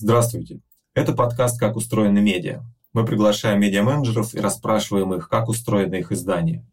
Здравствуйте. 0.00 0.60
Это 0.94 1.12
подкаст 1.12 1.58
«Как 1.58 1.76
устроены 1.76 2.20
медиа». 2.20 2.62
Мы 2.92 3.04
приглашаем 3.04 3.60
медиа-менеджеров 3.60 4.34
и 4.34 4.40
расспрашиваем 4.40 5.12
их, 5.14 5.28
как 5.28 5.48
устроены 5.48 5.96
их 5.96 6.12
издания. 6.12 6.64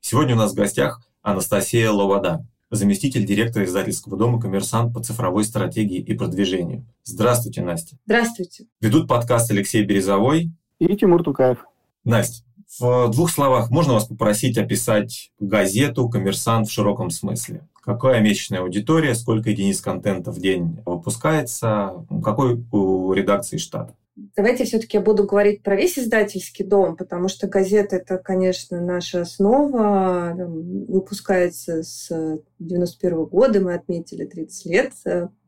Сегодня 0.00 0.34
у 0.34 0.38
нас 0.38 0.52
в 0.52 0.56
гостях 0.56 1.00
Анастасия 1.22 1.90
Ловода, 1.90 2.44
заместитель 2.70 3.24
директора 3.24 3.64
издательского 3.64 4.16
дома 4.16 4.40
«Коммерсант» 4.40 4.92
по 4.92 5.02
цифровой 5.02 5.44
стратегии 5.44 6.00
и 6.00 6.14
продвижению. 6.14 6.84
Здравствуйте, 7.04 7.62
Настя. 7.62 7.96
Здравствуйте. 8.04 8.64
Ведут 8.80 9.08
подкаст 9.08 9.50
Алексей 9.50 9.84
Березовой 9.84 10.50
и 10.78 10.96
Тимур 10.96 11.22
Тукаев. 11.22 11.64
Настя, 12.04 12.44
в 12.78 13.10
двух 13.10 13.30
словах 13.30 13.70
можно 13.70 13.94
вас 13.94 14.06
попросить 14.06 14.58
описать 14.58 15.30
газету 15.38 16.08
«Коммерсант» 16.08 16.68
в 16.68 16.72
широком 16.72 17.10
смысле? 17.10 17.68
Какая 17.82 18.20
месячная 18.20 18.60
аудитория, 18.60 19.14
сколько 19.14 19.50
единиц 19.50 19.80
контента 19.80 20.30
в 20.30 20.38
день 20.38 20.80
выпускается, 20.86 22.06
какой 22.22 22.64
у 22.70 23.12
редакции 23.12 23.56
штат? 23.56 23.94
Давайте 24.36 24.64
все-таки 24.64 24.98
я 24.98 25.02
буду 25.02 25.24
говорить 25.24 25.62
про 25.62 25.74
весь 25.74 25.98
издательский 25.98 26.64
дом, 26.64 26.96
потому 26.96 27.28
что 27.28 27.48
газета 27.48 27.96
это, 27.96 28.18
конечно, 28.18 28.80
наша 28.80 29.22
основа. 29.22 30.34
Выпускается 30.36 31.82
с 31.82 32.38
91 32.58 33.24
года, 33.24 33.60
мы 33.60 33.74
отметили 33.74 34.24
30 34.26 34.66
лет 34.66 34.92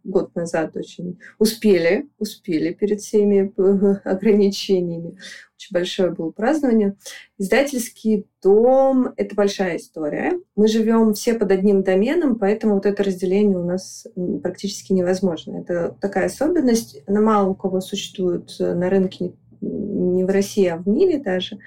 год 0.04 0.34
назад 0.34 0.76
очень 0.76 1.18
успели, 1.38 2.08
успели 2.18 2.72
перед 2.72 3.00
всеми 3.00 3.52
э, 3.56 3.94
ограничениями. 4.04 5.18
Очень 5.56 5.72
большое 5.72 6.10
было 6.10 6.30
празднование. 6.30 6.96
Издательский 7.38 8.26
дом– 8.42 9.14
это 9.16 9.34
большая 9.34 9.78
история. 9.78 10.38
Мы 10.56 10.68
живем 10.68 11.14
все 11.14 11.34
под 11.34 11.50
одним 11.50 11.82
доменом, 11.82 12.38
поэтому 12.38 12.74
вот 12.74 12.86
это 12.86 13.02
разделение 13.02 13.58
у 13.58 13.64
нас 13.64 14.06
практически 14.42 14.92
невозможно. 14.92 15.58
Это 15.58 15.96
такая 16.00 16.26
особенность. 16.26 17.02
Она 17.06 17.20
мало 17.20 17.50
у 17.50 17.54
кого 17.54 17.80
существует 17.80 18.54
на 18.58 18.90
рынке 18.90 19.32
не 19.60 20.24
в 20.24 20.28
России, 20.28 20.66
а 20.66 20.76
в 20.76 20.86
мире 20.86 21.18
даже. 21.18 21.58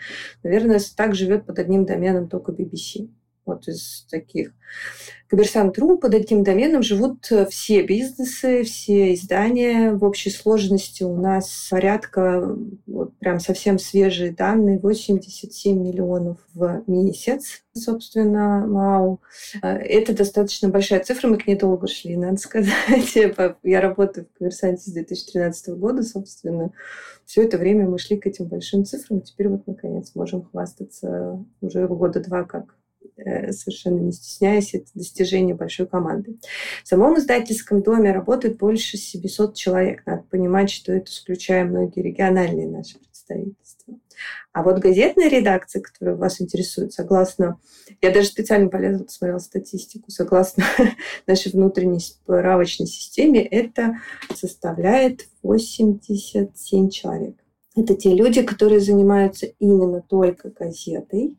Наверное, 0.44 0.80
так 0.96 1.16
живет 1.16 1.46
под 1.46 1.58
одним 1.60 1.86
доменом 1.86 2.30
только 2.30 2.52
BBC 2.52 3.10
вот 3.48 3.68
из 3.68 4.06
таких. 4.10 4.52
Коммерсант.ру 5.30 5.98
под 5.98 6.14
этим 6.14 6.44
доменом 6.44 6.82
живут 6.84 7.30
э, 7.32 7.46
все 7.48 7.84
бизнесы, 7.84 8.64
все 8.64 9.14
издания. 9.14 9.92
В 9.92 10.06
общей 10.06 10.30
сложности 10.30 11.04
у 11.04 11.18
нас 11.18 11.68
порядка, 11.70 12.56
вот 12.86 13.18
прям 13.18 13.42
совсем 13.42 13.78
свежие 13.78 14.32
данные, 14.32 14.80
87 14.80 15.78
миллионов 15.78 16.38
в 16.54 16.82
месяц, 16.88 17.64
собственно, 17.74 18.66
МАУ. 18.66 19.20
Э, 19.62 19.76
это 19.78 20.14
достаточно 20.14 20.70
большая 20.70 21.02
цифра, 21.02 21.28
мы 21.28 21.38
к 21.38 21.46
ней 21.46 21.58
долго 21.58 21.88
шли, 21.88 22.16
надо 22.16 22.38
сказать. 22.38 23.18
Я 23.64 23.82
работаю 23.82 24.28
в 24.28 24.38
«Коммерсанте» 24.38 24.84
с 24.90 24.94
2013 24.94 25.70
года, 25.76 26.04
собственно. 26.04 26.72
Все 27.26 27.44
это 27.44 27.58
время 27.58 27.90
мы 27.90 28.00
шли 28.00 28.16
к 28.16 28.26
этим 28.26 28.46
большим 28.46 28.86
цифрам. 28.86 29.20
Теперь 29.20 29.50
вот, 29.50 29.68
наконец, 29.68 30.12
можем 30.16 30.46
хвастаться 30.46 31.44
уже 31.60 31.86
года 31.86 32.22
два 32.22 32.46
как 32.46 32.77
совершенно 33.16 34.00
не 34.00 34.12
стесняясь, 34.12 34.74
это 34.74 34.88
достижение 34.94 35.56
большой 35.56 35.88
команды. 35.88 36.38
В 36.84 36.88
самом 36.88 37.18
издательском 37.18 37.82
доме 37.82 38.12
работает 38.12 38.58
больше 38.58 38.98
700 38.98 39.56
человек. 39.56 40.04
Надо 40.06 40.24
понимать, 40.24 40.70
что 40.70 40.94
это 40.94 41.10
исключая 41.10 41.66
многие 41.66 42.02
региональные 42.02 42.68
наши 42.68 43.00
представительства. 43.00 43.96
А 44.54 44.64
вот 44.64 44.80
газетная 44.80 45.30
редакция, 45.30 45.82
которая 45.82 46.16
вас 46.16 46.42
интересует, 46.42 46.94
согласно... 46.94 47.60
Я 48.02 48.12
даже 48.12 48.28
специально 48.28 48.70
полезла, 48.70 49.04
посмотрела 49.04 49.40
статистику. 49.40 50.10
Согласно 50.10 50.64
нашей 51.28 51.52
внутренней 51.52 52.00
справочной 52.00 52.88
системе, 52.88 53.46
это 53.46 53.98
составляет 54.34 55.28
87 55.44 56.90
человек. 56.90 57.36
Это 57.76 57.94
те 57.94 58.16
люди, 58.16 58.42
которые 58.42 58.80
занимаются 58.80 59.46
именно 59.60 60.02
только 60.02 60.50
газетой, 60.50 61.38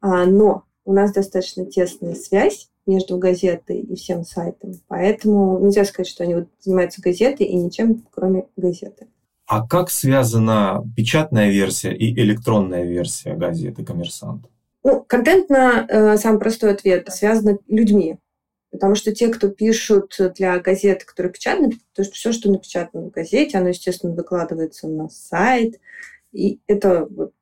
а, 0.00 0.26
но 0.26 0.64
у 0.84 0.92
нас 0.92 1.12
достаточно 1.12 1.64
тесная 1.66 2.14
связь 2.14 2.68
между 2.86 3.18
газетой 3.18 3.80
и 3.80 3.94
всем 3.94 4.24
сайтом. 4.24 4.80
Поэтому 4.88 5.58
нельзя 5.60 5.84
сказать, 5.84 6.08
что 6.08 6.24
они 6.24 6.34
вот 6.34 6.48
занимаются 6.60 7.00
газетой 7.00 7.46
и 7.46 7.56
ничем, 7.56 8.04
кроме 8.10 8.46
газеты. 8.56 9.06
А 9.46 9.66
как 9.66 9.90
связана 9.90 10.82
печатная 10.96 11.50
версия 11.50 11.94
и 11.94 12.12
электронная 12.14 12.84
версия 12.84 13.34
газеты 13.34 13.84
«Коммерсант»? 13.84 14.46
Ну, 14.84 15.04
контентно 15.06 15.86
э, 15.88 16.16
самый 16.16 16.40
простой 16.40 16.72
ответ 16.72 17.08
связано 17.12 17.58
людьми. 17.68 18.18
Потому 18.70 18.94
что 18.94 19.14
те, 19.14 19.28
кто 19.28 19.48
пишут 19.48 20.16
для 20.36 20.58
газет, 20.58 21.04
которые 21.04 21.32
печатаны, 21.32 21.72
то 21.92 22.02
есть 22.02 22.14
все, 22.14 22.32
что 22.32 22.50
напечатано 22.50 23.04
в 23.04 23.10
газете, 23.10 23.58
оно, 23.58 23.68
естественно, 23.68 24.14
выкладывается 24.14 24.88
на 24.88 25.10
сайт. 25.10 25.78
И 26.32 26.60
это 26.66 27.06
вот 27.10 27.32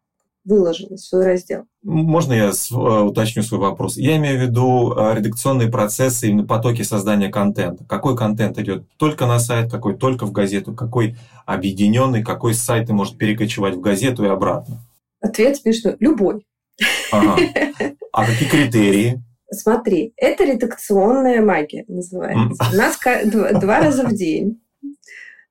выложилось 0.51 1.03
в 1.03 1.09
свой 1.09 1.25
раздел. 1.25 1.65
Можно 1.83 2.33
я 2.35 2.51
э, 2.51 3.01
уточню 3.01 3.43
свой 3.43 3.61
вопрос? 3.61 3.97
Я 3.97 4.17
имею 4.17 4.39
в 4.39 4.43
виду 4.43 4.93
э, 4.93 5.15
редакционные 5.15 5.71
процессы, 5.71 6.29
именно 6.29 6.47
потоки 6.47 6.83
создания 6.83 7.29
контента. 7.29 7.85
Какой 7.85 8.17
контент 8.17 8.59
идет 8.59 8.85
только 8.99 9.27
на 9.27 9.39
сайт, 9.39 9.71
какой 9.71 9.97
только 9.97 10.27
в 10.27 10.33
газету, 10.33 10.75
какой 10.75 11.17
объединенный, 11.47 12.25
какой 12.25 12.55
с 12.55 12.61
сайта 12.61 12.93
может 12.93 13.17
перекочевать 13.17 13.77
в 13.77 13.81
газету 13.81 14.25
и 14.25 14.29
обратно? 14.29 14.79
Ответ 15.21 15.57
смешной. 15.57 15.97
Любой. 16.01 16.45
Ага. 17.13 17.37
А 18.13 18.27
какие 18.27 18.49
критерии? 18.49 19.23
Смотри, 19.53 20.13
это 20.17 20.43
редакционная 20.43 21.41
магия 21.41 21.85
называется. 21.87 22.67
У 22.73 22.77
нас 22.77 22.99
два 23.61 23.79
раза 23.79 24.05
в 24.05 24.13
день 24.13 24.61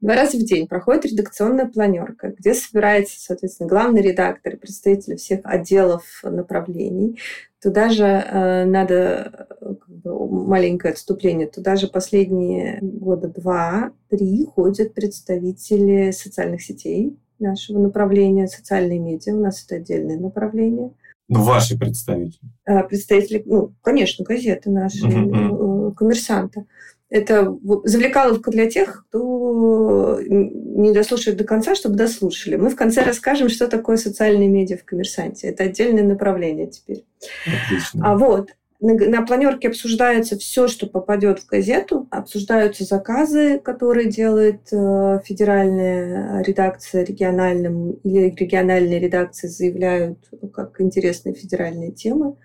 Два 0.01 0.15
раза 0.15 0.37
в 0.37 0.43
день 0.43 0.67
проходит 0.67 1.05
редакционная 1.05 1.65
планерка, 1.65 2.33
где 2.37 2.53
собирается, 2.53 3.19
соответственно, 3.19 3.67
главный 3.67 4.01
редактор 4.01 4.53
и 4.53 4.57
представители 4.57 5.15
всех 5.15 5.41
отделов 5.43 6.03
направлений. 6.23 7.19
Туда 7.61 7.89
же 7.89 8.05
э, 8.05 8.63
надо 8.63 9.47
как 9.59 9.89
бы, 9.89 10.45
маленькое 10.47 10.93
отступление. 10.93 11.47
Туда 11.47 11.75
же 11.75 11.87
последние 11.87 12.79
года 12.81 13.27
два-три 13.27 14.45
ходят 14.45 14.93
представители 14.93 16.11
социальных 16.11 16.61
сетей 16.61 17.17
нашего 17.37 17.79
направления, 17.79 18.47
социальные 18.47 18.99
медиа. 18.99 19.35
У 19.35 19.41
нас 19.41 19.65
это 19.65 19.75
отдельное 19.75 20.17
направление. 20.17 20.91
Ну, 21.27 21.43
ваши 21.43 21.77
представители. 21.77 22.39
Э, 22.65 22.83
представители, 22.83 23.43
ну, 23.45 23.73
конечно, 23.81 24.23
газеты 24.23 24.69
наши, 24.69 25.05
uh-huh. 25.05 25.93
коммерсанта. 25.93 26.65
Это 27.09 27.57
завлекаловка 27.85 28.51
для 28.51 28.69
тех, 28.69 29.05
кто 29.09 30.19
не 30.21 30.91
дослушает 30.93 31.37
до 31.37 31.43
конца, 31.43 31.73
чтобы 31.73 31.95
дослушали. 31.95 32.55
Мы 32.55 32.69
в 32.69 32.75
конце 32.75 33.03
расскажем, 33.03 33.49
что 33.49 33.67
такое 33.67 33.97
социальные 33.97 34.47
медиа 34.47 34.77
в 34.77 34.85
коммерсанте. 34.85 35.47
Это 35.47 35.63
отдельное 35.63 36.03
направление 36.03 36.67
теперь. 36.67 37.05
Отлично. 37.45 38.01
А 38.03 38.15
вот 38.15 38.51
на, 38.79 38.93
на 38.93 39.25
планерке 39.25 39.67
обсуждается 39.67 40.37
все, 40.37 40.67
что 40.67 40.87
попадет 40.87 41.39
в 41.39 41.47
газету, 41.47 42.07
обсуждаются 42.11 42.85
заказы, 42.85 43.59
которые 43.59 44.09
делает 44.09 44.71
э, 44.71 45.19
федеральная 45.25 46.41
редакция 46.43 47.03
региональным 47.03 47.91
или 48.03 48.29
региональные 48.29 48.99
редакции 48.99 49.47
заявляют 49.47 50.19
как 50.53 50.79
интересные 50.79 51.35
федеральные 51.35 51.91
темы. 51.91 52.37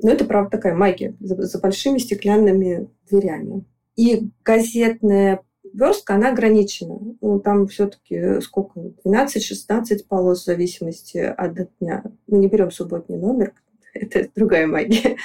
Но 0.00 0.10
это, 0.10 0.24
правда, 0.24 0.50
такая 0.50 0.74
магия 0.74 1.16
за, 1.20 1.40
за 1.42 1.58
большими 1.58 1.98
стеклянными 1.98 2.88
дверями. 3.10 3.64
И 3.96 4.30
газетная 4.44 5.42
верстка, 5.72 6.14
она 6.14 6.30
ограничена. 6.30 6.98
Ну, 7.20 7.40
там 7.40 7.66
все-таки 7.68 8.40
сколько? 8.40 8.80
12-16 9.04 10.04
полос 10.08 10.42
в 10.42 10.46
зависимости 10.46 11.18
от 11.18 11.54
дня. 11.80 12.02
Мы 12.26 12.38
не 12.38 12.48
берем 12.48 12.70
субботний 12.70 13.18
номер, 13.18 13.52
это 13.94 14.28
другая 14.34 14.66
магия. 14.66 15.16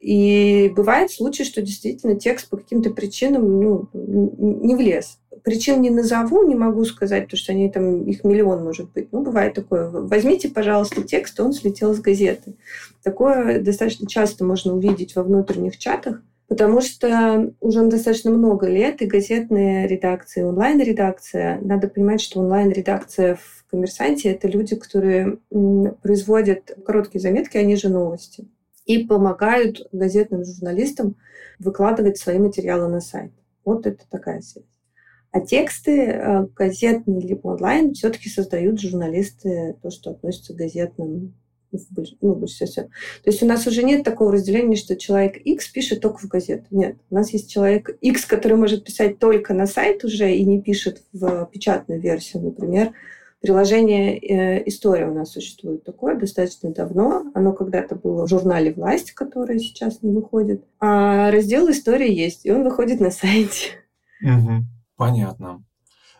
И 0.00 0.72
бывает 0.74 1.12
случай, 1.12 1.44
что 1.44 1.62
действительно 1.62 2.16
текст 2.16 2.50
по 2.50 2.56
каким-то 2.56 2.90
причинам 2.90 3.60
ну, 3.60 3.88
не 3.92 4.74
влез. 4.74 5.18
Причин 5.44 5.80
не 5.80 5.90
назову, 5.90 6.42
не 6.46 6.56
могу 6.56 6.84
сказать, 6.84 7.24
потому 7.24 7.38
что 7.38 7.52
они 7.52 7.70
там, 7.70 8.02
их 8.04 8.24
миллион 8.24 8.64
может 8.64 8.92
быть. 8.92 9.12
Ну, 9.12 9.22
бывает 9.22 9.54
такое. 9.54 9.88
Возьмите, 9.90 10.48
пожалуйста, 10.48 11.02
текст, 11.02 11.38
он 11.38 11.52
слетел 11.52 11.94
с 11.94 12.00
газеты. 12.00 12.54
Такое 13.04 13.60
достаточно 13.60 14.08
часто 14.08 14.44
можно 14.44 14.74
увидеть 14.74 15.14
во 15.14 15.22
внутренних 15.22 15.78
чатах 15.78 16.20
потому 16.52 16.82
что 16.82 17.54
уже 17.60 17.86
достаточно 17.86 18.30
много 18.30 18.68
лет 18.68 19.00
и 19.00 19.06
газетные 19.06 19.88
редакции, 19.88 20.42
онлайн-редакция. 20.42 21.58
Надо 21.62 21.88
понимать, 21.88 22.20
что 22.20 22.40
онлайн-редакция 22.40 23.36
в 23.36 23.64
«Коммерсанте»— 23.70 24.28
это 24.32 24.48
люди, 24.48 24.76
которые 24.76 25.38
производят 26.02 26.76
короткие 26.84 27.22
заметки, 27.22 27.56
они 27.56 27.74
же 27.76 27.88
новости, 27.88 28.46
и 28.84 29.02
помогают 29.02 29.88
газетным 29.92 30.44
журналистам 30.44 31.16
выкладывать 31.58 32.18
свои 32.18 32.38
материалы 32.38 32.86
на 32.86 33.00
сайт. 33.00 33.32
Вот 33.64 33.86
это 33.86 34.04
такая 34.10 34.42
связь. 34.42 34.66
А 35.30 35.40
тексты 35.40 36.02
э, 36.02 36.46
газетные 36.54 37.22
либо 37.22 37.48
онлайн 37.48 37.94
все-таки 37.94 38.28
создают 38.28 38.78
журналисты, 38.78 39.78
то, 39.82 39.90
что 39.90 40.10
относится 40.10 40.52
к 40.52 40.58
газетным 40.58 41.32
ну, 42.20 42.34
в 42.34 42.40
большинстве. 42.40 42.84
То 42.84 43.30
есть 43.30 43.42
у 43.42 43.46
нас 43.46 43.66
уже 43.66 43.82
нет 43.82 44.04
такого 44.04 44.32
разделения, 44.32 44.76
что 44.76 44.96
человек 44.96 45.36
X 45.36 45.68
пишет 45.68 46.00
только 46.00 46.18
в 46.18 46.28
газету. 46.28 46.64
Нет. 46.70 46.96
У 47.10 47.14
нас 47.14 47.32
есть 47.32 47.50
человек 47.50 47.90
X, 48.00 48.26
который 48.26 48.56
может 48.56 48.84
писать 48.84 49.18
только 49.18 49.54
на 49.54 49.66
сайт 49.66 50.04
уже 50.04 50.34
и 50.34 50.44
не 50.44 50.60
пишет 50.60 51.02
в 51.12 51.48
печатную 51.52 52.00
версию, 52.00 52.44
например. 52.44 52.92
Приложение 53.42 54.18
э, 54.18 54.68
«История» 54.68 55.08
у 55.08 55.14
нас 55.14 55.32
существует 55.32 55.82
такое 55.82 56.16
достаточно 56.16 56.70
давно. 56.70 57.24
Оно 57.34 57.52
когда-то 57.52 57.96
было 57.96 58.24
в 58.24 58.28
журнале 58.28 58.72
«Власть», 58.72 59.12
который 59.12 59.58
сейчас 59.58 60.00
не 60.00 60.12
выходит. 60.12 60.64
А 60.78 61.28
раздел 61.32 61.68
«История» 61.68 62.14
есть, 62.14 62.46
и 62.46 62.52
он 62.52 62.62
выходит 62.62 63.00
на 63.00 63.10
сайте. 63.10 63.70
Угу. 64.22 64.64
Понятно. 64.96 65.64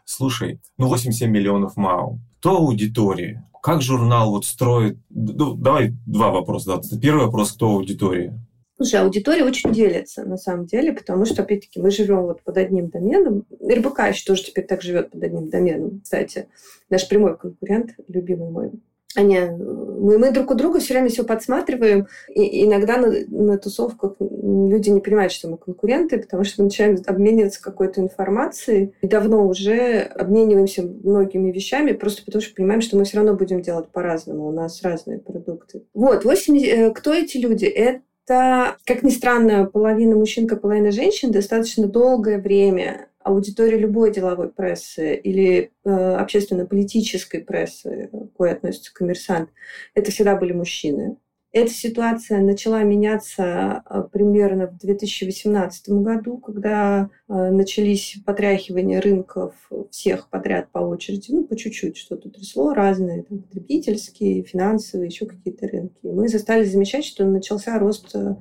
Слушай, 0.05 0.61
ну 0.79 0.89
87 0.89 1.31
миллионов 1.31 1.77
МАУ. 1.77 2.19
То 2.41 2.57
аудитория. 2.57 3.49
Как 3.63 3.81
журнал 3.81 4.33
вот 4.33 4.45
строит... 4.45 4.99
Ну, 5.09 5.55
давай 5.55 5.95
два 6.05 6.33
вопроса. 6.33 6.77
Да. 6.77 6.99
Первый 7.01 7.27
вопрос, 7.27 7.53
кто 7.53 7.69
аудитория? 7.69 8.37
Слушай, 8.77 9.03
аудитория 9.03 9.45
очень 9.45 9.73
делится, 9.73 10.25
на 10.25 10.37
самом 10.37 10.67
деле, 10.67 10.93
потому 10.93 11.25
что, 11.25 11.43
опять-таки, 11.43 11.81
мы 11.81 11.93
живем 11.93 12.23
вот 12.23 12.43
под 12.43 12.57
одним 12.57 12.89
доменом. 12.89 13.47
РБК 13.63 14.09
еще 14.09 14.25
тоже 14.27 14.43
теперь 14.47 14.67
так 14.67 14.83
живет 14.83 15.13
под 15.13 15.23
одним 15.23 15.49
доменом. 15.49 16.01
Кстати, 16.03 16.49
наш 16.91 17.09
прямой 17.09 17.39
конкурент, 17.39 17.95
любимый 18.09 18.51
мой. 18.51 18.73
Они, 19.15 19.39
мы, 19.39 20.19
мы 20.19 20.33
друг 20.33 20.51
у 20.51 20.55
друга 20.55 20.81
все 20.81 20.95
время 20.95 21.09
все 21.09 21.25
подсматриваем. 21.25 22.07
И 22.29 22.65
иногда 22.65 22.97
на, 22.97 23.13
на 23.29 23.59
тусовках 23.59 24.17
люди 24.19 24.91
не 24.91 25.01
понимают, 25.01 25.33
что 25.33 25.49
мы 25.49 25.59
конкуренты, 25.59 26.19
потому 26.19 26.45
что 26.45 26.63
мы 26.63 26.67
начинаем 26.67 26.99
обмениваться 27.07 27.63
какой-то 27.63 28.01
информацией. 28.01 28.95
И 29.03 29.07
давно 29.07 29.47
уже 29.47 30.01
обмениваемся 30.01 30.83
многими 30.83 31.51
вещами, 31.53 31.93
просто 31.93 32.25
потому 32.25 32.43
что 32.43 32.55
понимаем, 32.55 32.81
что 32.81 32.97
мы 32.97 33.05
все 33.05 33.19
равно 33.19 33.35
будем 33.35 33.63
делать 33.63 33.89
по-разному. 33.89 34.49
У 34.49 34.53
нас 34.53 34.83
разные 34.83 35.19
продукты. 35.19 35.85
Вот, 35.95 36.25
80, 36.25 36.69
э, 36.69 36.91
кто 36.91 37.13
эти 37.13 37.37
люди? 37.37 37.67
Это, 37.67 38.77
как 38.85 39.03
ни 39.03 39.11
странно, 39.11 39.67
половина 39.67 40.17
мужчин, 40.17 40.47
как 40.47 40.63
половина 40.63 40.91
женщин 40.91 41.31
достаточно 41.31 41.87
долгое 41.87 42.39
время 42.39 43.09
аудитория 43.25 43.79
любой 43.79 44.13
деловой 44.13 44.51
прессы 44.51 45.15
или 45.15 45.73
э, 45.85 45.91
общественно-политической 45.91 47.41
прессы, 47.41 48.09
к 48.09 48.33
которой 48.33 48.53
относится 48.53 48.93
коммерсант, 48.95 49.51
это 49.95 50.11
всегда 50.11 50.37
были 50.37 50.53
мужчины. 50.53 51.17
Эта 51.53 51.71
ситуация 51.71 52.41
начала 52.41 52.83
меняться 52.83 53.83
э, 53.85 54.05
примерно 54.11 54.69
в 54.69 54.79
2018 54.79 55.91
году, 55.91 56.39
когда 56.39 57.11
э, 57.29 57.51
начались 57.51 58.17
потряхивания 58.25 59.03
рынков 59.03 59.55
всех 59.91 60.31
подряд 60.31 60.71
по 60.73 60.79
очереди, 60.79 61.31
ну, 61.31 61.45
по 61.45 61.55
чуть-чуть 61.55 61.99
что-то 61.99 62.31
трясло, 62.31 62.73
разные, 62.73 63.25
там, 63.25 63.41
потребительские, 63.41 64.45
финансовые, 64.45 65.09
еще 65.09 65.27
какие-то 65.27 65.69
рынки. 65.69 65.99
Мы 66.05 66.29
застали 66.29 66.65
замечать, 66.65 67.05
что 67.05 67.27
начался 67.27 67.79
рост 67.79 68.15
э, 68.15 68.37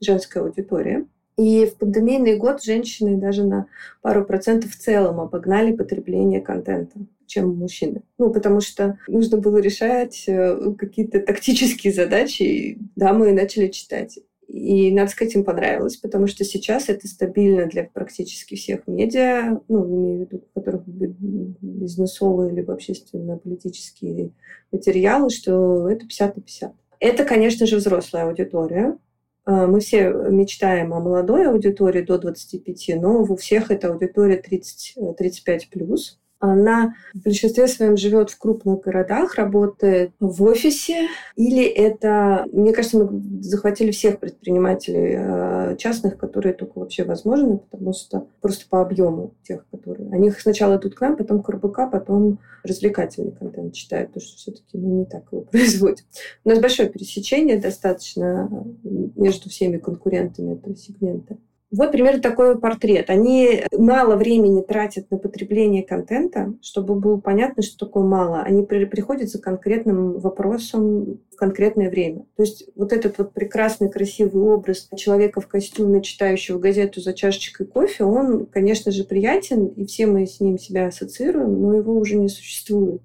женской 0.00 0.42
аудитории. 0.42 1.06
И 1.36 1.66
в 1.66 1.76
пандемийный 1.76 2.36
год 2.36 2.62
женщины 2.62 3.16
даже 3.16 3.44
на 3.44 3.66
пару 4.00 4.24
процентов 4.24 4.72
в 4.72 4.78
целом 4.78 5.20
обогнали 5.20 5.76
потребление 5.76 6.40
контента 6.40 6.98
чем 7.26 7.56
мужчины. 7.56 8.02
Ну, 8.18 8.32
потому 8.32 8.60
что 8.60 8.98
нужно 9.08 9.38
было 9.38 9.58
решать 9.58 10.24
э, 10.28 10.72
какие-то 10.78 11.20
тактические 11.20 11.92
задачи, 11.92 12.42
и 12.42 12.78
да, 12.94 13.12
начали 13.12 13.68
читать. 13.68 14.18
И, 14.46 14.92
надо 14.92 15.10
сказать, 15.10 15.34
им 15.34 15.44
понравилось, 15.44 15.96
потому 15.96 16.28
что 16.28 16.44
сейчас 16.44 16.88
это 16.88 17.08
стабильно 17.08 17.66
для 17.66 17.84
практически 17.84 18.54
всех 18.54 18.86
медиа, 18.86 19.60
ну, 19.68 19.84
имею 19.84 20.18
в 20.18 20.20
виду, 20.20 20.44
у 20.54 20.60
которых 20.60 20.82
бизнесовые 20.86 22.52
либо 22.52 22.72
общественно-политические 22.74 24.30
материалы, 24.70 25.30
что 25.30 25.88
это 25.90 26.06
50 26.06 26.36
на 26.36 26.42
50. 26.42 26.72
Это, 27.00 27.24
конечно 27.24 27.66
же, 27.66 27.76
взрослая 27.76 28.26
аудитория, 28.26 28.96
мы 29.46 29.80
все 29.80 30.10
мечтаем 30.10 30.92
о 30.92 31.00
молодой 31.00 31.48
аудитории 31.48 32.02
до 32.02 32.18
25, 32.18 33.00
но 33.00 33.22
у 33.22 33.36
всех 33.36 33.70
эта 33.70 33.88
аудитория 33.88 34.42
30-35 34.42 35.60
плюс. 35.70 36.20
Она 36.38 36.94
в 37.14 37.22
большинстве 37.22 37.66
своем 37.66 37.96
живет 37.96 38.30
в 38.30 38.38
крупных 38.38 38.80
городах, 38.80 39.36
работает 39.36 40.12
в 40.20 40.42
офисе, 40.42 41.08
или 41.34 41.64
это, 41.64 42.46
мне 42.52 42.72
кажется, 42.72 42.98
мы 42.98 43.42
захватили 43.42 43.90
всех 43.90 44.20
предпринимателей 44.20 45.16
а, 45.18 45.76
частных, 45.76 46.18
которые 46.18 46.52
только 46.52 46.78
вообще 46.78 47.04
возможны, 47.04 47.58
потому 47.70 47.94
что 47.94 48.28
просто 48.42 48.66
по 48.68 48.82
объему 48.82 49.34
тех, 49.42 49.66
которые... 49.70 50.10
Они 50.12 50.30
сначала 50.30 50.76
идут 50.76 50.94
к 50.94 51.00
нам, 51.00 51.16
потом 51.16 51.42
к 51.42 51.48
РБК, 51.48 51.90
потом 51.90 52.38
развлекательный 52.62 53.32
контент 53.32 53.72
читают, 53.74 54.08
потому 54.08 54.26
что 54.26 54.36
все-таки 54.36 54.76
мы 54.76 54.88
не 54.88 55.04
так 55.06 55.24
его 55.32 55.42
производим. 55.50 56.04
У 56.44 56.50
нас 56.50 56.58
большое 56.58 56.90
пересечение 56.90 57.58
достаточно 57.58 58.50
между 58.82 59.48
всеми 59.48 59.78
конкурентами 59.78 60.54
этого 60.54 60.76
сегмента. 60.76 61.38
Вот 61.72 61.90
примерно 61.90 62.22
такой 62.22 62.60
портрет. 62.60 63.10
Они 63.10 63.64
мало 63.76 64.14
времени 64.14 64.62
тратят 64.62 65.10
на 65.10 65.18
потребление 65.18 65.82
контента, 65.82 66.54
чтобы 66.62 66.94
было 66.94 67.18
понятно, 67.18 67.62
что 67.62 67.86
такое 67.86 68.04
мало. 68.04 68.42
Они 68.42 68.64
при, 68.64 68.84
приходят 68.84 69.28
за 69.28 69.40
конкретным 69.40 70.20
вопросом 70.20 71.18
в 71.32 71.36
конкретное 71.36 71.90
время. 71.90 72.24
То 72.36 72.44
есть 72.44 72.68
вот 72.76 72.92
этот 72.92 73.18
вот 73.18 73.32
прекрасный, 73.32 73.90
красивый 73.90 74.42
образ 74.42 74.88
человека 74.96 75.40
в 75.40 75.48
костюме, 75.48 76.02
читающего 76.02 76.58
газету 76.60 77.00
за 77.00 77.12
чашечкой 77.12 77.66
кофе, 77.66 78.04
он, 78.04 78.46
конечно 78.46 78.92
же, 78.92 79.02
приятен, 79.02 79.66
и 79.66 79.86
все 79.86 80.06
мы 80.06 80.26
с 80.26 80.38
ним 80.38 80.58
себя 80.58 80.86
ассоциируем, 80.86 81.60
но 81.60 81.74
его 81.74 81.98
уже 81.98 82.14
не 82.14 82.28
существует. 82.28 83.02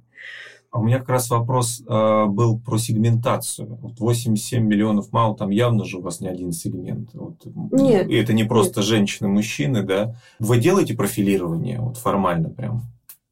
А 0.71 0.79
у 0.79 0.83
меня 0.83 0.99
как 0.99 1.09
раз 1.09 1.29
вопрос 1.29 1.83
э, 1.85 2.25
был 2.27 2.57
про 2.57 2.77
сегментацию. 2.77 3.77
Вот 3.81 3.99
87 3.99 4.65
миллионов 4.65 5.11
мало, 5.11 5.35
там 5.35 5.49
явно 5.49 5.83
же 5.83 5.97
у 5.97 6.01
вас 6.01 6.21
не 6.21 6.29
один 6.29 6.53
сегмент. 6.53 7.09
Вот, 7.13 7.45
нет. 7.73 8.09
И 8.09 8.15
это 8.15 8.31
не 8.31 8.45
просто 8.45 8.79
нет. 8.79 8.87
женщины, 8.87 9.27
мужчины, 9.27 9.83
да? 9.83 10.15
Вы 10.39 10.59
делаете 10.59 10.95
профилирование 10.95 11.81
вот 11.81 11.97
формально 11.97 12.49
прям? 12.49 12.83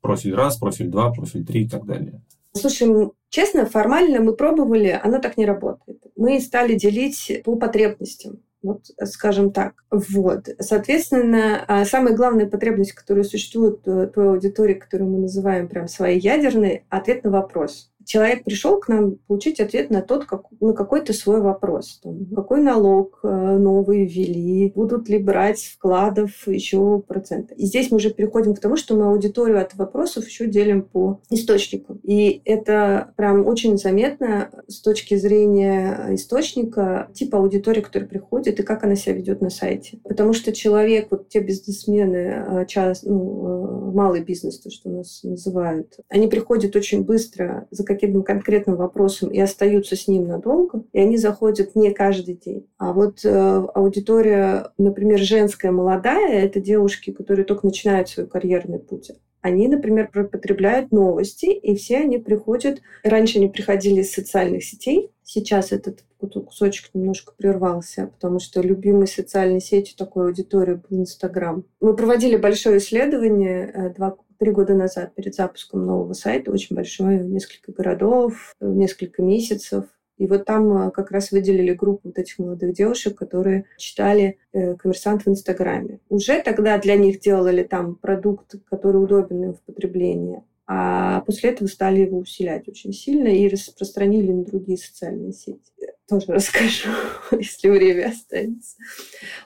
Профиль 0.01 0.35
раз, 0.35 0.57
профиль 0.57 0.89
два, 0.89 1.11
профиль 1.11 1.45
три 1.45 1.63
и 1.63 1.69
так 1.69 1.85
далее. 1.85 2.21
Слушай, 2.53 3.09
честно, 3.29 3.65
формально 3.65 4.19
мы 4.19 4.33
пробовали, 4.33 4.99
оно 5.01 5.19
так 5.19 5.37
не 5.37 5.45
работает. 5.45 6.01
Мы 6.17 6.41
стали 6.41 6.75
делить 6.75 7.41
по 7.45 7.55
потребностям. 7.55 8.39
Вот, 8.61 8.85
скажем 9.05 9.51
так. 9.51 9.73
Вот. 9.89 10.49
Соответственно, 10.59 11.63
а, 11.67 11.85
самая 11.85 12.13
главная 12.15 12.45
потребность, 12.45 12.91
которая 12.91 13.23
существует 13.23 13.85
в 13.85 14.07
той 14.07 14.29
аудитории, 14.29 14.73
которую 14.73 15.09
мы 15.11 15.19
называем 15.19 15.67
прям 15.67 15.87
своей 15.87 16.19
ядерной, 16.19 16.85
ответ 16.89 17.23
на 17.23 17.31
вопрос 17.31 17.91
человек 18.05 18.43
пришел 18.43 18.79
к 18.79 18.87
нам 18.87 19.17
получить 19.27 19.59
ответ 19.59 19.89
на 19.89 20.01
тот, 20.01 20.25
как, 20.25 20.43
на 20.59 20.73
какой-то 20.73 21.13
свой 21.13 21.41
вопрос. 21.41 21.99
Там, 22.03 22.25
какой 22.35 22.61
налог 22.61 23.19
э, 23.23 23.27
новый 23.27 24.05
ввели, 24.05 24.71
будут 24.75 25.09
ли 25.09 25.17
брать 25.17 25.61
вкладов 25.61 26.47
еще 26.47 26.99
проценты. 26.99 27.55
И 27.55 27.65
здесь 27.65 27.91
мы 27.91 27.97
уже 27.97 28.11
переходим 28.11 28.55
к 28.55 28.59
тому, 28.59 28.77
что 28.77 28.95
мы 28.95 29.05
аудиторию 29.05 29.61
от 29.61 29.75
вопросов 29.75 30.27
еще 30.27 30.47
делим 30.47 30.83
по 30.83 31.21
источникам. 31.29 31.99
И 32.03 32.41
это 32.45 33.13
прям 33.15 33.45
очень 33.45 33.77
заметно 33.77 34.49
с 34.67 34.81
точки 34.81 35.15
зрения 35.15 36.07
источника, 36.11 37.09
типа 37.13 37.37
аудитории, 37.37 37.81
которая 37.81 38.09
приходит, 38.09 38.59
и 38.59 38.63
как 38.63 38.83
она 38.83 38.95
себя 38.95 39.15
ведет 39.15 39.41
на 39.41 39.49
сайте. 39.49 39.99
Потому 40.03 40.33
что 40.33 40.53
человек, 40.53 41.07
вот 41.11 41.29
те 41.29 41.39
бизнесмены, 41.39 42.17
э, 42.17 42.65
час, 42.67 43.03
ну, 43.03 43.89
э, 43.89 43.91
малый 43.91 44.23
бизнес, 44.23 44.59
то, 44.59 44.69
что 44.69 44.89
у 44.89 44.97
нас 44.97 45.21
называют, 45.23 45.97
они 46.09 46.27
приходят 46.27 46.75
очень 46.75 47.03
быстро 47.03 47.67
за 47.71 47.83
какие 47.83 47.98
каким-то 47.99 48.23
конкретным 48.23 48.75
вопросом 48.75 49.29
и 49.29 49.39
остаются 49.39 49.95
с 49.95 50.07
ним 50.07 50.27
надолго, 50.27 50.83
и 50.93 50.99
они 50.99 51.17
заходят 51.17 51.75
не 51.75 51.91
каждый 51.91 52.35
день. 52.35 52.67
А 52.77 52.93
вот 52.93 53.23
э, 53.23 53.67
аудитория, 53.73 54.71
например, 54.77 55.19
женская, 55.19 55.71
молодая, 55.71 56.43
это 56.43 56.59
девушки, 56.59 57.11
которые 57.11 57.45
только 57.45 57.65
начинают 57.65 58.09
свой 58.09 58.27
карьерный 58.27 58.79
путь. 58.79 59.11
Они, 59.41 59.67
например, 59.67 60.09
потребляют 60.09 60.91
новости, 60.91 61.45
и 61.45 61.75
все 61.75 61.99
они 61.99 62.17
приходят... 62.17 62.81
Раньше 63.03 63.37
они 63.37 63.47
приходили 63.47 64.01
из 64.01 64.11
социальных 64.11 64.65
сетей, 64.65 65.11
сейчас 65.23 65.71
этот 65.71 66.03
кусочек 66.19 66.89
немножко 66.93 67.33
прервался, 67.37 68.07
потому 68.07 68.39
что 68.39 68.61
любимой 68.61 69.07
социальной 69.07 69.61
сетью 69.61 69.95
такой 69.97 70.25
аудитории 70.25 70.73
был 70.73 71.01
Инстаграм. 71.01 71.63
Мы 71.79 71.95
проводили 71.95 72.35
большое 72.35 72.79
исследование 72.79 73.71
э, 73.73 73.93
два 73.93 74.17
три 74.39 74.51
года 74.51 74.73
назад, 74.73 75.13
перед 75.13 75.35
запуском 75.35 75.85
нового 75.85 76.13
сайта, 76.13 76.51
очень 76.51 76.75
большой, 76.75 77.19
несколько 77.19 77.71
городов, 77.71 78.55
несколько 78.59 79.21
месяцев. 79.21 79.85
И 80.17 80.27
вот 80.27 80.45
там 80.45 80.87
э, 80.87 80.91
как 80.91 81.11
раз 81.11 81.31
выделили 81.31 81.73
группу 81.73 82.09
вот 82.09 82.17
этих 82.17 82.39
молодых 82.39 82.73
девушек, 82.73 83.17
которые 83.17 83.65
читали 83.77 84.37
э, 84.51 84.75
«Коммерсант» 84.75 85.23
в 85.25 85.29
Инстаграме. 85.29 85.99
Уже 86.09 86.41
тогда 86.41 86.77
для 86.77 86.97
них 86.97 87.21
делали 87.21 87.63
там 87.63 87.95
продукт, 87.95 88.55
который 88.69 89.01
удобен 89.01 89.43
им 89.43 89.53
в 89.53 89.61
потреблении. 89.61 90.43
А 90.67 91.21
после 91.21 91.51
этого 91.51 91.67
стали 91.67 92.01
его 92.01 92.17
усилять 92.17 92.67
очень 92.67 92.91
сильно 92.91 93.29
и 93.29 93.47
распространили 93.47 94.31
на 94.31 94.43
другие 94.43 94.77
социальные 94.77 95.31
сети 95.31 95.71
тоже 96.07 96.25
расскажу, 96.29 96.89
если 97.31 97.69
время 97.69 98.09
останется. 98.09 98.75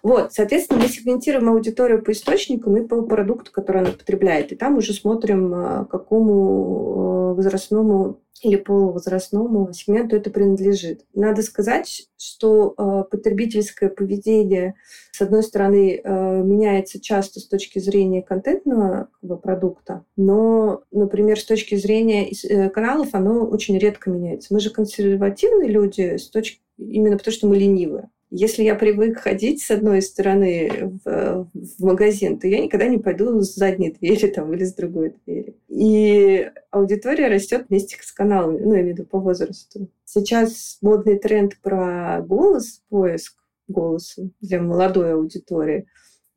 Вот, 0.02 0.34
соответственно, 0.34 0.82
мы 0.82 0.88
сегментируем 0.88 1.50
аудиторию 1.50 2.02
по 2.02 2.12
источникам 2.12 2.78
и 2.78 2.88
по 2.88 3.02
продукту, 3.02 3.52
который 3.52 3.82
она 3.82 3.92
потребляет. 3.92 4.52
И 4.52 4.56
там 4.56 4.78
уже 4.78 4.94
смотрим, 4.94 5.54
а, 5.54 5.86
какому 5.86 7.32
а, 7.32 7.34
возрастному 7.34 8.20
или 8.44 8.58
полувозрастному 8.58 9.72
сегменту 9.74 10.18
это 10.18 10.30
принадлежит. 10.30 11.06
Надо 11.14 11.42
сказать, 11.42 12.08
что 12.18 12.74
э, 12.78 13.04
потребительское 13.10 13.90
поведение, 13.90 14.76
с 15.12 15.22
одной 15.22 15.44
стороны, 15.44 16.02
э, 16.04 16.42
меняется 16.44 17.00
часто 17.00 17.40
с 17.40 17.48
точки 17.48 17.80
зрения 17.80 18.22
контентного 18.22 19.08
продукта, 19.42 20.04
но, 20.18 20.84
например, 20.92 21.40
с 21.40 21.46
точки 21.46 21.76
зрения 21.76 22.30
э, 22.30 22.70
каналов 22.70 23.10
оно 23.14 23.46
очень 23.46 23.78
редко 23.78 24.10
меняется. 24.10 24.54
Мы 24.54 24.60
же 24.60 24.70
консервативные 24.70 25.70
люди 25.70 26.18
с 26.24 26.30
точки 26.30 26.62
именно 26.78 27.18
потому, 27.18 27.34
что 27.34 27.48
мы 27.48 27.58
ленивые. 27.58 28.10
Если 28.36 28.64
я 28.64 28.74
привык 28.74 29.20
ходить 29.20 29.62
с 29.62 29.70
одной 29.70 30.02
стороны 30.02 31.00
в, 31.06 31.48
в 31.54 31.84
магазин, 31.84 32.40
то 32.40 32.48
я 32.48 32.62
никогда 32.62 32.88
не 32.88 32.98
пойду 32.98 33.40
с 33.42 33.54
задней 33.54 33.92
двери 33.92 34.26
там, 34.28 34.52
или 34.54 34.64
с 34.64 34.74
другой 34.74 35.14
двери. 35.24 35.56
И 35.70 36.50
аудитория 36.72 37.28
растет 37.28 37.68
вместе 37.70 37.96
с 38.02 38.12
каналами, 38.12 38.60
ну, 38.60 38.74
я 38.74 38.82
имею 38.82 38.96
в 38.96 38.98
виду 38.98 39.08
по 39.08 39.20
возрасту. 39.20 39.88
Сейчас 40.06 40.80
модный 40.82 41.20
тренд 41.20 41.60
про 41.62 42.24
голос, 42.28 42.82
поиск 42.90 43.38
голоса 43.68 44.24
для 44.42 44.60
молодой 44.60 45.14
аудитории. 45.14 45.86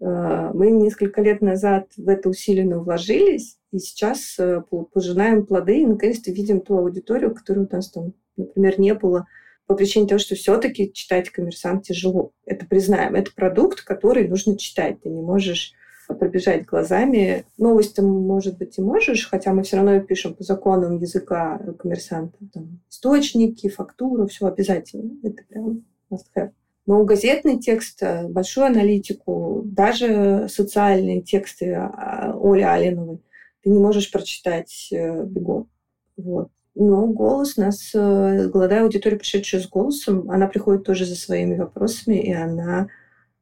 А, 0.00 0.52
мы 0.52 0.70
несколько 0.70 1.22
лет 1.22 1.40
назад 1.40 1.88
в 1.96 2.08
это 2.08 2.28
усиленно 2.28 2.78
вложились, 2.78 3.56
и 3.72 3.78
сейчас 3.78 4.36
э, 4.38 4.62
пожинаем 4.92 5.46
плоды, 5.46 5.80
и 5.80 5.86
наконец-то 5.86 6.30
видим 6.30 6.60
ту 6.60 6.76
аудиторию, 6.78 7.34
которую 7.34 7.66
у 7.70 7.74
нас 7.74 7.90
там, 7.90 8.12
например, 8.36 8.78
не 8.78 8.94
было 8.94 9.26
по 9.66 9.74
причине 9.74 10.06
того, 10.06 10.18
что 10.18 10.34
все-таки 10.34 10.92
читать 10.92 11.30
коммерсант 11.30 11.84
тяжело. 11.84 12.32
Это 12.44 12.66
признаем. 12.66 13.14
Это 13.14 13.32
продукт, 13.34 13.82
который 13.82 14.28
нужно 14.28 14.56
читать. 14.56 15.00
Ты 15.02 15.08
не 15.08 15.22
можешь 15.22 15.72
пробежать 16.06 16.66
глазами. 16.66 17.44
Новости, 17.58 18.00
может 18.00 18.58
быть, 18.58 18.78
и 18.78 18.82
можешь, 18.82 19.28
хотя 19.28 19.52
мы 19.52 19.64
все 19.64 19.76
равно 19.76 20.00
пишем 20.00 20.34
по 20.34 20.44
законам 20.44 20.98
языка 20.98 21.60
коммерсанта. 21.78 22.38
Там, 22.52 22.80
источники, 22.88 23.68
фактура, 23.68 24.26
все 24.26 24.46
обязательно. 24.46 25.10
Это 25.22 25.42
прям 25.48 25.84
must 26.10 26.26
have. 26.36 26.52
Но 26.86 27.02
газетный 27.04 27.58
текст, 27.58 28.00
э, 28.02 28.28
большую 28.28 28.66
аналитику, 28.66 29.62
даже 29.64 30.46
социальные 30.48 31.22
тексты 31.22 31.72
а, 31.72 32.38
Оли 32.40 32.62
Алиновой 32.62 33.20
ты 33.66 33.70
не 33.70 33.80
можешь 33.80 34.12
прочитать 34.12 34.88
э, 34.92 35.24
бегом. 35.24 35.68
Вот. 36.16 36.50
Но 36.78 37.06
голос 37.06 37.56
нас, 37.56 37.90
э, 37.94 38.50
молодая 38.52 38.82
аудитория, 38.82 39.16
пришедшая 39.16 39.62
с 39.62 39.66
голосом, 39.66 40.30
она 40.30 40.46
приходит 40.46 40.84
тоже 40.84 41.06
за 41.06 41.16
своими 41.16 41.56
вопросами, 41.56 42.16
и 42.16 42.30
она 42.34 42.88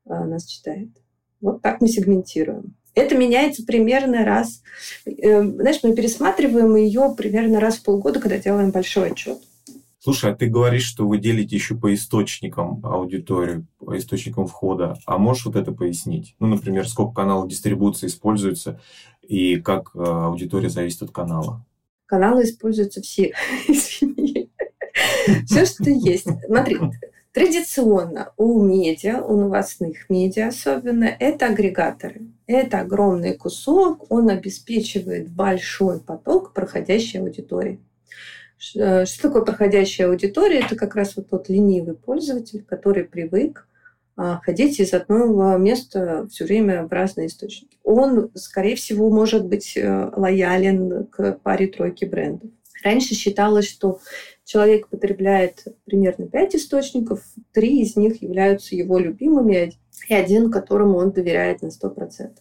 э, 0.06 0.24
нас 0.24 0.46
читает. 0.46 0.90
Вот 1.40 1.60
так 1.60 1.80
мы 1.80 1.88
сегментируем. 1.88 2.76
Это 2.94 3.16
меняется 3.16 3.64
примерно 3.66 4.24
раз. 4.24 4.62
Э, 5.04 5.42
знаешь, 5.42 5.80
мы 5.82 5.96
пересматриваем 5.96 6.76
ее 6.76 7.12
примерно 7.18 7.58
раз 7.58 7.78
в 7.78 7.82
полгода, 7.82 8.20
когда 8.20 8.38
делаем 8.38 8.70
большой 8.70 9.10
отчет. 9.10 9.38
Слушай, 9.98 10.30
а 10.30 10.36
ты 10.36 10.46
говоришь, 10.46 10.86
что 10.86 11.08
вы 11.08 11.18
делите 11.18 11.56
еще 11.56 11.74
по 11.74 11.92
источникам 11.92 12.86
аудиторию, 12.86 13.66
по 13.78 13.98
источникам 13.98 14.46
входа. 14.46 14.96
А 15.06 15.18
можешь 15.18 15.46
вот 15.46 15.56
это 15.56 15.72
пояснить? 15.72 16.36
Ну, 16.38 16.46
например, 16.46 16.88
сколько 16.88 17.14
каналов 17.14 17.48
дистрибуции 17.48 18.06
используется 18.06 18.80
и 19.22 19.56
как 19.56 19.90
аудитория 19.96 20.68
зависит 20.68 21.02
от 21.02 21.10
канала? 21.10 21.64
Каналы 22.06 22.44
используются 22.44 23.00
все. 23.02 23.32
Все, 25.46 25.64
что 25.64 25.90
есть. 25.90 26.28
Смотри, 26.46 26.78
традиционно 27.32 28.32
у 28.36 28.62
медиа, 28.62 29.22
у 29.22 29.36
новостных 29.36 30.08
медиа 30.08 30.48
особенно, 30.48 31.04
это 31.04 31.46
агрегаторы. 31.46 32.22
Это 32.46 32.80
огромный 32.80 33.34
кусок, 33.34 34.10
он 34.10 34.28
обеспечивает 34.28 35.30
большой 35.30 35.98
поток 35.98 36.52
проходящей 36.52 37.20
аудитории. 37.20 37.80
Что 38.58 39.04
такое 39.20 39.42
проходящая 39.42 40.08
аудитория? 40.08 40.60
Это 40.60 40.76
как 40.76 40.94
раз 40.94 41.16
вот 41.16 41.28
тот 41.28 41.48
ленивый 41.48 41.94
пользователь, 41.94 42.62
который 42.62 43.04
привык 43.04 43.66
ходить 44.16 44.78
из 44.80 44.94
одного 44.94 45.56
места 45.56 46.26
все 46.30 46.44
время 46.44 46.86
в 46.86 46.92
разные 46.92 47.26
источники. 47.26 47.78
Он, 47.82 48.30
скорее 48.34 48.76
всего, 48.76 49.10
может 49.10 49.46
быть 49.46 49.76
э, 49.76 50.10
лоялен 50.14 51.06
к 51.06 51.38
паре-тройке 51.42 52.06
брендов. 52.06 52.50
Раньше 52.84 53.14
считалось, 53.14 53.66
что 53.66 53.98
человек 54.44 54.88
потребляет 54.88 55.64
примерно 55.84 56.28
пять 56.28 56.54
источников, 56.54 57.22
три 57.52 57.80
из 57.80 57.96
них 57.96 58.22
являются 58.22 58.76
его 58.76 58.98
любимыми, 58.98 59.72
и 60.08 60.14
один, 60.14 60.50
которому 60.50 60.98
он 60.98 61.10
доверяет 61.10 61.62
на 61.62 61.68
100%. 61.68 62.36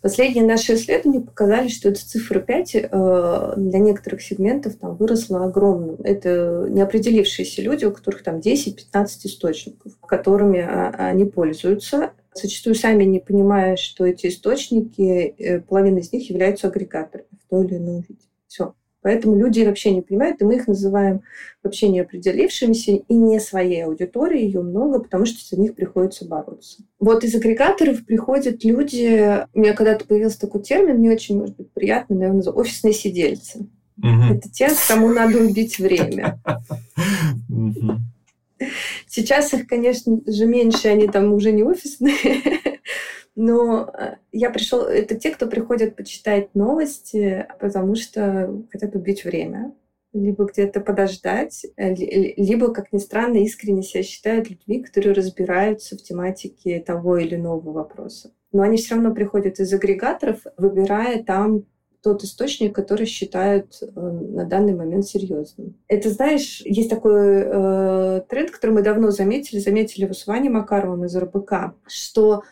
Последние 0.00 0.44
наши 0.44 0.74
исследования 0.74 1.20
показали, 1.20 1.68
что 1.68 1.88
эта 1.88 2.00
цифра 2.00 2.40
5 2.40 2.74
э, 2.74 3.54
для 3.56 3.78
некоторых 3.78 4.22
сегментов 4.22 4.76
там 4.76 4.96
выросла 4.96 5.44
огромным. 5.44 5.96
Это 6.02 6.66
неопределившиеся 6.68 7.62
люди, 7.62 7.84
у 7.84 7.92
которых 7.92 8.22
там 8.22 8.38
10-15 8.38 8.76
источников, 9.24 9.92
которыми 10.00 10.60
а, 10.60 10.90
они 10.98 11.24
пользуются. 11.24 12.12
Зачастую 12.34 12.74
сами 12.74 13.04
не 13.04 13.20
понимая, 13.20 13.76
что 13.76 14.06
эти 14.06 14.28
источники, 14.28 15.34
э, 15.38 15.60
половина 15.60 15.98
из 15.98 16.12
них 16.12 16.28
являются 16.30 16.68
агрегаторами 16.68 17.28
в 17.44 17.50
той 17.50 17.66
или 17.66 17.76
ином 17.76 18.00
виде. 18.00 18.26
Все. 18.46 18.74
Поэтому 19.02 19.36
люди 19.36 19.62
вообще 19.62 19.90
не 19.90 20.00
понимают, 20.00 20.40
и 20.40 20.44
мы 20.44 20.56
их 20.56 20.68
называем 20.68 21.22
вообще 21.62 21.88
не 21.88 22.00
определившимися 22.00 22.92
и 22.92 23.14
не 23.14 23.40
своей 23.40 23.84
аудиторией, 23.84 24.46
ее 24.46 24.62
много, 24.62 25.00
потому 25.00 25.26
что 25.26 25.44
за 25.44 25.60
них 25.60 25.74
приходится 25.74 26.24
бороться. 26.24 26.82
Вот 27.00 27.24
из 27.24 27.34
агрегаторов 27.34 28.04
приходят 28.06 28.64
люди, 28.64 29.44
у 29.52 29.60
меня 29.60 29.74
когда-то 29.74 30.04
появился 30.04 30.40
такой 30.40 30.62
термин, 30.62 31.00
не 31.00 31.10
очень, 31.10 31.38
может 31.38 31.56
быть, 31.56 31.70
приятный, 31.72 32.16
наверное, 32.16 32.52
офисные 32.52 32.94
сидельцы. 32.94 33.66
Угу. 33.98 34.34
Это 34.34 34.50
те, 34.50 34.68
кому 34.88 35.08
надо 35.08 35.38
убить 35.38 35.78
время. 35.78 36.40
Сейчас 39.08 39.52
их, 39.52 39.66
конечно 39.66 40.20
же, 40.26 40.46
меньше, 40.46 40.88
они 40.88 41.08
там 41.08 41.32
уже 41.32 41.50
не 41.50 41.64
офисные, 41.64 42.14
но 43.34 43.90
э, 43.92 44.16
я 44.32 44.50
пришел, 44.50 44.82
это 44.82 45.14
те, 45.14 45.30
кто 45.30 45.46
приходят 45.46 45.96
почитать 45.96 46.54
новости, 46.54 47.46
потому 47.60 47.94
что 47.94 48.62
хотят 48.70 48.94
убить 48.94 49.24
время, 49.24 49.74
либо 50.12 50.44
где-то 50.44 50.80
подождать, 50.80 51.64
э, 51.76 51.94
либо, 51.94 52.72
как 52.72 52.92
ни 52.92 52.98
странно, 52.98 53.38
искренне 53.38 53.82
себя 53.82 54.02
считают 54.02 54.50
людьми, 54.50 54.82
которые 54.82 55.14
разбираются 55.14 55.96
в 55.96 56.02
тематике 56.02 56.80
того 56.80 57.16
или 57.16 57.36
иного 57.36 57.72
вопроса. 57.72 58.32
Но 58.52 58.62
они 58.62 58.76
все 58.76 58.94
равно 58.94 59.14
приходят 59.14 59.58
из 59.60 59.72
агрегаторов, 59.72 60.40
выбирая 60.58 61.22
там 61.22 61.64
тот 62.02 62.24
источник, 62.24 62.74
который 62.74 63.06
считают 63.06 63.80
э, 63.80 63.86
на 64.00 64.44
данный 64.44 64.74
момент 64.74 65.06
серьезным. 65.06 65.76
Это, 65.88 66.10
знаешь, 66.10 66.60
есть 66.64 66.90
такой 66.90 67.44
э, 67.44 68.22
тренд, 68.28 68.50
который 68.50 68.72
мы 68.72 68.82
давно 68.82 69.10
заметили, 69.10 69.60
заметили 69.60 70.04
его 70.04 70.12
с 70.12 70.26
Ваней 70.26 70.50
Макаровым 70.50 71.04
из 71.04 71.16
РБК, 71.16 71.74
что 71.86 72.42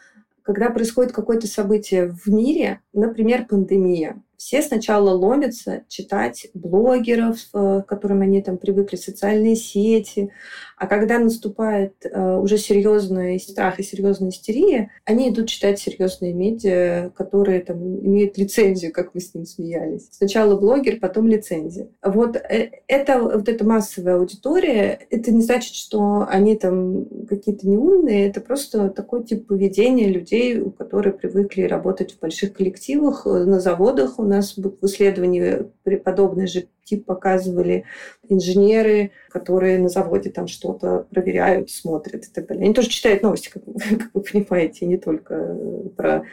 когда 0.52 0.70
происходит 0.70 1.12
какое-то 1.12 1.46
событие 1.46 2.08
в 2.10 2.26
мире, 2.26 2.80
например, 2.92 3.46
пандемия, 3.46 4.20
все 4.36 4.62
сначала 4.62 5.10
ломятся 5.10 5.84
читать 5.86 6.48
блогеров, 6.54 7.36
э, 7.54 7.82
к 7.82 7.86
которым 7.86 8.22
они 8.22 8.42
там 8.42 8.58
привыкли, 8.58 8.96
социальные 8.96 9.54
сети. 9.54 10.32
А 10.80 10.86
когда 10.86 11.18
наступает 11.18 11.92
э, 12.04 12.36
уже 12.38 12.56
серьезный 12.56 13.38
страх 13.38 13.78
и 13.78 13.82
серьезная 13.82 14.30
истерия, 14.30 14.90
они 15.04 15.28
идут 15.28 15.48
читать 15.50 15.78
серьезные 15.78 16.32
медиа, 16.32 17.10
которые 17.14 17.60
там 17.60 17.76
имеют 18.00 18.38
лицензию, 18.38 18.90
как 18.90 19.14
мы 19.14 19.20
с 19.20 19.34
ним 19.34 19.44
смеялись. 19.44 20.08
Сначала 20.10 20.58
блогер, 20.58 20.98
потом 20.98 21.28
лицензия. 21.28 21.88
Вот 22.02 22.36
э, 22.36 22.70
это 22.86 23.20
вот 23.20 23.46
эта 23.50 23.62
массовая 23.62 24.16
аудитория, 24.16 25.00
это 25.10 25.30
не 25.30 25.42
значит, 25.42 25.74
что 25.74 26.26
они 26.26 26.56
там 26.56 27.04
какие-то 27.28 27.68
неумные, 27.68 28.28
это 28.28 28.40
просто 28.40 28.88
такой 28.88 29.24
тип 29.24 29.48
поведения 29.48 30.08
людей, 30.08 30.64
которые 30.78 31.12
привыкли 31.12 31.64
работать 31.64 32.14
в 32.14 32.20
больших 32.20 32.54
коллективах, 32.54 33.26
на 33.26 33.60
заводах, 33.60 34.18
у 34.18 34.22
нас 34.22 34.56
в 34.56 34.86
исследовании 34.86 35.66
подобный 36.02 36.46
же 36.46 36.68
тип 36.90 37.06
показывали 37.06 37.84
инженеры, 38.28 39.12
которые 39.30 39.78
на 39.78 39.88
заводе 39.88 40.30
там 40.30 40.46
что-то 40.48 41.06
проверяют, 41.10 41.70
смотрят 41.70 42.24
и 42.24 42.30
так 42.32 42.46
далее. 42.46 42.64
Они 42.64 42.74
тоже 42.74 42.88
читают 42.88 43.22
новости, 43.22 43.48
как, 43.48 43.62
как 43.98 44.10
вы 44.14 44.20
понимаете, 44.20 44.86
не 44.86 44.98
только 44.98 45.34
э, 45.34 45.88
про 45.96 46.24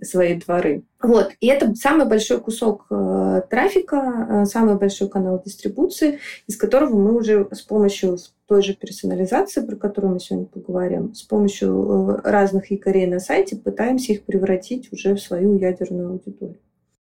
свои 0.00 0.34
дворы. 0.34 0.84
Вот. 1.02 1.32
И 1.40 1.48
это 1.48 1.74
самый 1.74 2.06
большой 2.06 2.40
кусок 2.40 2.86
э, 2.90 3.42
трафика, 3.50 3.96
э, 3.96 4.44
самый 4.46 4.76
большой 4.76 5.08
канал 5.08 5.42
дистрибуции, 5.44 6.18
из 6.46 6.56
которого 6.56 6.96
мы 6.96 7.16
уже 7.16 7.46
с 7.50 7.60
помощью 7.60 8.16
той 8.46 8.62
же 8.62 8.74
персонализации, 8.74 9.64
про 9.64 9.76
которую 9.76 10.14
мы 10.14 10.20
сегодня 10.20 10.46
поговорим, 10.46 11.14
с 11.14 11.22
помощью 11.22 12.20
э, 12.24 12.30
разных 12.30 12.70
якорей 12.70 13.06
на 13.06 13.20
сайте 13.20 13.56
пытаемся 13.56 14.12
их 14.12 14.22
превратить 14.22 14.92
уже 14.92 15.14
в 15.14 15.20
свою 15.20 15.58
ядерную 15.58 16.10
аудиторию. 16.10 16.58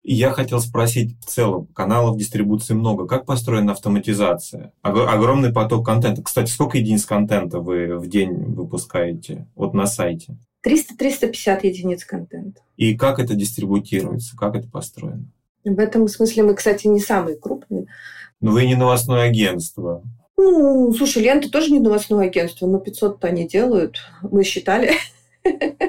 Я 0.07 0.33
хотел 0.33 0.61
спросить 0.61 1.19
в 1.21 1.25
целом, 1.25 1.67
каналов 1.69 2.19
дистрибуции 2.19 2.75
много. 2.75 3.07
Как 3.07 3.25
построена 3.25 3.73
автоматизация? 3.73 4.73
Огромный 4.83 5.51
поток 5.51 5.87
контента. 5.87 6.23
Кстати, 6.23 6.51
сколько 6.51 6.77
единиц 6.77 7.07
контента 7.07 7.59
вы 7.59 7.99
в 7.99 8.07
день 8.07 8.55
выпускаете 8.55 9.49
вот 9.55 9.73
на 9.73 9.87
сайте? 9.87 10.37
300-350 10.67 11.61
единиц 11.63 12.05
контента. 12.05 12.61
И 12.77 12.95
как 12.95 13.19
это 13.19 13.35
дистрибутируется? 13.35 14.37
Как 14.37 14.57
это 14.57 14.69
построено? 14.69 15.25
В 15.65 15.79
этом 15.79 16.07
смысле 16.09 16.43
мы, 16.43 16.55
кстати, 16.55 16.87
не 16.87 17.01
самые 17.01 17.39
крупные. 17.39 17.87
Но 18.43 18.51
вы 18.51 18.67
не 18.67 18.75
новостное 18.75 19.23
агентство. 19.23 20.03
Ну, 20.37 20.93
слушай, 20.93 21.23
лента 21.23 21.51
тоже 21.51 21.71
не 21.71 21.81
новостное 21.81 22.27
агентство, 22.27 22.67
но 22.67 22.77
500-то 22.79 23.27
они 23.29 23.49
делают. 23.49 23.97
Мы 24.21 24.45
считали. 24.45 24.93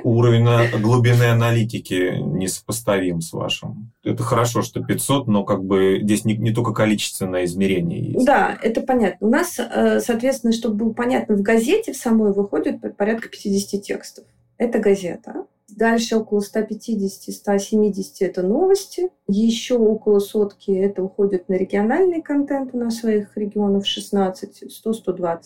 Уровень 0.04 0.82
глубины 0.82 1.24
аналитики 1.24 2.18
несопоставим 2.20 3.22
с 3.22 3.34
вашим. 3.34 3.92
Это 4.04 4.24
хорошо, 4.24 4.62
что 4.62 4.84
500, 4.84 5.28
но 5.28 5.44
как 5.44 5.64
бы 5.64 6.00
здесь 6.02 6.26
не, 6.26 6.36
не 6.36 6.54
только 6.54 6.74
количественное 6.74 7.46
измерение 7.46 8.12
есть. 8.12 8.26
Да, 8.26 8.58
это 8.62 8.82
понятно. 8.82 9.28
У 9.28 9.30
нас, 9.30 9.58
э, 9.58 10.00
соответственно, 10.00 10.54
чтобы 10.54 10.76
было 10.76 10.94
понятно, 10.94 11.36
в 11.36 11.42
газете 11.42 11.94
в 11.94 11.98
самой 11.98 12.34
выходит 12.34 12.82
порядка 12.98 13.30
50 13.30 13.82
текстов. 13.82 14.26
Это 14.58 14.80
газета. 14.80 15.46
Дальше 15.68 16.18
около 16.18 16.42
150-170 16.42 17.94
это 18.20 18.44
новости. 18.44 19.10
Еще 19.28 19.76
около 19.76 20.20
сотки 20.20 20.72
это 20.72 21.04
уходит 21.04 21.50
на 21.50 21.56
региональный 21.56 22.22
контент. 22.22 22.70
У 22.74 22.78
нас 22.78 23.00
своих 23.00 23.36
регионов 23.36 23.88
16, 23.88 24.64
100-120. 24.86 25.42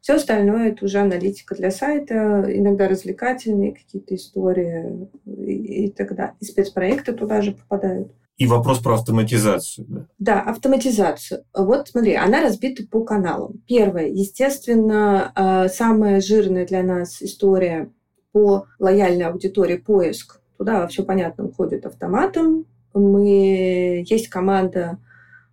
Все 0.00 0.14
остальное 0.14 0.70
это 0.70 0.84
уже 0.84 0.98
аналитика 0.98 1.54
для 1.54 1.70
сайта, 1.70 2.44
иногда 2.48 2.88
развлекательные 2.88 3.72
какие-то 3.72 4.14
истории 4.14 5.08
и, 5.26 5.86
и 5.86 5.90
так 5.90 6.14
далее. 6.16 6.34
И 6.40 6.44
спецпроекты 6.44 7.12
туда 7.12 7.40
же 7.40 7.52
попадают. 7.52 8.12
И 8.38 8.46
вопрос 8.46 8.80
про 8.80 8.94
автоматизацию. 8.94 9.86
Да? 9.88 10.06
да, 10.18 10.40
автоматизацию. 10.40 11.44
Вот 11.54 11.88
смотри, 11.88 12.14
она 12.16 12.42
разбита 12.42 12.82
по 12.90 13.04
каналам. 13.04 13.62
Первое, 13.68 14.08
естественно, 14.08 15.32
э, 15.36 15.68
самая 15.68 16.20
жирная 16.20 16.66
для 16.66 16.82
нас 16.82 17.22
история 17.22 17.90
по 18.32 18.66
лояльной 18.78 19.26
аудитории 19.26 19.76
поиск. 19.76 20.40
Туда 20.58 20.86
все 20.86 21.04
понятно 21.04 21.44
уходит 21.44 21.86
автоматом. 21.86 22.66
Мы... 22.94 24.04
Есть 24.06 24.28
команда 24.28 24.98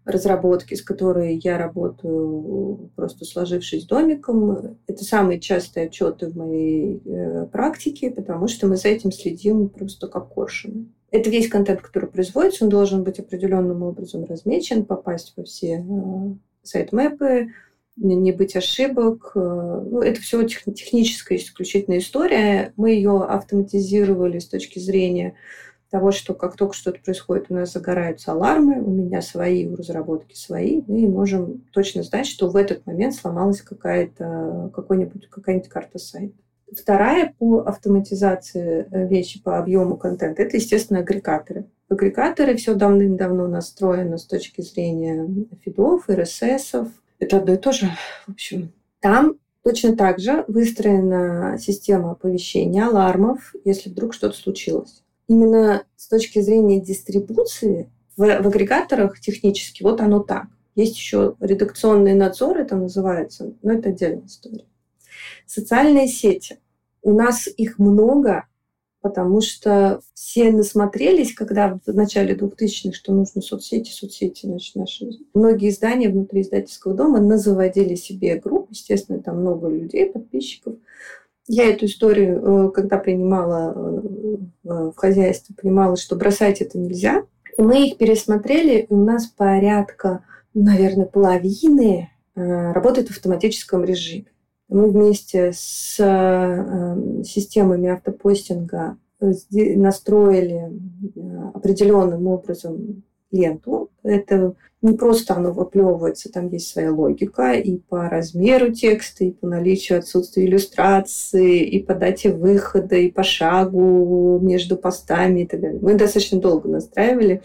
разработки, 0.05 0.73
с 0.73 0.81
которой 0.81 1.39
я 1.43 1.57
работаю, 1.57 2.89
просто 2.95 3.25
сложившись 3.25 3.85
домиком. 3.85 4.77
Это 4.87 5.03
самые 5.03 5.39
частые 5.39 5.87
отчеты 5.87 6.27
в 6.27 6.37
моей 6.37 7.01
э, 7.05 7.45
практике, 7.45 8.09
потому 8.11 8.47
что 8.47 8.67
мы 8.67 8.75
за 8.75 8.89
этим 8.89 9.11
следим 9.11 9.69
просто 9.69 10.07
как 10.07 10.29
коршуны. 10.29 10.87
Это 11.11 11.29
весь 11.29 11.49
контент, 11.49 11.81
который 11.81 12.09
производится, 12.09 12.63
он 12.63 12.69
должен 12.69 13.03
быть 13.03 13.19
определенным 13.19 13.83
образом 13.83 14.25
размечен, 14.25 14.85
попасть 14.85 15.33
во 15.35 15.43
все 15.43 15.83
э, 15.87 16.33
сайт-мэпы, 16.63 17.49
не 17.99 18.31
быть 18.31 18.55
ошибок. 18.55 19.31
Э, 19.35 19.39
ну, 19.39 20.01
это 20.01 20.21
все 20.21 20.43
техническая 20.43 21.37
исключительная 21.37 21.99
история. 21.99 22.73
Мы 22.77 22.91
ее 22.91 23.23
автоматизировали 23.23 24.39
с 24.39 24.47
точки 24.47 24.79
зрения 24.79 25.35
того, 25.89 26.11
что 26.11 26.33
как 26.33 26.55
только 26.55 26.75
что-то 26.75 26.99
происходит, 27.03 27.47
у 27.49 27.55
нас 27.55 27.73
загораются 27.73 28.31
алармы, 28.31 28.81
у 28.81 28.91
меня 28.91 29.21
свои, 29.21 29.67
у 29.67 29.75
разработки 29.75 30.35
свои, 30.35 30.81
мы 30.87 31.07
можем 31.07 31.63
точно 31.71 32.03
знать, 32.03 32.27
что 32.27 32.49
в 32.49 32.55
этот 32.55 32.85
момент 32.85 33.15
сломалась 33.15 33.61
какая-то, 33.61 34.71
какой-нибудь, 34.73 35.27
какая-нибудь 35.29 35.69
карта 35.69 35.97
сайта. 35.97 36.35
Вторая 36.71 37.33
по 37.39 37.61
автоматизации 37.61 38.87
э, 38.91 39.07
вещи 39.07 39.41
по 39.41 39.57
объему 39.57 39.97
контента– 39.97 40.41
это, 40.43 40.57
естественно, 40.57 40.99
агрегаторы. 40.99 41.65
Агрегаторы 41.89 42.55
все 42.55 42.75
давным-давно 42.75 43.47
настроено 43.47 44.17
с 44.17 44.25
точки 44.25 44.61
зрения 44.61 45.27
фидов, 45.63 46.07
РССов, 46.07 46.89
это 47.19 47.37
одно 47.37 47.53
и 47.53 47.57
то 47.57 47.71
же. 47.71 47.89
В 48.25 48.31
общем, 48.31 48.73
там 49.01 49.35
точно 49.63 49.95
так 49.95 50.19
же 50.19 50.45
выстроена 50.47 51.57
система 51.59 52.11
оповещения, 52.11 52.85
алармов, 52.85 53.53
если 53.65 53.89
вдруг 53.89 54.13
что-то 54.13 54.35
случилось. 54.35 55.03
Именно 55.27 55.83
с 55.95 56.07
точки 56.07 56.39
зрения 56.39 56.81
дистрибуции 56.81 57.89
в, 58.17 58.21
в 58.21 58.47
агрегаторах 58.47 59.19
технически 59.19 59.83
вот 59.83 60.01
оно 60.01 60.19
так. 60.19 60.47
Есть 60.75 60.95
еще 60.95 61.35
редакционный 61.39 62.13
надзор, 62.13 62.57
это 62.57 62.75
называется, 62.75 63.53
но 63.61 63.73
это 63.73 63.89
отдельная 63.89 64.25
история. 64.25 64.65
Социальные 65.45 66.07
сети. 66.07 66.59
У 67.01 67.13
нас 67.13 67.47
их 67.47 67.79
много, 67.79 68.45
потому 69.01 69.41
что 69.41 70.01
все 70.13 70.51
насмотрелись, 70.51 71.33
когда 71.33 71.79
в 71.85 71.93
начале 71.93 72.35
2000-х, 72.35 72.93
что 72.93 73.13
нужно 73.13 73.41
соцсети, 73.41 73.91
соцсети, 73.91 74.45
значит, 74.45 74.75
наши. 74.75 75.09
Многие 75.33 75.69
издания 75.69 76.09
внутри 76.09 76.41
издательского 76.41 76.93
дома 76.93 77.19
назаводили 77.19 77.95
себе 77.95 78.35
групп, 78.35 78.67
естественно, 78.71 79.21
там 79.21 79.39
много 79.39 79.69
людей, 79.69 80.05
подписчиков. 80.05 80.75
Я 81.47 81.69
эту 81.69 81.85
историю, 81.85 82.67
э, 82.67 82.71
когда 82.71 82.97
принимала 82.97 83.73
э, 83.73 84.37
в 84.63 84.95
хозяйстве, 84.95 85.55
понимала, 85.59 85.95
что 85.97 86.15
бросать 86.15 86.61
это 86.61 86.77
нельзя. 86.77 87.23
И 87.57 87.61
мы 87.61 87.87
их 87.87 87.97
пересмотрели, 87.97 88.81
и 88.81 88.93
у 88.93 89.03
нас 89.03 89.25
порядка, 89.25 90.23
наверное, 90.53 91.05
половины 91.05 92.11
э, 92.35 92.71
работает 92.71 93.07
в 93.07 93.11
автоматическом 93.11 93.83
режиме. 93.83 94.27
Мы 94.69 94.91
вместе 94.91 95.51
с 95.51 95.95
э, 95.99 97.23
системами 97.23 97.89
автопостинга 97.89 98.97
э, 99.19 99.31
настроили 99.75 100.71
э, 101.15 101.49
определенным 101.55 102.27
образом 102.27 103.03
ленту. 103.31 103.89
Это 104.03 104.53
не 104.81 104.93
просто 104.93 105.35
оно 105.35 105.51
выплевывается, 105.51 106.31
там 106.31 106.49
есть 106.49 106.69
своя 106.69 106.93
логика 106.93 107.53
и 107.53 107.77
по 107.77 108.07
размеру 108.09 108.71
текста, 108.71 109.25
и 109.25 109.31
по 109.31 109.47
наличию 109.47 109.99
отсутствия 109.99 110.45
иллюстрации, 110.45 111.63
и 111.63 111.83
по 111.83 111.95
дате 111.95 112.31
выхода, 112.31 112.95
и 112.95 113.11
по 113.11 113.23
шагу 113.23 114.39
между 114.39 114.77
постами 114.77 115.41
и 115.41 115.45
так 115.47 115.61
далее. 115.61 115.79
Мы 115.81 115.95
достаточно 115.95 116.39
долго 116.39 116.69
настраивали. 116.69 117.41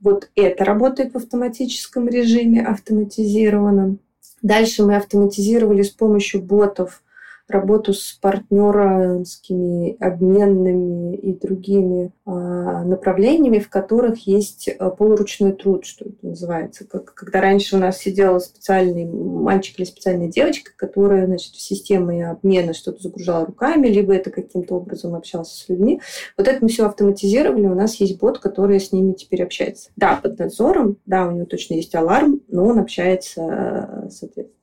Вот 0.00 0.30
это 0.36 0.64
работает 0.64 1.14
в 1.14 1.16
автоматическом 1.16 2.08
режиме, 2.08 2.62
автоматизированном. 2.64 3.98
Дальше 4.44 4.84
мы 4.84 4.96
автоматизировали 4.96 5.80
с 5.80 5.88
помощью 5.88 6.42
ботов 6.42 7.02
работу 7.48 7.92
с 7.92 8.12
партнерскими 8.20 9.96
обменными 10.00 11.16
и 11.16 11.38
другими 11.38 12.12
а, 12.24 12.84
направлениями, 12.84 13.58
в 13.58 13.68
которых 13.68 14.26
есть 14.26 14.68
а, 14.68 14.90
полуручной 14.90 15.52
труд, 15.52 15.84
что 15.84 16.06
это 16.06 16.26
называется. 16.26 16.86
Как, 16.86 17.12
когда 17.14 17.40
раньше 17.40 17.76
у 17.76 17.78
нас 17.78 17.98
сидела 17.98 18.38
специальный 18.38 19.04
мальчик 19.04 19.78
или 19.78 19.86
специальная 19.86 20.28
девочка, 20.28 20.72
которая 20.76 21.26
значит, 21.26 21.54
в 21.54 21.60
системе 21.60 22.30
обмена 22.30 22.72
что-то 22.72 23.02
загружала 23.02 23.46
руками, 23.46 23.88
либо 23.88 24.14
это 24.14 24.30
каким-то 24.30 24.76
образом 24.76 25.14
общался 25.14 25.54
с 25.56 25.68
людьми. 25.68 26.00
Вот 26.38 26.48
это 26.48 26.58
мы 26.62 26.68
все 26.68 26.86
автоматизировали, 26.86 27.66
у 27.66 27.74
нас 27.74 27.96
есть 27.96 28.18
бот, 28.18 28.38
который 28.38 28.80
с 28.80 28.92
ними 28.92 29.12
теперь 29.12 29.42
общается. 29.42 29.90
Да, 29.96 30.18
под 30.22 30.38
надзором, 30.38 30.96
да, 31.06 31.26
у 31.26 31.32
него 31.32 31.46
точно 31.46 31.74
есть 31.74 31.94
аларм, 31.94 32.40
но 32.48 32.64
он 32.64 32.78
общается, 32.78 33.42
а, 33.42 34.08
соответственно, 34.10 34.53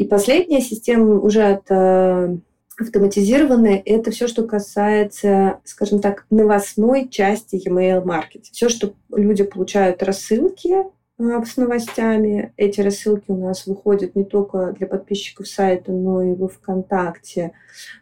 и 0.00 0.04
последняя 0.04 0.62
система 0.62 1.20
уже 1.20 1.42
от 1.42 1.70
э, 1.70 2.36
автоматизированная, 2.78 3.82
это 3.84 4.10
все, 4.10 4.28
что 4.28 4.44
касается, 4.44 5.60
скажем 5.64 6.00
так, 6.00 6.24
новостной 6.30 7.06
части 7.10 7.56
email 7.68 8.02
маркетинга. 8.02 8.48
Все, 8.50 8.70
что 8.70 8.94
люди 9.14 9.44
получают 9.44 10.02
рассылки 10.02 10.74
э, 11.18 11.44
с 11.44 11.58
новостями. 11.58 12.54
Эти 12.56 12.80
рассылки 12.80 13.26
у 13.28 13.36
нас 13.36 13.66
выходят 13.66 14.16
не 14.16 14.24
только 14.24 14.72
для 14.72 14.86
подписчиков 14.86 15.46
сайта, 15.46 15.92
но 15.92 16.22
и 16.22 16.34
во 16.34 16.48
ВКонтакте, 16.48 17.52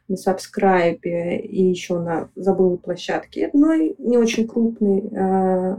на 0.07 0.17
Сабскрайбе 0.17 1.41
и 1.41 1.65
еще 1.65 1.99
на 1.99 2.29
забыла 2.37 2.77
площадке 2.77 3.49
одной, 3.49 3.97
не 3.99 4.19
очень 4.19 4.47
крупной. 4.47 5.01
Э, 5.11 5.79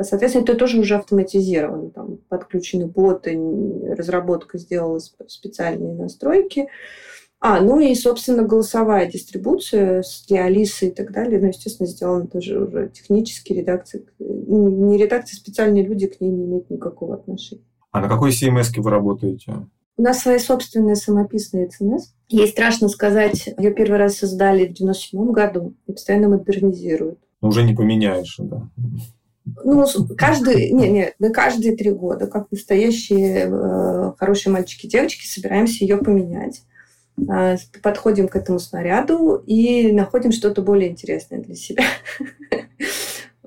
Соответственно, 0.00 0.44
это 0.44 0.54
тоже 0.54 0.78
уже 0.78 0.96
автоматизировано. 0.96 1.90
Там 1.90 2.18
подключены 2.28 2.86
боты, 2.86 3.38
разработка 3.96 4.58
сделала 4.58 4.98
специальные 4.98 5.94
настройки. 5.94 6.68
А, 7.40 7.60
ну 7.60 7.78
и, 7.78 7.94
собственно, 7.94 8.42
голосовая 8.42 9.06
дистрибуция 9.06 10.02
для 10.28 10.46
Алисы 10.46 10.88
и 10.88 10.90
так 10.90 11.12
далее, 11.12 11.40
ну, 11.40 11.48
естественно, 11.48 11.86
сделана 11.86 12.26
тоже 12.26 12.58
уже 12.60 12.88
технически, 12.88 13.52
редакция, 13.52 14.02
не 14.18 14.98
редакция, 14.98 15.36
специальные 15.36 15.86
люди 15.86 16.08
к 16.08 16.20
ней 16.20 16.30
не 16.30 16.44
имеют 16.46 16.68
никакого 16.68 17.14
отношения. 17.14 17.62
А 17.92 18.00
на 18.00 18.08
какой 18.08 18.30
CMS 18.30 18.72
вы 18.76 18.90
работаете? 18.90 19.54
У 19.96 20.02
нас 20.02 20.20
свои 20.20 20.38
собственные 20.38 20.96
самописные 20.96 21.68
CMS. 21.68 22.02
Ей 22.28 22.48
страшно 22.48 22.88
сказать, 22.88 23.48
ее 23.56 23.72
первый 23.72 23.98
раз 23.98 24.16
создали 24.16 24.66
в 24.66 24.72
97 24.72 25.30
году 25.30 25.74
и 25.86 25.92
постоянно 25.92 26.28
модернизируют. 26.28 27.20
Ну, 27.40 27.48
уже 27.48 27.62
не 27.62 27.74
поменяешь, 27.74 28.36
да. 28.38 28.68
Ну, 29.64 29.86
каждый, 30.16 30.70
не, 30.70 30.88
не, 30.88 31.12
мы 31.18 31.30
каждые 31.30 31.76
три 31.76 31.90
года, 31.90 32.26
как 32.26 32.50
настоящие 32.50 33.48
э, 33.50 34.12
хорошие 34.18 34.52
мальчики 34.52 34.86
и 34.86 34.88
девочки, 34.88 35.26
собираемся 35.26 35.84
ее 35.84 35.98
поменять. 35.98 36.62
Э, 37.30 37.56
подходим 37.82 38.28
к 38.28 38.36
этому 38.36 38.58
снаряду 38.58 39.42
и 39.46 39.92
находим 39.92 40.32
что-то 40.32 40.62
более 40.62 40.90
интересное 40.90 41.40
для 41.40 41.54
себя. 41.54 41.84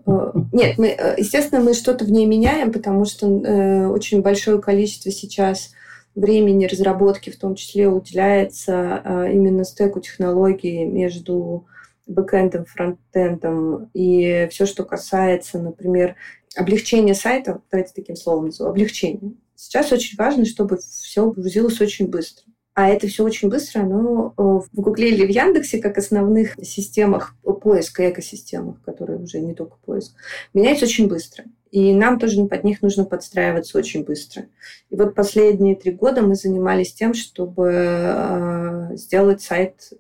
Э, 0.08 0.32
нет, 0.52 0.78
мы, 0.78 0.88
э, 0.88 1.16
естественно, 1.18 1.62
мы 1.62 1.74
что-то 1.74 2.06
в 2.06 2.12
ней 2.12 2.26
меняем, 2.26 2.72
потому 2.72 3.06
что 3.06 3.28
э, 3.28 3.88
очень 3.88 4.22
большое 4.22 4.60
количество 4.60 5.12
сейчас 5.12 5.72
времени 6.16 6.66
разработки, 6.66 7.30
в 7.30 7.38
том 7.38 7.56
числе, 7.56 7.88
уделяется 7.88 9.02
э, 9.04 9.34
именно 9.34 9.64
стеку 9.64 10.00
технологий 10.00 10.86
между 10.86 11.66
бэкэндом, 12.12 12.66
фронтендом 12.66 13.90
и 13.94 14.48
все, 14.52 14.66
что 14.66 14.84
касается, 14.84 15.60
например, 15.60 16.16
облегчение 16.56 17.16
сайта, 17.16 17.62
давайте 17.72 17.94
таким 17.96 18.16
словом 18.16 18.46
назову, 18.46 18.70
облегчение. 18.70 19.34
Сейчас 19.56 19.92
очень 19.92 20.18
важно, 20.18 20.46
чтобы 20.46 20.78
все 20.78 21.30
грузилось 21.30 21.80
очень 21.82 22.08
быстро. 22.08 22.46
А 22.74 22.88
это 22.88 23.08
все 23.08 23.24
очень 23.24 23.50
быстро, 23.50 23.82
оно 23.82 24.34
э, 24.38 24.42
в 24.42 24.70
Гугле 24.72 25.10
или 25.10 25.26
в 25.26 25.30
Яндексе, 25.30 25.80
как 25.80 25.98
основных 25.98 26.56
системах 26.64 27.36
поиска, 27.62 28.10
экосистемах, 28.10 28.82
которые 28.82 29.20
уже 29.20 29.40
не 29.40 29.54
только 29.54 29.76
поиск, 29.86 30.16
меняется 30.54 30.86
очень 30.86 31.08
быстро. 31.08 31.46
И 31.70 31.94
нам 31.94 32.20
тоже 32.20 32.44
под 32.46 32.64
них 32.64 32.82
нужно 32.82 33.06
подстраиваться 33.06 33.78
очень 33.78 34.04
быстро. 34.04 34.46
И 34.90 34.96
вот 34.96 35.16
последние 35.16 35.76
три 35.76 35.92
года 35.92 36.22
мы 36.22 36.36
занимались 36.36 36.94
тем, 36.94 37.14
чтобы 37.14 37.72
э, 37.74 38.96
сделать 38.96 39.42
сайт 39.42 39.92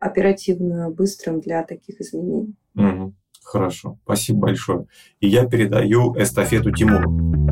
оперативно 0.00 0.90
быстрым 0.90 1.40
для 1.40 1.62
таких 1.62 2.00
изменений. 2.00 2.56
Угу. 2.74 3.14
Хорошо, 3.44 3.98
спасибо 4.04 4.40
большое. 4.40 4.86
И 5.20 5.28
я 5.28 5.46
передаю 5.46 6.14
эстафету 6.20 6.72
Тимуру. 6.72 7.49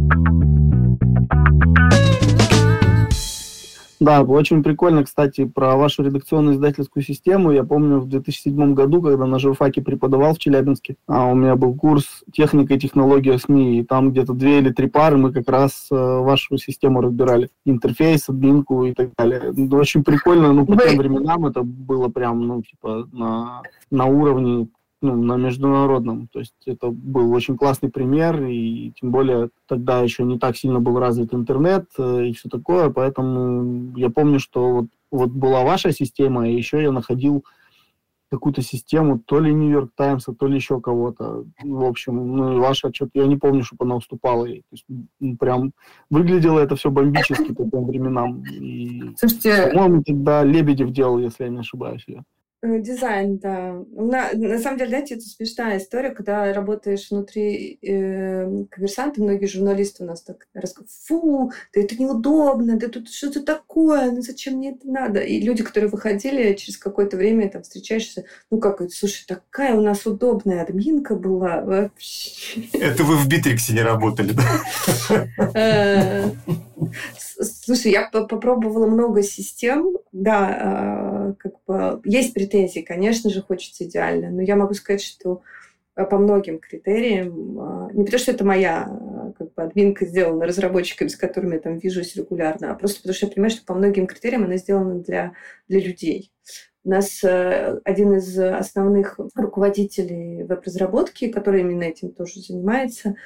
Да, 4.00 4.22
очень 4.22 4.62
прикольно, 4.62 5.04
кстати, 5.04 5.44
про 5.44 5.76
вашу 5.76 6.04
редакционную 6.04 6.54
издательскую 6.54 7.02
систему. 7.02 7.50
Я 7.50 7.64
помню, 7.64 7.98
в 7.98 8.08
2007 8.08 8.74
году, 8.74 9.02
когда 9.02 9.26
на 9.26 9.38
журфаке 9.38 9.82
преподавал 9.82 10.34
в 10.34 10.38
Челябинске, 10.38 10.96
а 11.06 11.26
у 11.26 11.34
меня 11.34 11.56
был 11.56 11.74
курс 11.74 12.22
«Техника 12.32 12.74
и 12.74 12.78
технология 12.78 13.38
СМИ», 13.38 13.80
и 13.80 13.82
там 13.84 14.12
где-то 14.12 14.34
две 14.34 14.58
или 14.58 14.70
три 14.70 14.88
пары 14.88 15.16
мы 15.16 15.32
как 15.32 15.48
раз 15.48 15.88
э, 15.90 15.94
вашу 15.94 16.58
систему 16.58 17.00
разбирали. 17.00 17.50
Интерфейс, 17.64 18.28
админку 18.28 18.84
и 18.84 18.92
так 18.92 19.10
далее. 19.16 19.52
Ну, 19.54 19.76
очень 19.76 20.04
прикольно, 20.04 20.52
ну, 20.52 20.64
по 20.64 20.74
Вы... 20.74 20.88
тем 20.88 20.98
временам 20.98 21.46
это 21.46 21.62
было 21.62 22.08
прям, 22.08 22.46
ну, 22.46 22.62
типа, 22.62 23.08
на, 23.12 23.62
на 23.90 24.06
уровне 24.06 24.68
ну, 25.00 25.16
на 25.16 25.36
международном. 25.36 26.28
То 26.28 26.40
есть 26.40 26.54
это 26.66 26.88
был 26.90 27.32
очень 27.32 27.56
классный 27.56 27.90
пример, 27.90 28.44
и 28.44 28.92
тем 29.00 29.10
более 29.10 29.50
тогда 29.66 30.00
еще 30.00 30.24
не 30.24 30.38
так 30.38 30.56
сильно 30.56 30.80
был 30.80 30.98
развит 30.98 31.34
интернет 31.34 31.86
э, 31.98 32.26
и 32.26 32.32
все 32.32 32.48
такое, 32.48 32.90
поэтому 32.90 33.96
я 33.96 34.10
помню, 34.10 34.40
что 34.40 34.72
вот, 34.72 34.86
вот 35.10 35.30
была 35.30 35.64
ваша 35.64 35.92
система, 35.92 36.48
и 36.48 36.56
еще 36.56 36.82
я 36.82 36.92
находил 36.92 37.44
какую-то 38.30 38.60
систему, 38.60 39.18
то 39.18 39.40
ли 39.40 39.54
Нью-Йорк 39.54 39.92
Таймса, 39.96 40.34
то 40.34 40.46
ли 40.46 40.56
еще 40.56 40.80
кого-то. 40.80 41.44
В 41.62 41.84
общем, 41.84 42.36
ну 42.36 42.56
и 42.56 42.60
ваша 42.60 42.92
что-то, 42.92 43.12
я 43.14 43.26
не 43.26 43.36
помню, 43.36 43.64
чтобы 43.64 43.84
она 43.86 43.96
уступала 43.96 44.44
ей. 44.44 44.60
То 44.60 44.72
есть, 44.72 44.84
ну, 45.18 45.36
прям 45.36 45.72
выглядело 46.10 46.58
это 46.58 46.76
все 46.76 46.90
бомбически 46.90 47.54
по 47.54 47.68
тем 47.70 47.86
временам. 47.86 48.42
И, 48.44 49.14
Слушайте... 49.16 49.70
По-моему, 49.72 50.02
тогда 50.02 50.44
Лебедев 50.44 50.90
делал, 50.90 51.18
если 51.18 51.44
я 51.44 51.50
не 51.50 51.60
ошибаюсь. 51.60 52.04
Я. 52.06 52.22
Э, 52.60 52.80
дизайн, 52.80 53.38
да. 53.38 53.84
На, 53.92 54.32
на 54.32 54.58
самом 54.58 54.78
деле, 54.78 54.90
знаете, 54.90 55.14
это 55.14 55.24
смешная 55.24 55.78
история, 55.78 56.10
когда 56.10 56.52
работаешь 56.52 57.08
внутри 57.08 57.78
э, 57.80 58.64
коммерсанта, 58.68 59.22
многие 59.22 59.46
журналисты 59.46 60.02
у 60.02 60.06
нас 60.08 60.22
так 60.22 60.48
рассказывают, 60.54 60.90
фу, 60.90 61.52
да 61.72 61.80
это 61.80 61.94
неудобно, 61.94 62.76
да 62.76 62.88
тут 62.88 63.10
что-то 63.10 63.44
такое, 63.44 64.10
ну 64.10 64.22
зачем 64.22 64.54
мне 64.54 64.72
это 64.72 64.90
надо? 64.90 65.20
И 65.20 65.40
люди, 65.40 65.62
которые 65.62 65.88
выходили, 65.88 66.54
через 66.54 66.78
какое-то 66.78 67.16
время 67.16 67.48
там 67.48 67.62
встречаешься, 67.62 68.24
ну 68.50 68.58
как, 68.58 68.82
слушай, 68.90 69.24
такая 69.28 69.76
у 69.76 69.80
нас 69.80 70.04
удобная 70.04 70.64
админка 70.64 71.14
была 71.14 71.60
вообще. 71.60 72.62
Это 72.72 73.04
вы 73.04 73.18
в 73.18 73.28
Битриксе 73.28 73.72
не 73.72 73.82
работали, 73.82 74.32
да? 74.32 76.32
Э, 76.80 77.44
слушай, 77.44 77.92
я 77.92 78.08
попробовала 78.08 78.86
много 78.86 79.22
систем, 79.22 79.96
да, 80.12 80.58
а, 80.60 81.34
как 81.38 81.52
бы 81.66 82.00
есть 82.04 82.34
претензии, 82.34 82.80
конечно 82.80 83.30
же, 83.30 83.42
хочется 83.42 83.84
идеально, 83.84 84.30
но 84.30 84.42
я 84.42 84.56
могу 84.56 84.74
сказать, 84.74 85.02
что 85.02 85.42
а, 85.94 86.04
по 86.04 86.18
многим 86.18 86.58
критериям, 86.58 87.60
а, 87.60 87.90
не 87.92 88.04
потому 88.04 88.20
что 88.20 88.32
это 88.32 88.44
моя 88.44 89.34
как 89.36 89.52
бы, 89.54 89.62
админка 89.62 90.06
сделана 90.06 90.46
разработчиками, 90.46 91.08
с 91.08 91.16
которыми 91.16 91.54
я 91.54 91.60
там 91.60 91.78
вижусь 91.78 92.16
регулярно, 92.16 92.72
а 92.72 92.74
просто 92.74 93.00
потому 93.00 93.14
что 93.14 93.26
я 93.26 93.32
понимаю, 93.32 93.50
что 93.50 93.64
по 93.64 93.74
многим 93.74 94.06
критериям 94.06 94.44
она 94.44 94.56
сделана 94.56 95.00
для, 95.00 95.32
для 95.68 95.80
людей. 95.80 96.32
У 96.84 96.90
нас 96.90 97.22
э, 97.22 97.80
один 97.84 98.14
из 98.14 98.38
основных 98.38 99.18
руководителей 99.34 100.44
веб-разработки, 100.44 101.28
который 101.28 101.60
именно 101.60 101.82
этим 101.82 102.12
тоже 102.12 102.40
занимается, 102.40 103.16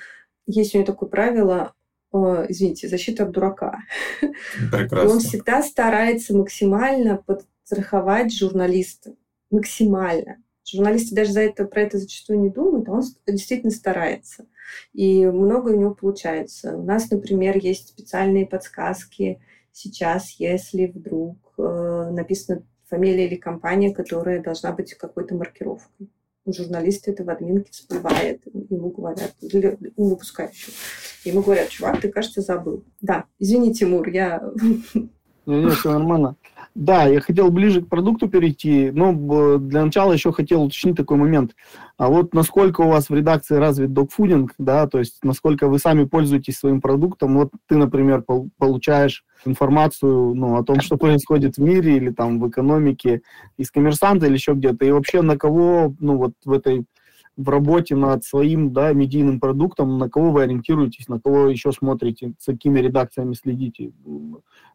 есть 0.47 0.75
у 0.75 0.79
него 0.79 0.87
такое 0.87 1.09
правило, 1.09 1.75
извините, 2.13 2.89
защита 2.89 3.25
от 3.25 3.33
дурака. 3.33 3.79
Прекрасно. 4.71 5.09
И 5.09 5.13
он 5.13 5.19
всегда 5.21 5.63
старается 5.63 6.37
максимально 6.37 7.17
подстраховать 7.17 8.35
журналиста. 8.35 9.15
Максимально. 9.51 10.37
Журналисты 10.65 11.15
даже 11.15 11.33
за 11.33 11.41
это, 11.41 11.65
про 11.65 11.83
это 11.83 11.99
зачастую 11.99 12.41
не 12.41 12.51
думают, 12.51 12.89
а 12.89 12.93
он 12.93 13.03
действительно 13.27 13.73
старается. 13.73 14.47
И 14.93 15.27
много 15.27 15.71
у 15.71 15.79
него 15.79 15.95
получается. 15.95 16.77
У 16.77 16.83
нас, 16.83 17.11
например, 17.11 17.59
есть 17.59 17.89
специальные 17.89 18.47
подсказки 18.47 19.41
сейчас, 19.73 20.31
если 20.39 20.87
вдруг 20.87 21.37
э, 21.59 22.11
написана 22.13 22.63
фамилия 22.89 23.27
или 23.27 23.37
компания, 23.37 23.93
которая 23.93 24.43
должна 24.43 24.73
быть 24.73 24.95
какой-то 24.95 25.35
маркировкой 25.35 26.11
у 26.45 26.53
журналиста 26.53 27.11
это 27.11 27.25
в 27.25 27.31
админке 27.31 27.71
всплывает, 27.71 28.43
ему 28.71 28.91
говорят, 28.91 29.35
у 29.97 30.09
выпускающего. 30.09 30.73
Ему 31.25 31.43
говорят, 31.43 31.69
чувак, 31.69 32.01
ты, 32.01 32.11
кажется, 32.11 32.41
забыл. 32.41 32.85
Да, 33.01 33.25
извини, 33.39 33.73
Тимур, 33.73 34.09
я... 34.09 34.43
Не, 35.45 35.65
не, 35.65 35.71
все 35.71 35.93
нормально. 35.93 36.37
Да, 36.75 37.05
я 37.05 37.21
хотел 37.21 37.51
ближе 37.51 37.83
к 37.83 37.89
продукту 37.89 38.29
перейти, 38.29 38.91
но 38.93 39.59
для 39.59 39.85
начала 39.85 40.13
еще 40.13 40.33
хотел 40.33 40.63
уточнить 40.63 40.97
такой 40.97 41.19
момент. 41.19 41.55
А 41.99 42.09
вот 42.09 42.33
насколько 42.33 42.81
у 42.81 42.89
вас 42.89 43.11
в 43.11 43.15
редакции 43.15 43.57
развит 43.57 43.93
докфудинг, 43.93 44.55
да, 44.57 44.87
то 44.87 44.99
есть 44.99 45.19
насколько 45.23 45.69
вы 45.69 45.79
сами 45.79 46.05
пользуетесь 46.05 46.59
своим 46.59 46.81
продуктом, 46.81 47.37
вот 47.37 47.51
ты, 47.67 47.77
например, 47.77 48.25
получаешь 48.57 49.25
информацию 49.45 50.35
ну, 50.35 50.57
о 50.57 50.65
том, 50.65 50.81
что 50.81 50.97
происходит 50.97 51.57
в 51.57 51.61
мире 51.61 51.97
или 51.97 52.11
там 52.11 52.41
в 52.41 52.49
экономике 52.49 53.21
из 53.59 53.71
коммерсанта 53.71 54.27
или 54.27 54.35
еще 54.35 54.55
где-то, 54.55 54.87
и 54.87 54.93
вообще 54.93 55.21
на 55.21 55.37
кого, 55.37 55.95
ну 56.01 56.17
вот 56.17 56.33
в 56.45 56.53
этой 56.53 56.87
в 57.37 57.49
работе 57.49 57.97
над 57.97 58.25
своим 58.25 58.73
да, 58.73 58.93
медийным 58.93 59.41
продуктом, 59.41 59.99
на 59.99 60.11
кого 60.11 60.31
вы 60.33 60.43
ориентируетесь, 60.43 61.09
на 61.09 61.19
кого 61.21 61.47
еще 61.47 61.73
смотрите, 61.73 62.35
с 62.39 62.45
какими 62.45 62.81
редакциями 62.81 63.35
следите, 63.35 63.93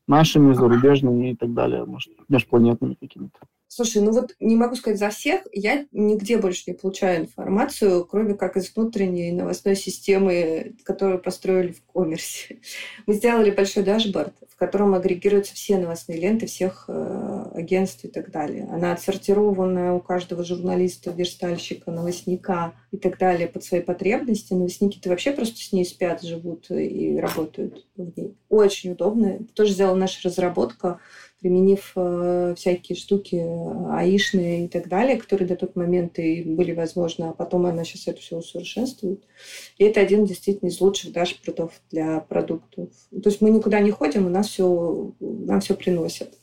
нашими, 0.08 0.54
зарубежными 0.54 1.32
и 1.32 1.36
так 1.36 1.54
далее, 1.54 1.86
может, 1.86 2.14
межпланетными 2.30 2.96
какими-то. 2.96 3.40
Слушай, 3.70 4.02
ну 4.02 4.12
вот 4.12 4.34
не 4.40 4.56
могу 4.56 4.76
сказать 4.76 4.98
за 4.98 5.10
всех, 5.10 5.42
я 5.52 5.86
нигде 5.92 6.38
больше 6.38 6.64
не 6.68 6.74
получаю 6.74 7.22
информацию, 7.22 8.06
кроме 8.06 8.34
как 8.34 8.56
из 8.56 8.74
внутренней 8.74 9.32
новостной 9.32 9.76
системы, 9.76 10.76
которую 10.84 11.20
построили 11.22 11.74
в 11.74 11.84
коммерсе. 11.84 12.60
Мы 13.08 13.16
сделали 13.16 13.52
большой 13.52 13.84
дашборд, 13.84 14.34
в 14.50 14.56
котором 14.56 14.96
агрегируются 14.96 15.54
все 15.54 15.78
новостные 15.78 16.20
ленты 16.20 16.48
всех 16.48 16.86
э, 16.88 17.52
агентств 17.56 18.06
и 18.06 18.08
так 18.08 18.32
далее. 18.32 18.70
Она 18.72 18.94
отсортирована 18.94 19.96
у 19.96 20.00
каждого 20.00 20.46
журналиста, 20.46 21.12
верстальщика, 21.12 21.92
новостника 21.92 22.74
и 22.92 22.98
так 22.98 23.18
далее 23.18 23.48
под 23.48 23.66
свои 23.66 23.82
потребности. 23.82 24.54
Новостники-то 24.54 25.10
вообще 25.10 25.32
просто 25.32 25.58
с 25.58 25.74
ней 25.74 25.86
спят, 25.86 26.24
живут 26.24 26.72
и 26.72 27.20
работают 27.20 27.86
в 27.98 28.18
ней. 28.18 28.36
Очень 28.50 28.94
удобно. 28.94 29.40
Тоже 29.54 29.74
сделала 29.74 29.96
наша 29.96 30.28
разработка 30.28 31.00
применив 31.40 31.92
э, 31.96 32.56
всякие 32.58 32.96
штуки 32.96 33.36
э, 33.36 33.96
аишные 33.96 34.66
и 34.66 34.68
так 34.68 34.88
далее, 34.88 35.18
которые 35.18 35.48
до 35.48 35.56
тот 35.56 35.76
момент 35.76 36.18
и 36.20 36.44
были 36.44 36.74
возможны, 36.74 37.26
а 37.26 37.34
потом 37.34 37.66
она 37.66 37.84
сейчас 37.84 38.08
это 38.08 38.22
все 38.22 38.38
усовершенствует. 38.38 39.24
И 39.78 39.84
это 39.84 40.00
один 40.00 40.26
действительно 40.26 40.70
из 40.70 40.82
лучших 40.82 41.12
дашбордов 41.12 41.80
для 41.92 42.22
продуктов. 42.22 42.90
То 43.12 43.30
есть 43.30 43.42
мы 43.42 43.52
никуда 43.52 43.80
не 43.80 43.92
ходим, 43.92 44.26
у 44.26 44.30
нас 44.30 44.48
все, 44.48 45.14
нам 45.20 45.62
все 45.62 45.76
приносят. 45.76 46.34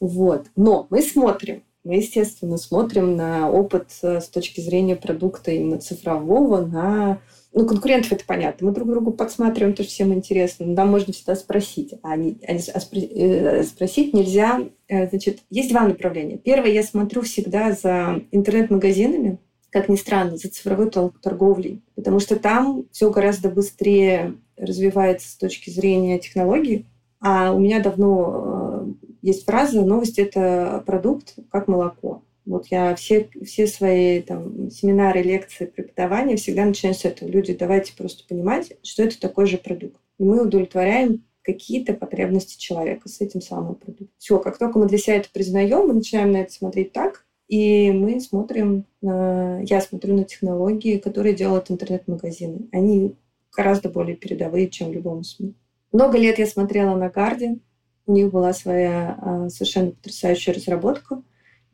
Вот. 0.00 0.46
Но 0.54 0.86
мы 0.90 1.00
смотрим, 1.02 1.62
мы, 1.82 1.96
естественно, 1.96 2.56
смотрим 2.58 3.16
на 3.16 3.50
опыт 3.50 3.90
э, 4.02 4.20
с 4.20 4.28
точки 4.28 4.60
зрения 4.60 4.96
продукта 4.96 5.50
именно 5.50 5.78
цифрового, 5.78 6.64
на 6.64 7.20
ну, 7.56 7.66
конкурентов 7.66 8.10
это 8.10 8.24
понятно. 8.26 8.66
Мы 8.66 8.74
друг 8.74 8.90
другу 8.90 9.12
подсматриваем, 9.12 9.74
то, 9.74 9.84
что 9.84 9.92
всем 9.92 10.12
интересно. 10.12 10.66
Но 10.66 10.74
нам 10.74 10.88
можно 10.88 11.12
всегда 11.12 11.36
спросить. 11.36 11.94
А, 12.02 12.16
не, 12.16 12.36
а, 12.46 12.56
а 12.56 12.80
спро, 12.80 12.98
э, 12.98 13.62
спросить 13.62 14.12
нельзя. 14.12 14.60
Э, 14.88 15.08
значит, 15.08 15.38
есть 15.50 15.70
два 15.70 15.86
направления. 15.86 16.36
Первое, 16.36 16.72
я 16.72 16.82
смотрю 16.82 17.22
всегда 17.22 17.70
за 17.70 18.22
интернет-магазинами, 18.32 19.38
как 19.70 19.88
ни 19.88 19.94
странно, 19.94 20.36
за 20.36 20.50
цифровой 20.50 20.90
торговлей. 20.90 21.80
Потому 21.94 22.18
что 22.18 22.36
там 22.36 22.86
все 22.90 23.08
гораздо 23.10 23.50
быстрее 23.50 24.34
развивается 24.56 25.28
с 25.30 25.36
точки 25.36 25.70
зрения 25.70 26.18
технологий. 26.18 26.86
А 27.20 27.52
у 27.52 27.60
меня 27.60 27.80
давно 27.80 28.96
э, 29.00 29.06
есть 29.22 29.44
фраза 29.44 29.80
«новость– 29.80 30.18
это 30.18 30.82
продукт, 30.84 31.36
как 31.52 31.68
молоко». 31.68 32.22
Вот 32.46 32.66
я 32.66 32.94
все, 32.94 33.28
все 33.44 33.66
свои 33.66 34.20
там, 34.20 34.70
семинары, 34.70 35.22
лекции, 35.22 35.66
преподавания 35.66 36.36
всегда 36.36 36.64
начинаю 36.64 36.94
с 36.94 37.04
этого. 37.04 37.28
Люди, 37.28 37.54
давайте 37.54 37.94
просто 37.96 38.26
понимать, 38.28 38.72
что 38.82 39.02
это 39.02 39.18
такой 39.18 39.46
же 39.46 39.56
продукт. 39.56 39.96
И 40.18 40.24
мы 40.24 40.42
удовлетворяем 40.42 41.24
какие-то 41.42 41.94
потребности 41.94 42.58
человека 42.58 43.08
с 43.08 43.20
этим 43.20 43.40
самым 43.40 43.74
продуктом. 43.76 44.10
Все, 44.18 44.38
как 44.38 44.58
только 44.58 44.78
мы 44.78 44.88
для 44.88 44.98
себя 44.98 45.16
это 45.16 45.28
признаем, 45.32 45.86
мы 45.86 45.94
начинаем 45.94 46.32
на 46.32 46.38
это 46.38 46.52
смотреть 46.52 46.92
так, 46.92 47.26
И 47.48 47.92
мы 47.92 48.20
смотрим 48.20 48.86
на, 49.02 49.60
я 49.60 49.80
смотрю 49.80 50.14
на 50.14 50.24
технологии, 50.24 50.98
которые 50.98 51.34
делают 51.34 51.70
интернет-магазины. 51.70 52.68
Они 52.72 53.14
гораздо 53.54 53.88
более 53.88 54.16
передовые, 54.16 54.68
чем 54.68 54.92
любому 54.92 55.22
СМИ. 55.22 55.54
Много 55.92 56.18
лет 56.18 56.38
я 56.38 56.46
смотрела 56.46 56.96
на 56.96 57.08
Guardian. 57.08 57.60
У 58.06 58.12
них 58.12 58.30
была 58.30 58.52
своя 58.52 59.18
а, 59.20 59.48
совершенно 59.48 59.92
потрясающая 59.92 60.54
разработка 60.54 61.22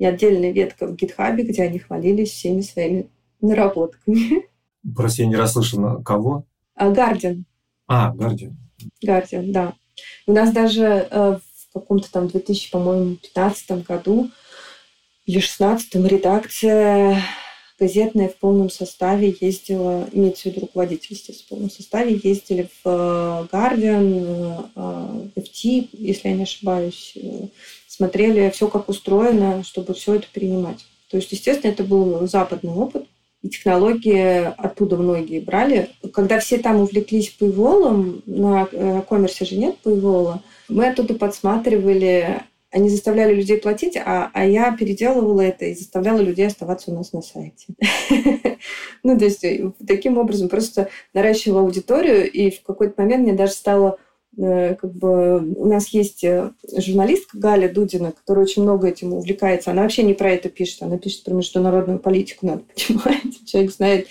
и 0.00 0.04
отдельная 0.06 0.50
ветка 0.50 0.86
в 0.86 0.94
GitHub, 0.94 1.36
где 1.36 1.62
они 1.62 1.78
хвалились 1.78 2.30
всеми 2.30 2.62
своими 2.62 3.10
наработками. 3.42 4.46
Прости, 4.96 5.22
я 5.22 5.28
не 5.28 5.36
расслышала. 5.36 6.02
Кого? 6.02 6.46
Guardian. 6.78 7.44
А, 7.86 8.14
Guardian. 8.16 8.54
Guardian, 9.04 9.52
да. 9.52 9.74
У 10.26 10.32
нас 10.32 10.52
даже 10.52 10.84
э, 10.84 11.38
в 11.38 11.72
каком-то 11.74 12.10
там 12.10 12.28
2000, 12.28 12.70
по-моему, 12.70 13.04
2015 13.10 13.86
году 13.86 14.30
или 15.26 15.38
16 15.38 15.94
редакция 15.96 17.22
газетная 17.80 18.28
в 18.28 18.36
полном 18.36 18.68
составе 18.68 19.34
ездила, 19.40 20.06
имеется 20.12 20.42
в 20.42 20.46
виду 20.46 20.60
руководитель, 20.60 21.14
естественно, 21.14 21.46
в 21.46 21.48
полном 21.48 21.70
составе 21.70 22.20
ездили 22.22 22.68
в 22.84 22.86
э, 22.86 23.46
Guardian, 23.50 24.70
э, 24.76 25.40
FT, 25.40 25.88
если 25.92 26.28
я 26.28 26.34
не 26.34 26.42
ошибаюсь, 26.42 27.14
э, 27.16 27.46
смотрели 27.88 28.50
все, 28.50 28.68
как 28.68 28.90
устроено, 28.90 29.64
чтобы 29.64 29.94
все 29.94 30.16
это 30.16 30.26
принимать. 30.32 30.84
То 31.10 31.16
есть, 31.16 31.32
естественно, 31.32 31.72
это 31.72 31.82
был 31.82 32.26
западный 32.28 32.72
опыт, 32.72 33.06
и 33.42 33.48
технологии 33.48 34.52
оттуда 34.58 34.98
многие 34.98 35.40
брали. 35.40 35.88
Когда 36.12 36.38
все 36.38 36.58
там 36.58 36.82
увлеклись 36.82 37.30
пейволом, 37.30 38.22
на 38.26 38.66
коммерсе 39.08 39.46
же 39.46 39.56
нет 39.56 39.78
пейвола, 39.78 40.42
мы 40.68 40.88
оттуда 40.88 41.14
подсматривали 41.14 42.42
они 42.70 42.88
заставляли 42.88 43.35
людей 43.35 43.59
платить, 43.59 43.96
а, 43.96 44.30
а 44.33 44.44
я 44.44 44.74
переделывала 44.76 45.40
это 45.40 45.64
и 45.64 45.74
заставляла 45.74 46.20
людей 46.20 46.46
оставаться 46.46 46.90
у 46.90 46.94
нас 46.94 47.12
на 47.12 47.22
сайте. 47.22 47.66
Ну, 49.02 49.18
то 49.18 49.24
есть 49.24 49.42
э, 49.44 49.72
таким 49.87 50.18
образом 50.18 50.50
просто 50.50 50.90
наращивала 51.14 51.62
аудиторию, 51.62 52.30
и 52.30 52.50
в 52.50 52.62
какой-то 52.62 53.00
момент 53.00 53.22
мне 53.22 53.33
даже 53.33 53.52
стало 53.52 53.96
э, 54.37 54.74
как 54.74 54.92
бы 54.92 55.38
у 55.54 55.64
нас 55.64 55.88
есть 55.88 56.22
э, 56.22 56.50
журналистка 56.76 57.38
Галя 57.38 57.70
Дудина, 57.70 58.12
которая 58.12 58.44
очень 58.44 58.62
много 58.62 58.88
этим 58.88 59.14
увлекается. 59.14 59.70
Она 59.70 59.83
вообще 59.83 60.02
не 60.02 60.12
про 60.12 60.33
это 60.33 60.50
пишет, 60.50 60.83
она 60.83 60.98
пишет 60.98 61.24
про 61.24 61.33
международную 61.33 61.98
политику, 61.98 62.44
надо 62.44 62.62
понимать. 62.76 63.46
Человек 63.46 63.72
знает 63.72 64.09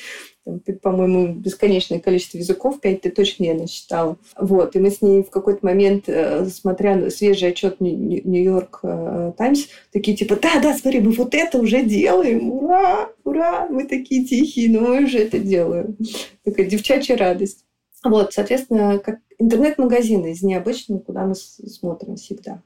по-моему, 0.82 1.34
бесконечное 1.34 1.99
количество 1.99 2.38
языков, 2.38 2.80
пять 2.82 3.02
ты 3.02 3.12
точно 3.12 3.45
я 3.45 3.54
насчитала. 3.54 4.17
Вот, 4.38 4.75
и 4.75 4.80
мы 4.80 4.89
с 4.89 5.02
ней 5.02 5.23
в 5.23 5.30
какой-то 5.30 5.65
момент, 5.65 6.06
э, 6.08 6.45
смотря 6.45 6.95
на 6.95 7.10
свежий 7.10 7.49
отчет 7.49 7.80
Нью-Йорк 7.80 8.80
э, 8.84 9.34
Таймс, 9.38 9.67
такие 9.91 10.15
типа, 10.17 10.38
да, 10.41 10.60
да, 10.62 10.75
смотри, 10.75 11.02
мы 11.02 11.12
вот 11.12 11.36
это 11.36 11.58
уже 11.60 11.84
делаем, 11.84 12.52
ура, 12.52 13.10
ура, 13.23 13.67
мы 13.69 13.86
такие 13.86 14.25
тихие, 14.25 14.71
но 14.71 14.88
мы 14.88 15.04
уже 15.04 15.19
это 15.19 15.39
делаем. 15.39 15.97
Такая 16.43 16.65
девчачья 16.65 17.17
радость. 17.17 17.65
Вот, 18.04 18.34
соответственно, 18.34 18.97
как 18.99 19.19
интернет-магазины 19.39 20.32
из 20.32 20.41
необычного, 20.41 20.99
куда 20.99 21.25
мы 21.25 21.36
смотрим 21.36 22.15
всегда. 22.15 22.62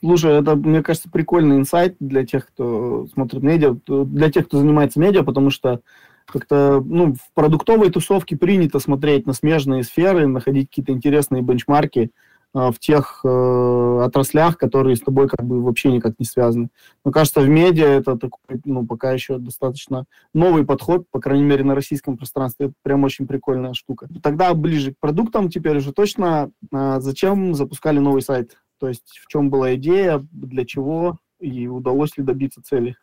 Слушай, 0.00 0.40
это, 0.40 0.54
мне 0.54 0.82
кажется, 0.82 1.08
прикольный 1.10 1.56
инсайт 1.56 1.96
для 2.00 2.24
тех, 2.26 2.46
кто 2.46 3.06
смотрит 3.12 3.42
медиа, 3.42 3.76
для 3.86 4.30
тех, 4.30 4.46
кто 4.46 4.58
занимается 4.58 5.00
медиа, 5.00 5.22
потому 5.22 5.50
что 5.50 5.80
как-то 6.26 6.82
ну, 6.84 7.14
в 7.14 7.34
продуктовой 7.34 7.90
тусовке 7.90 8.36
принято 8.36 8.78
смотреть 8.78 9.26
на 9.26 9.32
смежные 9.32 9.82
сферы, 9.84 10.26
находить 10.26 10.68
какие-то 10.68 10.92
интересные 10.92 11.42
бенчмарки 11.42 12.10
э, 12.54 12.70
в 12.70 12.78
тех 12.78 13.20
э, 13.24 14.00
отраслях, 14.04 14.58
которые 14.58 14.96
с 14.96 15.00
тобой 15.00 15.28
как 15.28 15.46
бы 15.46 15.62
вообще 15.62 15.90
никак 15.90 16.14
не 16.18 16.26
связаны. 16.26 16.68
Мне 17.04 17.12
кажется, 17.12 17.40
в 17.40 17.48
медиа 17.48 17.86
это 17.86 18.16
такой, 18.16 18.60
ну, 18.64 18.86
пока 18.86 19.12
еще 19.12 19.38
достаточно 19.38 20.04
новый 20.34 20.64
подход, 20.64 21.06
по 21.10 21.20
крайней 21.20 21.44
мере, 21.44 21.64
на 21.64 21.74
российском 21.74 22.16
пространстве. 22.16 22.66
Это 22.66 22.74
прям 22.82 23.04
очень 23.04 23.26
прикольная 23.26 23.74
штука. 23.74 24.08
Тогда 24.22 24.52
ближе 24.54 24.92
к 24.92 25.00
продуктам 25.00 25.48
теперь 25.48 25.78
уже 25.78 25.92
точно. 25.92 26.50
Э, 26.72 26.96
зачем 27.00 27.54
запускали 27.54 27.98
новый 27.98 28.22
сайт? 28.22 28.56
То 28.78 28.88
есть 28.88 29.18
в 29.24 29.28
чем 29.28 29.48
была 29.48 29.74
идея, 29.74 30.26
для 30.32 30.66
чего 30.66 31.18
и 31.40 31.66
удалось 31.66 32.16
ли 32.16 32.24
добиться 32.24 32.62
цели? 32.62 32.96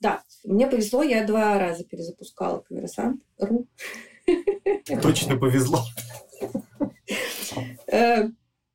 Да, 0.00 0.22
мне 0.44 0.66
повезло, 0.66 1.02
я 1.02 1.26
два 1.26 1.58
раза 1.58 1.84
перезапускала 1.84 2.60
Коммерсант.ру. 2.60 3.66
Точно 5.02 5.36
повезло. 5.36 5.80
Э, 7.90 8.28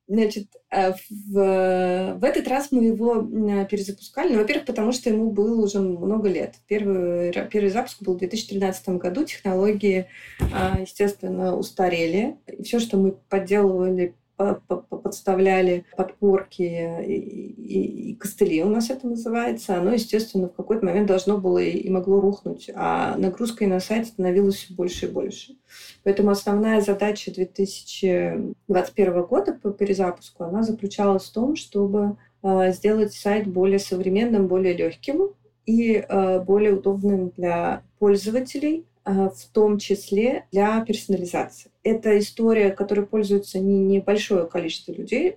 значит, 0.06 0.48
э, 0.70 0.92
в, 0.92 2.18
в 2.18 2.24
этот 2.24 2.48
раз 2.48 2.72
мы 2.72 2.84
его 2.84 3.22
перезапускали. 3.64 4.32
Ну, 4.32 4.40
во-первых, 4.40 4.66
потому 4.66 4.92
что 4.92 5.08
ему 5.08 5.30
было 5.30 5.64
уже 5.64 5.78
много 5.80 6.28
лет. 6.28 6.56
Первый, 6.66 7.32
первый 7.50 7.70
запуск 7.70 8.02
был 8.02 8.14
в 8.14 8.18
2013 8.18 8.88
году. 8.90 9.24
Технологии, 9.24 10.08
а, 10.52 10.80
естественно, 10.80 11.56
устарели. 11.56 12.36
И 12.46 12.62
все, 12.64 12.80
что 12.80 12.96
мы 12.98 13.12
подделывали 13.12 14.14
подставляли 14.36 15.84
подпорки 15.96 16.62
и, 16.62 17.46
и, 17.46 18.10
и 18.10 18.14
костыли 18.16 18.62
у 18.62 18.68
нас 18.68 18.90
это 18.90 19.06
называется, 19.06 19.76
оно, 19.76 19.92
естественно, 19.92 20.48
в 20.48 20.54
какой-то 20.54 20.84
момент 20.84 21.06
должно 21.06 21.38
было 21.38 21.58
и, 21.58 21.70
и 21.70 21.90
могло 21.90 22.20
рухнуть, 22.20 22.70
а 22.74 23.16
нагрузка 23.16 23.64
и 23.64 23.68
на 23.68 23.80
сайт 23.80 24.06
становилась 24.06 24.56
все 24.56 24.74
больше 24.74 25.06
и 25.06 25.10
больше. 25.10 25.56
Поэтому 26.02 26.30
основная 26.30 26.80
задача 26.80 27.32
2021 27.32 29.22
года 29.22 29.52
по 29.52 29.70
перезапуску, 29.70 30.44
она 30.44 30.62
заключалась 30.62 31.24
в 31.24 31.32
том, 31.32 31.56
чтобы 31.56 32.16
э, 32.42 32.72
сделать 32.72 33.12
сайт 33.12 33.46
более 33.46 33.78
современным, 33.78 34.48
более 34.48 34.74
легким 34.74 35.30
и 35.66 36.04
э, 36.06 36.40
более 36.40 36.74
удобным 36.74 37.30
для 37.30 37.82
пользователей, 37.98 38.84
в 39.04 39.36
том 39.52 39.78
числе 39.78 40.46
для 40.50 40.82
персонализации 40.84 41.70
это 41.84 42.18
история, 42.18 42.70
которой 42.70 43.06
пользуется 43.06 43.60
не 43.60 43.78
небольшое 43.84 44.46
количество 44.46 44.92
людей, 44.92 45.36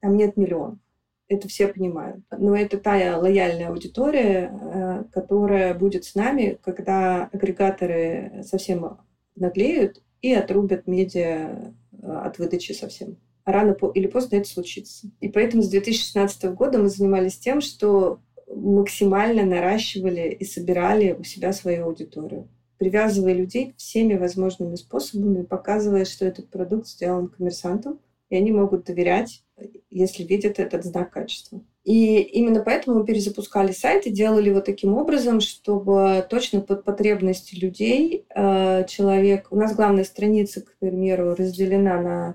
там 0.00 0.16
нет 0.16 0.36
миллионов. 0.36 0.78
Это 1.26 1.48
все 1.48 1.68
понимают. 1.68 2.24
Но 2.30 2.56
это 2.56 2.78
та 2.78 3.18
лояльная 3.18 3.68
аудитория, 3.68 4.50
э, 4.50 5.04
которая 5.12 5.74
будет 5.74 6.04
с 6.04 6.14
нами, 6.14 6.58
когда 6.62 7.28
агрегаторы 7.32 8.42
совсем 8.46 8.98
наглеют 9.36 10.00
и 10.22 10.32
отрубят 10.32 10.86
медиа 10.86 11.74
э, 11.92 12.10
от 12.10 12.38
выдачи 12.38 12.72
совсем. 12.72 13.18
Рано 13.44 13.76
или 13.94 14.06
поздно 14.06 14.36
это 14.36 14.48
случится. 14.48 15.10
И 15.20 15.28
поэтому 15.28 15.62
с 15.62 15.68
2016 15.68 16.44
года 16.54 16.78
мы 16.78 16.88
занимались 16.88 17.38
тем, 17.38 17.60
что 17.60 18.20
максимально 18.46 19.44
наращивали 19.44 20.30
и 20.30 20.44
собирали 20.44 21.12
у 21.12 21.24
себя 21.24 21.52
свою 21.52 21.86
аудиторию 21.86 22.48
привязывая 22.78 23.34
людей 23.34 23.74
всеми 23.76 24.16
возможными 24.16 24.76
способами, 24.76 25.42
показывая, 25.42 26.04
что 26.04 26.24
этот 26.24 26.48
продукт 26.48 26.86
сделан 26.86 27.28
коммерсантом, 27.28 27.98
и 28.30 28.36
они 28.36 28.52
могут 28.52 28.84
доверять, 28.84 29.42
если 29.90 30.22
видят 30.22 30.58
этот 30.58 30.84
знак 30.84 31.10
качества. 31.10 31.60
И 31.84 32.20
именно 32.20 32.60
поэтому 32.60 32.98
мы 32.98 33.06
перезапускали 33.06 33.72
сайт 33.72 34.06
и 34.06 34.10
делали 34.10 34.50
его 34.50 34.60
таким 34.60 34.94
образом, 34.94 35.40
чтобы 35.40 36.26
точно 36.28 36.60
под 36.60 36.84
потребности 36.84 37.54
людей 37.54 38.26
э, 38.34 38.84
человек... 38.86 39.48
У 39.50 39.56
нас 39.56 39.74
главная 39.74 40.04
страница, 40.04 40.60
к 40.60 40.76
примеру, 40.78 41.34
разделена 41.34 42.00
на 42.02 42.34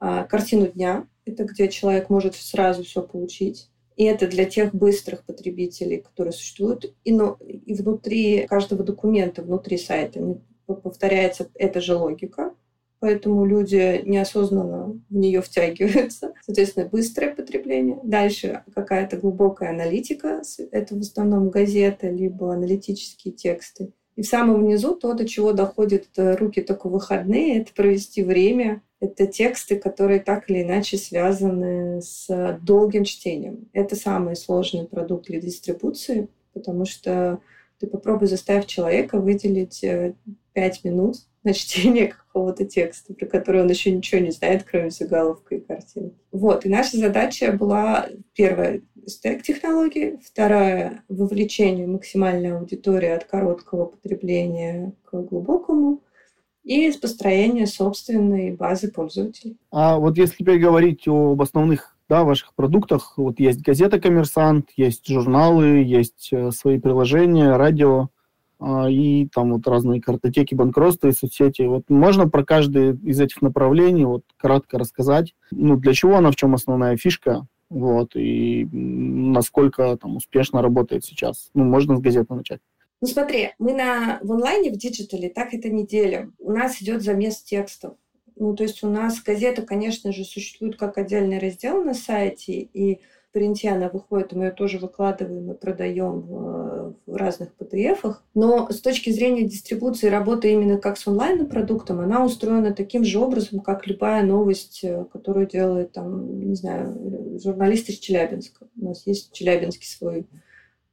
э, 0.00 0.26
картину 0.28 0.66
дня. 0.66 1.06
Это 1.24 1.44
где 1.44 1.68
человек 1.68 2.10
может 2.10 2.34
сразу 2.34 2.82
все 2.82 3.00
получить. 3.02 3.70
И 3.98 4.04
это 4.04 4.28
для 4.28 4.44
тех 4.44 4.72
быстрых 4.72 5.24
потребителей, 5.24 5.96
которые 5.96 6.32
существуют. 6.32 6.94
И, 7.02 7.12
ну, 7.12 7.34
и 7.34 7.74
внутри 7.74 8.46
каждого 8.46 8.84
документа, 8.84 9.42
внутри 9.42 9.76
сайта 9.76 10.38
повторяется 10.66 11.50
эта 11.54 11.80
же 11.80 11.96
логика. 11.96 12.54
Поэтому 13.00 13.44
люди 13.44 14.00
неосознанно 14.04 15.00
в 15.10 15.14
нее 15.16 15.42
втягиваются. 15.42 16.32
Соответственно, 16.46 16.88
быстрое 16.88 17.34
потребление. 17.34 17.98
Дальше 18.04 18.62
какая-то 18.72 19.16
глубокая 19.16 19.70
аналитика. 19.70 20.42
Это 20.70 20.94
в 20.94 21.00
основном 21.00 21.50
газеты, 21.50 22.08
либо 22.08 22.54
аналитические 22.54 23.34
тексты. 23.34 23.90
И 24.18 24.22
в 24.22 24.26
самом 24.26 24.66
низу 24.66 24.96
то, 24.96 25.14
до 25.14 25.28
чего 25.28 25.52
доходят 25.52 26.08
руки 26.16 26.60
только 26.60 26.88
выходные, 26.88 27.60
это 27.60 27.72
провести 27.72 28.24
время 28.24 28.82
это 28.98 29.28
тексты, 29.28 29.76
которые 29.76 30.18
так 30.18 30.50
или 30.50 30.62
иначе 30.64 30.96
связаны 30.96 32.02
с 32.02 32.58
долгим 32.62 33.04
чтением. 33.04 33.68
Это 33.72 33.94
самый 33.94 34.34
сложный 34.34 34.88
продукт 34.88 35.26
для 35.26 35.40
дистрибуции, 35.40 36.26
потому 36.52 36.84
что 36.84 37.38
ты 37.78 37.86
попробуй 37.86 38.26
заставить 38.26 38.66
человека 38.66 39.20
выделить 39.20 39.82
5 39.82 40.24
э, 40.54 40.88
минут 40.88 41.18
на 41.48 41.54
чтение 41.54 42.08
какого-то 42.26 42.64
текста, 42.64 43.14
про 43.14 43.26
который 43.26 43.62
он 43.62 43.70
еще 43.70 43.90
ничего 43.90 44.20
не 44.20 44.30
знает, 44.30 44.64
кроме 44.70 44.90
заголовка 44.90 45.56
и 45.56 45.60
картинки. 45.60 46.16
Вот. 46.30 46.66
И 46.66 46.68
наша 46.68 46.98
задача 46.98 47.52
была, 47.52 48.06
первая, 48.34 48.82
стек 49.06 49.42
технологии, 49.42 50.20
вторая, 50.24 51.02
вовлечение 51.08 51.86
максимальной 51.86 52.56
аудитории 52.56 53.08
от 53.08 53.24
короткого 53.24 53.86
потребления 53.86 54.92
к 55.04 55.20
глубокому, 55.22 56.02
и 56.64 56.92
построение 57.00 57.66
собственной 57.66 58.50
базы 58.50 58.92
пользователей. 58.92 59.56
А 59.70 59.98
вот 59.98 60.18
если 60.18 60.44
говорить 60.44 61.08
об 61.08 61.40
основных 61.40 61.96
да, 62.10 62.24
ваших 62.24 62.54
продуктах. 62.54 63.14
Вот 63.18 63.38
есть 63.38 63.60
газета 63.60 64.00
«Коммерсант», 64.00 64.70
есть 64.76 65.06
журналы, 65.06 65.82
есть 65.82 66.30
э, 66.32 66.50
свои 66.52 66.80
приложения, 66.80 67.54
радио 67.56 68.08
и 68.60 69.28
там 69.32 69.52
вот 69.52 69.66
разные 69.66 70.00
картотеки 70.00 70.54
банкротства 70.54 71.08
и 71.08 71.12
соцсети. 71.12 71.62
Вот 71.62 71.84
можно 71.88 72.28
про 72.28 72.44
каждое 72.44 72.94
из 73.04 73.20
этих 73.20 73.40
направлений 73.42 74.04
вот 74.04 74.24
кратко 74.36 74.78
рассказать, 74.78 75.34
ну, 75.50 75.76
для 75.76 75.92
чего 75.92 76.16
она, 76.16 76.30
в 76.30 76.36
чем 76.36 76.54
основная 76.54 76.96
фишка, 76.96 77.46
вот, 77.70 78.16
и 78.16 78.66
насколько 78.72 79.96
там 79.96 80.16
успешно 80.16 80.62
работает 80.62 81.04
сейчас. 81.04 81.50
Ну, 81.54 81.64
можно 81.64 81.96
с 81.96 82.00
газеты 82.00 82.34
начать. 82.34 82.60
Ну 83.00 83.06
смотри, 83.06 83.50
мы 83.60 83.74
на, 83.74 84.18
в 84.22 84.32
онлайне, 84.32 84.72
в 84.72 84.76
диджитале 84.76 85.28
так 85.28 85.54
это 85.54 85.68
не 85.68 85.86
делим. 85.86 86.34
У 86.40 86.50
нас 86.50 86.82
идет 86.82 87.02
замес 87.02 87.42
текстов. 87.42 87.94
Ну, 88.34 88.54
то 88.54 88.64
есть 88.64 88.82
у 88.82 88.88
нас 88.88 89.20
газета, 89.22 89.62
конечно 89.62 90.12
же, 90.12 90.24
существует 90.24 90.76
как 90.76 90.98
отдельный 90.98 91.38
раздел 91.38 91.82
на 91.82 91.94
сайте, 91.94 92.68
и 92.72 93.00
принте 93.38 93.70
она 93.70 93.88
выходит, 93.88 94.32
мы 94.32 94.46
ее 94.46 94.50
тоже 94.50 94.78
выкладываем 94.78 95.52
и 95.52 95.54
продаем 95.54 96.22
в, 96.22 96.94
в 97.06 97.14
разных 97.14 97.50
PDF-ах. 97.56 98.24
Но 98.34 98.68
с 98.68 98.80
точки 98.80 99.10
зрения 99.10 99.44
дистрибуции 99.44 100.08
работы 100.08 100.52
именно 100.52 100.76
как 100.76 100.98
с 100.98 101.06
онлайн-продуктом, 101.06 102.00
она 102.00 102.24
устроена 102.24 102.74
таким 102.74 103.04
же 103.04 103.20
образом, 103.20 103.60
как 103.60 103.86
любая 103.86 104.24
новость, 104.24 104.80
э, 104.82 105.04
которую 105.12 105.46
делает, 105.46 105.92
там, 105.92 106.48
не 106.48 106.56
знаю, 106.56 107.38
журналист 107.40 107.88
из 107.90 107.98
Челябинска. 107.98 108.66
У 108.76 108.86
нас 108.86 109.06
есть 109.06 109.32
челябинский 109.32 109.86
свой 109.86 110.26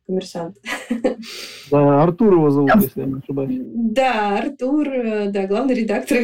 коммерсант. 0.06 0.58
Да, 1.72 2.04
Артур 2.04 2.34
его 2.34 2.52
зовут, 2.52 2.72
если 2.76 3.02
я 3.02 3.08
не 3.08 3.20
ошибаюсь. 3.24 3.60
Да, 3.60 4.38
Артур, 4.38 4.88
да, 5.30 5.48
главный 5.48 5.74
редактор. 5.74 6.20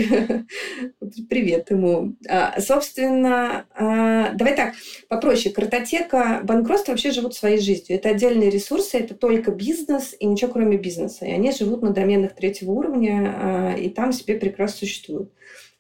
Привет 1.30 1.72
ему. 1.72 2.16
А, 2.30 2.62
собственно, 2.62 3.66
а, 3.76 4.34
давай 4.34 4.56
так, 4.56 4.74
попроще. 5.10 5.54
Картотека, 5.54 6.42
банкротство 6.44 6.92
вообще 6.92 7.12
живут 7.12 7.34
своей 7.34 7.60
жизнью. 7.60 7.98
Это 7.98 8.10
отдельные 8.10 8.52
ресурсы, 8.52 8.98
это 8.98 9.16
только 9.16 9.52
бизнес 9.52 10.16
и 10.20 10.26
ничего 10.26 10.52
кроме 10.52 10.78
бизнеса. 10.78 11.26
И 11.26 11.32
они 11.32 11.52
живут 11.52 11.82
на 11.82 11.92
доменах 11.92 12.36
третьего 12.36 12.72
уровня, 12.72 13.36
а, 13.36 13.74
и 13.74 13.90
там 13.90 14.14
себе 14.14 14.36
прекрасно 14.36 14.78
существуют. 14.78 15.32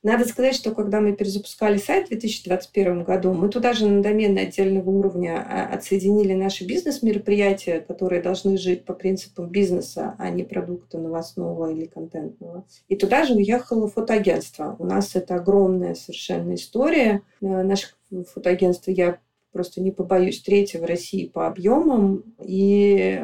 Надо 0.03 0.25
сказать, 0.25 0.55
что 0.55 0.73
когда 0.73 0.99
мы 0.99 1.13
перезапускали 1.13 1.77
сайт 1.77 2.07
в 2.07 2.09
2021 2.09 3.03
году, 3.03 3.33
мы 3.33 3.49
туда 3.49 3.73
же 3.73 3.87
на 3.87 4.01
домены 4.01 4.39
отдельного 4.39 4.89
уровня 4.89 5.45
а, 5.47 5.75
отсоединили 5.75 6.33
наши 6.33 6.65
бизнес-мероприятия, 6.65 7.81
которые 7.81 8.23
должны 8.23 8.57
жить 8.57 8.83
по 8.83 8.93
принципам 8.93 9.49
бизнеса, 9.49 10.15
а 10.17 10.31
не 10.31 10.43
продукта 10.43 10.97
новостного 10.97 11.71
или 11.71 11.85
контентного. 11.85 12.65
И 12.87 12.95
туда 12.95 13.25
же 13.25 13.35
уехало 13.35 13.87
фотоагентство. 13.87 14.75
У 14.79 14.85
нас 14.85 15.15
это 15.15 15.35
огромная 15.35 15.93
совершенно 15.93 16.55
история. 16.55 17.21
Э, 17.39 17.61
наше 17.61 17.89
фотоагентство 18.33 18.89
я 18.89 19.19
просто 19.51 19.81
не 19.81 19.91
побоюсь, 19.91 20.41
третье 20.41 20.79
в 20.79 20.85
России 20.85 21.27
по 21.27 21.45
объемам, 21.45 22.23
и 22.43 23.23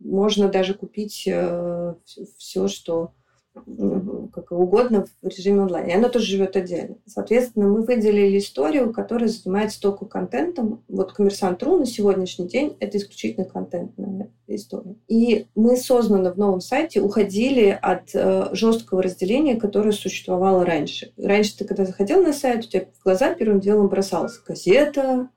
можно 0.00 0.48
даже 0.48 0.74
купить 0.74 1.24
э, 1.26 1.94
все, 2.36 2.68
что 2.68 3.12
как 4.32 4.52
угодно 4.52 5.06
в 5.22 5.28
режиме 5.28 5.62
онлайн. 5.62 5.88
И 5.88 5.92
она 5.92 6.08
тоже 6.08 6.26
живет 6.26 6.56
отдельно. 6.56 6.96
Соответственно, 7.06 7.66
мы 7.68 7.82
выделили 7.82 8.38
историю, 8.38 8.92
которая 8.92 9.28
занимается 9.28 9.80
только 9.80 10.06
контентом. 10.06 10.82
Вот 10.88 11.12
Коммерсант.ру 11.12 11.78
на 11.78 11.86
сегодняшний 11.86 12.48
день 12.48 12.76
это 12.80 12.98
исключительно 12.98 13.46
контентная 13.46 14.30
история. 14.46 14.96
И 15.08 15.46
мы 15.54 15.76
сознанно 15.76 16.32
в 16.32 16.38
новом 16.38 16.60
сайте 16.60 17.00
уходили 17.00 17.76
от 17.80 18.14
э, 18.14 18.48
жесткого 18.52 19.02
разделения, 19.02 19.56
которое 19.56 19.92
существовало 19.92 20.64
раньше. 20.64 21.12
Раньше 21.16 21.58
ты, 21.58 21.64
когда 21.64 21.84
заходил 21.84 22.22
на 22.22 22.32
сайт, 22.32 22.64
у 22.64 22.68
тебя 22.68 22.86
в 22.98 23.02
глаза 23.02 23.34
первым 23.34 23.60
делом 23.60 23.88
бросалась 23.88 24.38
газета, 24.38 25.28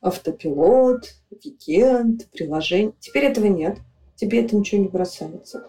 автопилот, 0.00 1.14
викенд, 1.30 2.28
приложение. 2.30 2.92
Теперь 3.00 3.24
этого 3.24 3.46
нет. 3.46 3.78
Тебе 4.16 4.44
это 4.44 4.56
ничего 4.56 4.82
не 4.82 4.88
бросается. 4.88 5.68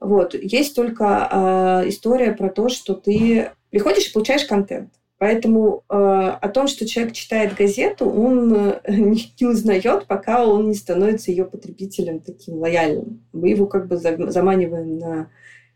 Вот. 0.00 0.34
Есть 0.34 0.74
только 0.74 1.28
э, 1.30 1.88
история 1.90 2.32
про 2.32 2.48
то, 2.48 2.68
что 2.68 2.94
ты 2.94 3.50
приходишь 3.70 4.08
и 4.08 4.12
получаешь 4.12 4.46
контент. 4.46 4.90
Поэтому 5.18 5.84
э, 5.90 5.94
о 5.94 6.48
том, 6.48 6.66
что 6.66 6.86
человек 6.86 7.12
читает 7.12 7.54
газету, 7.54 8.08
он 8.08 8.54
э, 8.54 8.80
не, 8.88 9.30
не 9.38 9.46
узнает, 9.46 10.06
пока 10.06 10.46
он 10.46 10.68
не 10.68 10.74
становится 10.74 11.30
ее 11.30 11.44
потребителем 11.44 12.20
таким 12.20 12.54
лояльным. 12.56 13.26
Мы 13.34 13.50
его 13.50 13.66
как 13.66 13.86
бы 13.86 13.98
заманиваем 13.98 14.98
на 14.98 15.30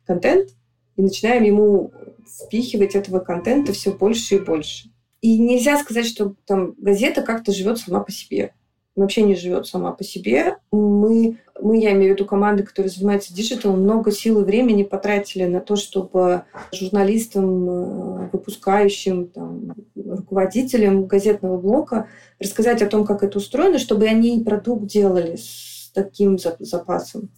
контент 0.06 0.48
и 0.96 1.02
начинаем 1.02 1.42
ему 1.42 1.92
впихивать 2.26 2.94
этого 2.94 3.18
контента 3.18 3.74
все 3.74 3.92
больше 3.92 4.36
и 4.36 4.40
больше. 4.40 4.88
И 5.20 5.38
нельзя 5.38 5.78
сказать, 5.78 6.06
что 6.06 6.34
там 6.46 6.74
газета 6.78 7.20
как-то 7.20 7.52
живет 7.52 7.78
сама 7.78 8.00
по 8.00 8.10
себе 8.10 8.54
вообще 8.96 9.22
не 9.22 9.34
живет 9.34 9.66
сама 9.66 9.92
по 9.92 10.04
себе. 10.04 10.58
Мы, 10.70 11.38
мы, 11.60 11.78
я 11.80 11.92
имею 11.92 12.14
в 12.14 12.16
виду 12.16 12.26
команды, 12.26 12.62
которые 12.62 12.90
занимаются 12.90 13.34
диджиталом, 13.34 13.82
много 13.82 14.10
сил 14.12 14.40
и 14.40 14.44
времени 14.44 14.82
потратили 14.82 15.44
на 15.44 15.60
то, 15.60 15.76
чтобы 15.76 16.44
журналистам, 16.72 17.68
э, 17.68 18.28
выпускающим, 18.32 19.28
там, 19.28 19.74
руководителям 19.96 21.06
газетного 21.06 21.60
блока 21.60 22.08
рассказать 22.38 22.82
о 22.82 22.88
том, 22.88 23.04
как 23.04 23.22
это 23.22 23.38
устроено, 23.38 23.78
чтобы 23.78 24.06
они 24.06 24.42
продукт 24.44 24.86
делали 24.86 25.36
с 25.36 25.90
таким 25.92 26.38
запасом. 26.38 27.30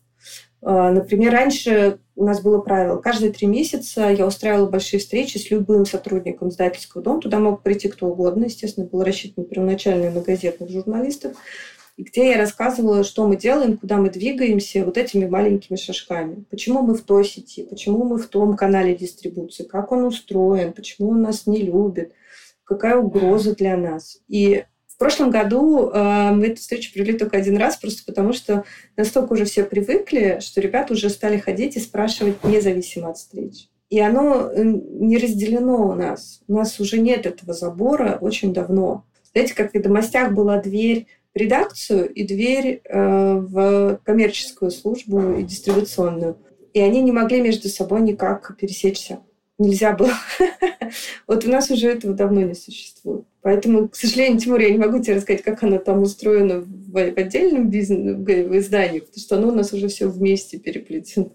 А, 0.62 0.90
например, 0.90 1.33
раньше 1.33 1.99
у 2.16 2.25
нас 2.25 2.40
было 2.40 2.61
правило, 2.61 2.97
каждые 2.97 3.33
три 3.33 3.47
месяца 3.47 4.09
я 4.09 4.27
устраивала 4.27 4.69
большие 4.69 4.99
встречи 5.01 5.37
с 5.37 5.51
любым 5.51 5.85
сотрудником 5.85 6.49
издательского 6.49 7.03
дома. 7.03 7.21
Туда 7.21 7.38
мог 7.38 7.62
прийти 7.62 7.88
кто 7.88 8.07
угодно, 8.07 8.45
естественно, 8.45 8.87
было 8.87 9.05
рассчитано 9.05 9.47
первоначально 9.47 10.11
на 10.11 10.23
газетных 10.23 10.71
журналистов, 10.71 11.37
где 11.99 12.31
я 12.31 12.38
рассказывала, 12.38 13.05
что 13.05 13.27
мы 13.27 13.37
делаем, 13.37 13.77
куда 13.77 13.99
мы 13.99 14.11
двигаемся 14.11 14.85
вот 14.85 14.97
этими 14.97 15.27
маленькими 15.27 15.77
шажками. 15.77 16.45
Почему 16.51 16.83
мы 16.83 16.95
в 16.95 17.03
той 17.03 17.25
сети, 17.25 17.62
почему 17.64 18.05
мы 18.05 18.19
в 18.19 18.27
том 18.27 18.57
канале 18.57 18.95
дистрибуции, 18.95 19.64
как 19.64 19.92
он 19.92 20.05
устроен, 20.05 20.73
почему 20.73 21.11
он 21.11 21.23
нас 21.23 21.47
не 21.47 21.62
любит, 21.62 22.12
какая 22.64 22.97
угроза 22.97 23.55
для 23.55 23.77
нас. 23.77 24.21
И 24.29 24.64
в 24.96 24.98
прошлом 24.98 25.30
году 25.30 25.90
э, 25.90 26.30
мы 26.32 26.46
эту 26.46 26.56
встречу 26.56 26.90
провели 26.94 27.18
только 27.18 27.37
один 27.37 27.59
раз, 27.59 27.76
просто 27.76 28.02
потому 28.06 28.32
что 28.32 28.64
настолько 28.96 29.35
уже 29.35 29.44
все 29.44 29.62
привыкли, 29.62 30.38
что 30.40 30.62
ребята 30.62 30.94
уже 30.94 31.11
стали 31.11 31.37
ходить 31.37 31.76
и 31.76 31.80
спрашивать 31.80 32.42
независимо 32.42 33.11
от 33.11 33.18
встреч. 33.18 33.68
И 33.90 34.00
оно 34.00 34.50
э, 34.50 34.64
не 34.64 35.18
разделено 35.18 35.90
у 35.90 35.94
нас. 35.94 36.40
У 36.48 36.54
нас 36.54 36.80
уже 36.80 36.98
нет 36.98 37.26
этого 37.26 37.52
забора 37.52 38.16
очень 38.22 38.54
давно. 38.54 39.04
Знаете, 39.32 39.54
как 39.54 39.72
в 39.72 39.74
«Ведомостях» 39.74 40.32
была 40.32 40.62
дверь 40.62 41.06
в 41.35 41.38
редакцию 41.38 42.11
и 42.11 42.26
дверь 42.26 42.80
э, 42.82 43.35
в 43.35 44.00
коммерческую 44.02 44.70
службу 44.70 45.35
и 45.35 45.42
дистрибуционную. 45.42 46.38
И 46.72 46.80
они 46.80 47.02
не 47.02 47.12
могли 47.12 47.42
между 47.42 47.68
собой 47.68 48.00
никак 48.00 48.56
пересечься. 48.56 49.18
Нельзя 49.59 49.95
было. 49.95 50.12
Вот 51.27 51.45
у 51.45 51.51
нас 51.51 51.71
уже 51.71 51.88
этого 51.88 52.14
давно 52.14 52.42
не 52.42 52.55
существует. 52.55 53.25
Поэтому, 53.42 53.88
к 53.88 53.97
сожалению, 53.97 54.38
Тимур, 54.38 54.61
я 54.61 54.71
не 54.71 54.79
могу 54.79 55.01
тебе 55.01 55.16
рассказать, 55.16 55.42
как 55.42 55.62
оно 55.62 55.79
там 55.79 56.03
устроено 56.03 56.62
в, 56.64 56.97
отдельном 56.97 57.69
бизнесе, 57.69 58.14
в 58.14 58.59
издании, 58.59 59.01
потому 59.01 59.19
что 59.19 59.37
оно 59.37 59.49
у 59.49 59.53
нас 59.53 59.73
уже 59.73 59.88
все 59.88 60.09
вместе 60.09 60.59
переплетено. 60.59 61.31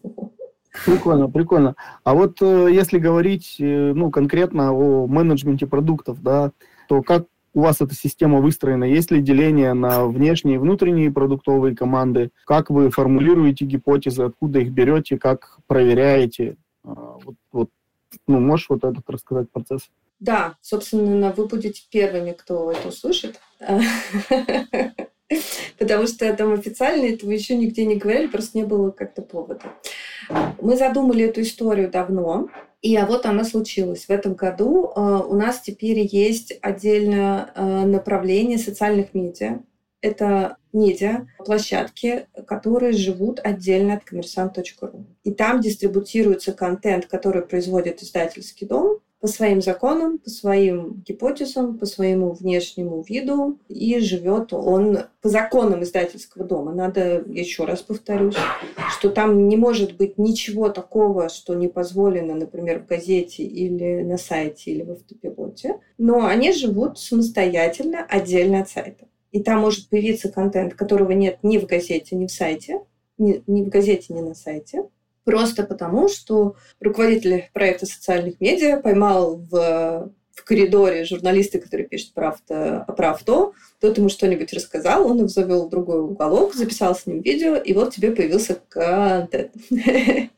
Прикольно, 0.85 1.29
прикольно. 1.29 1.75
А 2.03 2.13
вот 2.13 2.41
э, 2.41 2.69
если 2.71 2.97
говорить 2.97 3.57
э, 3.59 3.93
ну, 3.93 4.09
конкретно 4.09 4.71
о 4.71 5.05
менеджменте 5.07 5.67
продуктов, 5.67 6.21
да, 6.21 6.51
то 6.87 7.01
как 7.01 7.25
у 7.53 7.61
вас 7.61 7.81
эта 7.81 7.93
система 7.93 8.39
выстроена? 8.39 8.85
Есть 8.85 9.11
ли 9.11 9.21
деление 9.21 9.73
на 9.73 10.05
внешние 10.05 10.55
и 10.55 10.59
внутренние 10.59 11.11
продуктовые 11.11 11.75
команды? 11.75 12.31
Как 12.45 12.69
вы 12.69 12.89
формулируете 12.89 13.65
гипотезы, 13.65 14.23
откуда 14.23 14.59
их 14.59 14.71
берете, 14.71 15.17
как 15.17 15.57
проверяете? 15.67 16.55
А, 16.83 17.17
вот, 17.23 17.35
вот, 17.51 17.69
ну, 18.27 18.39
можешь 18.39 18.69
вот 18.69 18.83
этот 18.83 19.09
рассказать 19.09 19.49
процесс? 19.49 19.89
Да, 20.19 20.55
собственно, 20.61 21.31
вы 21.31 21.47
будете 21.47 21.81
первыми, 21.89 22.31
кто 22.31 22.71
это 22.71 22.87
услышит. 22.89 23.39
Потому 25.79 26.07
что 26.07 26.33
там 26.33 26.53
официально 26.53 27.05
этого 27.05 27.31
еще 27.31 27.55
нигде 27.55 27.85
не 27.85 27.95
говорили, 27.95 28.27
просто 28.27 28.57
не 28.57 28.65
было 28.65 28.91
как-то 28.91 29.21
повода. 29.21 29.73
Мы 30.61 30.77
задумали 30.77 31.25
эту 31.25 31.41
историю 31.41 31.89
давно, 31.89 32.49
и 32.81 32.95
а 32.95 33.05
вот 33.05 33.25
она 33.25 33.43
случилась. 33.43 34.05
В 34.05 34.09
этом 34.09 34.33
году 34.33 34.91
э, 34.95 34.99
у 34.99 35.35
нас 35.35 35.61
теперь 35.61 35.99
есть 36.11 36.57
отдельное 36.61 37.51
э, 37.55 37.85
направление 37.85 38.57
социальных 38.57 39.13
медиа. 39.13 39.59
Это 40.01 40.57
медиа, 40.73 41.27
площадки, 41.37 42.27
которые 42.47 42.93
живут 42.93 43.39
отдельно 43.43 43.95
от 43.95 44.03
коммерсант.ру. 44.03 45.05
И 45.23 45.31
там 45.31 45.61
дистрибутируется 45.61 46.53
контент, 46.53 47.05
который 47.05 47.43
производит 47.43 48.01
издательский 48.01 48.67
дом, 48.67 48.99
по 49.21 49.27
своим 49.27 49.61
законам, 49.61 50.17
по 50.17 50.29
своим 50.31 51.03
гипотезам, 51.05 51.77
по 51.77 51.85
своему 51.85 52.31
внешнему 52.31 53.03
виду, 53.07 53.59
и 53.67 53.99
живет 53.99 54.51
он 54.51 54.97
по 55.21 55.29
законам 55.29 55.83
издательского 55.83 56.43
дома. 56.43 56.73
Надо, 56.73 57.23
еще 57.27 57.65
раз 57.65 57.83
повторюсь, 57.83 58.35
что 58.97 59.11
там 59.11 59.47
не 59.47 59.57
может 59.57 59.95
быть 59.95 60.17
ничего 60.17 60.69
такого, 60.69 61.29
что 61.29 61.53
не 61.53 61.67
позволено, 61.67 62.33
например, 62.33 62.79
в 62.79 62.87
газете 62.87 63.43
или 63.43 64.01
на 64.01 64.17
сайте 64.17 64.71
или 64.71 64.83
в 64.83 64.91
автопилоте, 64.91 65.79
но 65.99 66.25
они 66.25 66.51
живут 66.51 66.97
самостоятельно, 66.97 68.03
отдельно 68.09 68.61
от 68.61 68.69
сайта. 68.69 69.05
И 69.31 69.41
там 69.41 69.61
может 69.61 69.89
появиться 69.89 70.29
контент, 70.29 70.73
которого 70.73 71.11
нет 71.11 71.39
ни 71.43 71.57
в 71.57 71.65
газете, 71.65 72.15
ни 72.15 72.27
в 72.27 72.31
сайте, 72.31 72.81
ни, 73.17 73.41
ни 73.47 73.63
в 73.63 73.69
газете, 73.69 74.13
ни 74.13 74.21
на 74.21 74.33
сайте. 74.33 74.83
Просто 75.23 75.63
потому, 75.63 76.09
что 76.09 76.55
руководитель 76.79 77.49
проекта 77.53 77.85
социальных 77.85 78.41
медиа 78.41 78.81
поймал 78.81 79.37
в, 79.37 80.11
в 80.33 80.43
коридоре 80.43 81.05
журналиста, 81.05 81.59
который 81.59 81.87
пишет 81.87 82.13
про 82.13 82.29
авто, 82.29 82.85
про 82.95 83.11
авто, 83.11 83.53
тот 83.79 83.97
ему 83.97 84.09
что-нибудь 84.09 84.53
рассказал, 84.53 85.09
он 85.09 85.23
их 85.23 85.29
завел 85.29 85.65
в 85.65 85.69
другой 85.69 86.01
уголок, 86.01 86.53
записал 86.53 86.95
с 86.95 87.05
ним 87.05 87.21
видео, 87.21 87.55
и 87.55 87.73
вот 87.73 87.93
тебе 87.93 88.11
появился 88.11 88.59
контент. 88.69 89.51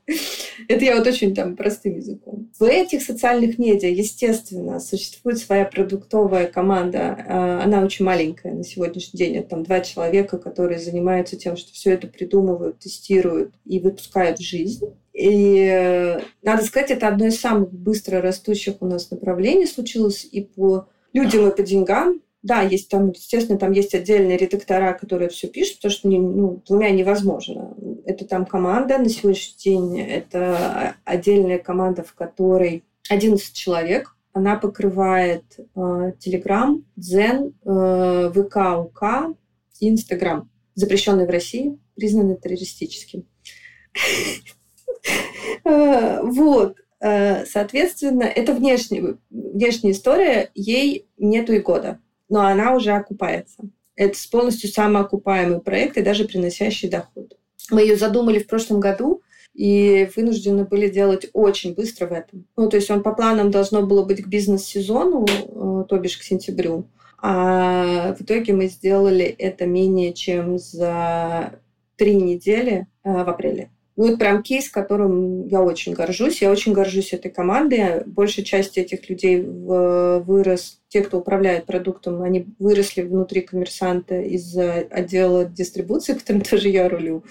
Это 0.67 0.85
я 0.85 0.97
вот 0.97 1.07
очень 1.07 1.33
там 1.33 1.55
простым 1.55 1.95
языком. 1.95 2.51
В 2.57 2.63
этих 2.63 3.01
социальных 3.01 3.57
медиа, 3.57 3.89
естественно, 3.89 4.79
существует 4.79 5.39
своя 5.39 5.65
продуктовая 5.65 6.47
команда. 6.47 7.25
А, 7.27 7.63
она 7.63 7.81
очень 7.83 8.05
маленькая 8.05 8.53
на 8.53 8.63
сегодняшний 8.63 9.17
день. 9.17 9.37
Это 9.37 9.49
там 9.49 9.63
два 9.63 9.81
человека, 9.81 10.37
которые 10.37 10.79
занимаются 10.79 11.35
тем, 11.35 11.57
что 11.57 11.71
все 11.73 11.91
это 11.91 12.07
придумывают, 12.07 12.79
тестируют 12.79 13.53
и 13.65 13.79
выпускают 13.79 14.39
в 14.39 14.43
жизнь. 14.43 14.93
И 15.13 15.69
э, 15.71 16.21
надо 16.41 16.63
сказать, 16.63 16.89
это 16.91 17.07
одно 17.07 17.27
из 17.27 17.39
самых 17.39 17.71
быстро 17.71 18.19
растущих 18.19 18.81
у 18.81 18.87
нас 18.87 19.11
направлений 19.11 19.67
случилось 19.67 20.27
и 20.29 20.41
по 20.41 20.87
людям, 21.13 21.47
и 21.47 21.55
по 21.55 21.61
деньгам. 21.61 22.21
Да, 22.41 22.61
есть 22.61 22.89
там, 22.89 23.11
естественно, 23.11 23.57
там 23.57 23.71
есть 23.71 23.95
отдельные 23.95 24.37
редактора, 24.37 24.93
которые 24.93 25.29
все 25.29 25.47
пишут, 25.47 25.77
потому 25.77 25.91
что 25.91 26.09
ну, 26.09 26.61
двумя 26.67 26.89
невозможно. 26.89 27.73
Это 28.05 28.25
там 28.25 28.45
команда 28.45 28.97
на 28.97 29.07
сегодняшний 29.07 29.55
день, 29.63 30.01
это 30.01 30.95
отдельная 31.05 31.59
команда, 31.59 32.03
в 32.03 32.13
которой 32.13 32.83
11 33.09 33.53
человек. 33.53 34.15
Она 34.33 34.57
покрывает 34.57 35.43
э, 35.57 36.11
Дзен, 36.95 37.53
э, 37.63 38.31
ВК, 38.33 38.57
УК 38.79 39.35
и 39.79 39.89
Инстаграм, 39.89 40.49
запрещенный 40.73 41.27
в 41.27 41.29
России, 41.29 41.77
признанный 41.95 42.35
террористическим. 42.35 43.25
Э, 45.65 46.21
вот. 46.23 46.77
Э, 46.99 47.45
соответственно, 47.45 48.23
это 48.23 48.53
внешняя, 48.53 49.17
внешняя 49.29 49.91
история, 49.91 50.49
ей 50.55 51.05
нету 51.17 51.53
и 51.53 51.59
года 51.59 51.99
но 52.33 52.47
она 52.47 52.73
уже 52.73 52.91
окупается. 52.91 53.61
Это 53.95 54.17
полностью 54.31 54.67
самоокупаемый 54.67 55.61
проект 55.61 55.97
и 55.97 56.01
даже 56.01 56.25
приносящий 56.25 56.89
доход. 56.89 57.37
Мы 57.69 57.81
ее 57.81 57.95
задумали 57.95 58.39
в 58.39 58.47
прошлом 58.47 58.79
году 58.79 59.21
и 59.53 60.09
вынуждены 60.15 60.65
были 60.65 60.89
делать 60.89 61.29
очень 61.33 61.75
быстро 61.75 62.07
в 62.07 62.11
этом. 62.11 62.47
Ну, 62.57 62.69
то 62.69 62.77
есть 62.77 62.89
он 62.89 63.03
по 63.03 63.13
планам 63.13 63.51
должно 63.51 63.85
было 63.85 64.03
быть 64.03 64.23
к 64.23 64.27
бизнес-сезону, 64.27 65.27
э, 65.27 65.85
то 65.87 65.99
бишь 65.99 66.17
к 66.17 66.23
сентябрю. 66.23 66.87
А 67.19 68.15
в 68.15 68.23
итоге 68.23 68.53
мы 68.53 68.65
сделали 68.65 69.25
это 69.25 69.67
менее 69.67 70.13
чем 70.13 70.57
за 70.57 71.59
три 71.97 72.15
недели 72.15 72.87
в 73.03 73.29
апреле. 73.29 73.69
Ну, 73.95 74.07
это 74.07 74.17
прям 74.17 74.41
кейс, 74.41 74.69
которым 74.69 75.47
я 75.47 75.61
очень 75.61 75.93
горжусь. 75.93 76.41
Я 76.41 76.51
очень 76.51 76.73
горжусь 76.73 77.13
этой 77.13 77.29
командой. 77.29 78.03
Большая 78.05 78.43
часть 78.43 78.77
этих 78.77 79.07
людей 79.09 79.41
вырос, 79.41 80.79
те, 80.87 81.01
кто 81.01 81.19
управляет 81.19 81.65
продуктом, 81.65 82.23
они 82.23 82.47
выросли 82.57 83.01
внутри 83.01 83.41
коммерсанта 83.41 84.19
из 84.19 84.57
отдела 84.57 85.45
дистрибуции, 85.45 86.13
которым 86.19 86.41
тоже 86.41 86.69
я 86.69 86.89
рулю. 86.89 87.23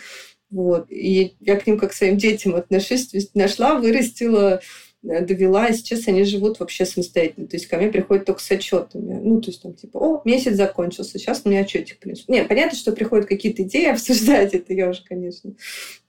Вот. 0.50 0.86
И 0.90 1.34
я 1.40 1.56
к 1.56 1.66
ним 1.66 1.78
как 1.78 1.90
к 1.90 1.94
своим 1.94 2.16
детям 2.16 2.54
отношусь. 2.54 3.08
То 3.08 3.16
есть 3.16 3.34
нашла, 3.34 3.74
вырастила, 3.74 4.60
довела, 5.02 5.66
и 5.66 5.74
сейчас 5.74 6.06
они 6.06 6.24
живут 6.24 6.60
вообще 6.60 6.86
самостоятельно. 6.86 7.48
То 7.48 7.56
есть 7.56 7.66
ко 7.66 7.76
мне 7.76 7.88
приходят 7.88 8.24
только 8.24 8.40
с 8.40 8.50
отчетами. 8.50 9.20
Ну, 9.22 9.40
то 9.40 9.50
есть 9.50 9.62
там 9.62 9.74
типа, 9.74 9.98
о, 9.98 10.22
месяц 10.24 10.54
закончился, 10.54 11.18
сейчас 11.18 11.44
мне 11.44 11.60
отчетик 11.60 11.98
принесут. 11.98 12.28
Нет, 12.28 12.48
понятно, 12.48 12.78
что 12.78 12.92
приходят 12.92 13.26
какие-то 13.26 13.62
идеи 13.64 13.86
обсуждать, 13.92 14.54
это 14.54 14.72
я 14.72 14.88
уже, 14.88 15.02
конечно. 15.04 15.54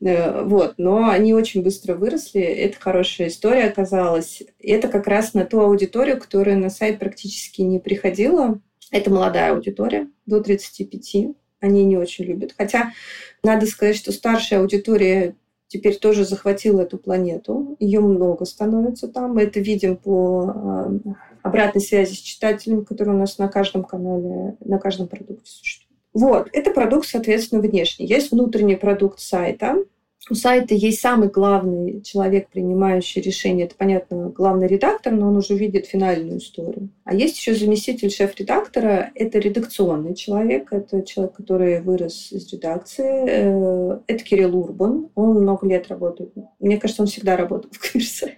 Э, 0.02 0.44
вот, 0.44 0.76
но 0.78 1.10
они 1.10 1.34
очень 1.34 1.64
быстро 1.64 1.96
выросли, 1.96 2.42
это 2.42 2.80
хорошая 2.80 3.30
история 3.30 3.66
оказалась. 3.66 4.44
Это 4.60 4.88
как 4.88 5.08
раз 5.08 5.34
на 5.34 5.46
ту 5.46 5.60
аудиторию, 5.60 6.20
которая 6.20 6.56
на 6.56 6.70
сайт 6.70 7.00
практически 7.00 7.62
не 7.62 7.80
приходила. 7.80 8.60
Это 8.92 9.10
молодая 9.10 9.54
аудитория, 9.54 10.08
до 10.28 10.40
35 10.40 11.36
они 11.62 11.86
не 11.86 11.98
очень 11.98 12.26
любят. 12.26 12.54
Хотя 12.58 12.92
надо 13.42 13.66
сказать, 13.66 13.96
что 13.96 14.12
старшая 14.12 14.60
аудитория 14.60 15.36
теперь 15.74 15.98
тоже 15.98 16.24
захватила 16.24 16.82
эту 16.82 17.00
планету. 17.00 17.76
Ее 17.80 18.00
много 18.00 18.46
становится 18.46 19.08
там. 19.08 19.34
Мы 19.34 19.42
это 19.42 19.60
видим 19.60 19.98
по 19.98 20.54
э, 20.56 21.10
обратной 21.42 21.82
связи 21.82 22.14
с 22.14 22.18
читателями, 22.20 22.84
которые 22.84 23.16
у 23.16 23.20
нас 23.20 23.40
на 23.40 23.48
каждом 23.48 23.84
канале, 23.84 24.56
на 24.64 24.78
каждом 24.78 25.08
продукте 25.08 25.50
существуют. 25.50 25.90
Вот, 26.14 26.50
это 26.54 26.70
продукт, 26.70 27.08
соответственно, 27.08 27.60
внешний. 27.60 28.06
Есть 28.06 28.32
внутренний 28.32 28.76
продукт 28.76 29.20
сайта, 29.20 29.78
у 30.30 30.36
сайта 30.36 30.74
есть 30.74 31.02
самый 31.02 31.28
главный 31.28 32.02
человек, 32.02 32.48
принимающий 32.50 33.22
решение. 33.22 33.66
Это, 33.66 33.76
понятно, 33.76 34.30
главный 34.30 34.68
редактор, 34.68 35.12
но 35.12 35.28
он 35.28 35.36
уже 35.36 35.56
видит 35.56 35.86
финальную 35.86 36.38
историю. 36.38 36.90
А 37.04 37.14
есть 37.14 37.38
еще 37.38 37.54
заместитель 37.54 38.10
шеф-редактора. 38.10 39.12
Это 39.16 39.40
редакционный 39.40 40.16
человек. 40.16 40.72
Это 40.72 41.04
человек, 41.04 41.36
который 41.36 41.82
вырос 41.82 42.32
из 42.32 42.52
редакции. 42.54 43.26
Э, 43.28 44.00
это 44.08 44.24
Кирилл 44.24 44.58
Урбан. 44.58 45.10
Он 45.16 45.42
много 45.42 45.68
лет 45.68 45.90
работает. 45.90 46.32
Мне 46.60 46.78
кажется, 46.78 47.02
он 47.02 47.10
всегда 47.10 47.36
работал 47.36 47.70
в 47.72 47.80
коммерсайте. 47.80 48.38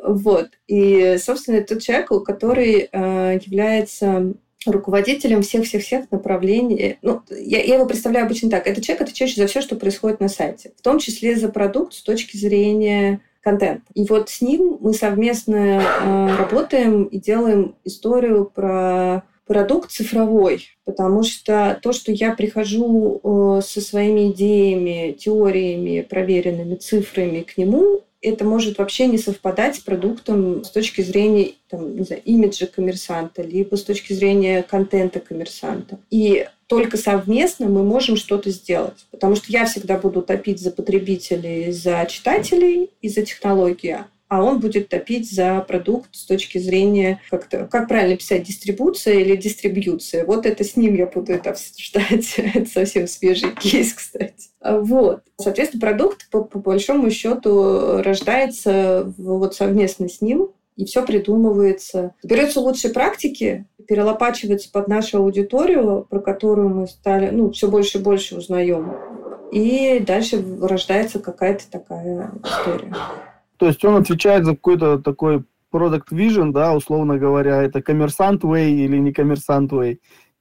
Вот. 0.00 0.50
И, 0.68 1.16
собственно, 1.18 1.56
это 1.56 1.74
тот 1.74 1.82
человек, 1.82 2.08
который 2.24 2.88
э, 2.90 3.40
является 3.44 4.32
руководителем 4.66 5.42
всех-всех-всех 5.42 6.10
направлений. 6.10 6.98
Ну, 7.02 7.22
я, 7.30 7.62
я 7.62 7.74
его 7.74 7.86
представляю 7.86 8.26
обычно 8.26 8.50
так. 8.50 8.66
Это 8.66 8.82
человек, 8.82 9.02
отвечающий 9.02 9.40
за 9.40 9.46
все, 9.46 9.60
что 9.60 9.76
происходит 9.76 10.20
на 10.20 10.28
сайте, 10.28 10.72
в 10.76 10.82
том 10.82 10.98
числе 10.98 11.36
за 11.36 11.48
продукт 11.48 11.94
с 11.94 12.02
точки 12.02 12.36
зрения 12.36 13.20
контента. 13.40 13.90
И 13.94 14.04
вот 14.04 14.30
с 14.30 14.40
ним 14.40 14.78
мы 14.80 14.92
совместно 14.92 15.82
э, 15.82 16.36
работаем 16.36 17.04
и 17.04 17.18
делаем 17.18 17.76
историю 17.84 18.50
про 18.52 19.22
продукт 19.46 19.90
цифровой, 19.90 20.68
потому 20.84 21.22
что 21.22 21.78
то, 21.82 21.92
что 21.92 22.12
я 22.12 22.34
прихожу 22.34 23.20
э, 23.22 23.60
со 23.62 23.80
своими 23.80 24.30
идеями, 24.32 25.12
теориями, 25.12 26.02
проверенными 26.02 26.74
цифрами 26.74 27.40
к 27.40 27.56
нему, 27.56 28.02
это 28.20 28.44
может 28.44 28.78
вообще 28.78 29.06
не 29.06 29.18
совпадать 29.18 29.76
с 29.76 29.80
продуктом 29.80 30.64
с 30.64 30.70
точки 30.70 31.02
зрения 31.02 31.52
там, 31.68 31.96
не 31.96 32.04
знаю, 32.04 32.22
имиджа 32.24 32.66
коммерсанта, 32.66 33.42
либо 33.42 33.76
с 33.76 33.84
точки 33.84 34.12
зрения 34.12 34.62
контента 34.62 35.20
коммерсанта. 35.20 35.98
И 36.10 36.48
только 36.66 36.96
совместно 36.96 37.66
мы 37.66 37.82
можем 37.82 38.16
что-то 38.16 38.50
сделать. 38.50 39.06
Потому 39.10 39.36
что 39.36 39.46
я 39.48 39.66
всегда 39.66 39.98
буду 39.98 40.22
топить 40.22 40.60
за 40.60 40.70
потребителей, 40.70 41.72
за 41.72 42.06
читателей 42.08 42.90
и 43.00 43.08
за 43.08 43.22
технологии, 43.22 43.98
а 44.28 44.42
он 44.42 44.60
будет 44.60 44.88
топить 44.88 45.30
за 45.30 45.60
продукт 45.66 46.10
с 46.12 46.26
точки 46.26 46.58
зрения, 46.58 47.20
как, 47.30 47.48
-то, 47.52 47.66
как 47.66 47.88
правильно 47.88 48.16
писать, 48.16 48.42
дистрибуция 48.42 49.14
или 49.14 49.36
дистрибьюция. 49.36 50.24
Вот 50.24 50.46
это 50.46 50.64
с 50.64 50.76
ним 50.76 50.94
я 50.94 51.06
буду 51.06 51.32
это 51.32 51.50
обсуждать. 51.50 52.34
это 52.54 52.68
совсем 52.70 53.06
свежий 53.06 53.52
кейс, 53.54 53.94
кстати. 53.94 54.50
Вот. 54.62 55.22
Соответственно, 55.40 55.80
продукт, 55.80 56.28
по, 56.30 56.44
по 56.44 56.58
большому 56.58 57.10
счету, 57.10 58.02
рождается 58.02 59.12
вот 59.16 59.54
совместно 59.54 60.08
с 60.08 60.20
ним, 60.20 60.50
и 60.76 60.84
все 60.84 61.04
придумывается. 61.04 62.14
Берется 62.22 62.60
лучшие 62.60 62.92
практики, 62.92 63.66
перелопачивается 63.88 64.70
под 64.70 64.88
нашу 64.88 65.18
аудиторию, 65.18 66.06
про 66.08 66.20
которую 66.20 66.68
мы 66.68 66.86
стали, 66.86 67.30
ну, 67.30 67.50
все 67.50 67.68
больше 67.68 67.98
и 67.98 68.02
больше 68.02 68.36
узнаем. 68.36 68.94
И 69.50 69.98
дальше 70.00 70.44
рождается 70.60 71.18
какая-то 71.18 71.70
такая 71.70 72.30
история. 72.44 72.94
То 73.58 73.66
есть 73.66 73.84
он 73.84 73.96
отвечает 73.96 74.44
за 74.44 74.52
какой-то 74.52 74.98
такой 74.98 75.44
product 75.72 76.10
vision, 76.12 76.52
да, 76.52 76.74
условно 76.74 77.18
говоря, 77.18 77.62
это 77.62 77.82
коммерсант 77.82 78.44
way 78.44 78.70
или 78.70 78.96
не 78.98 79.12
коммерсант 79.12 79.72
way. 79.72 79.98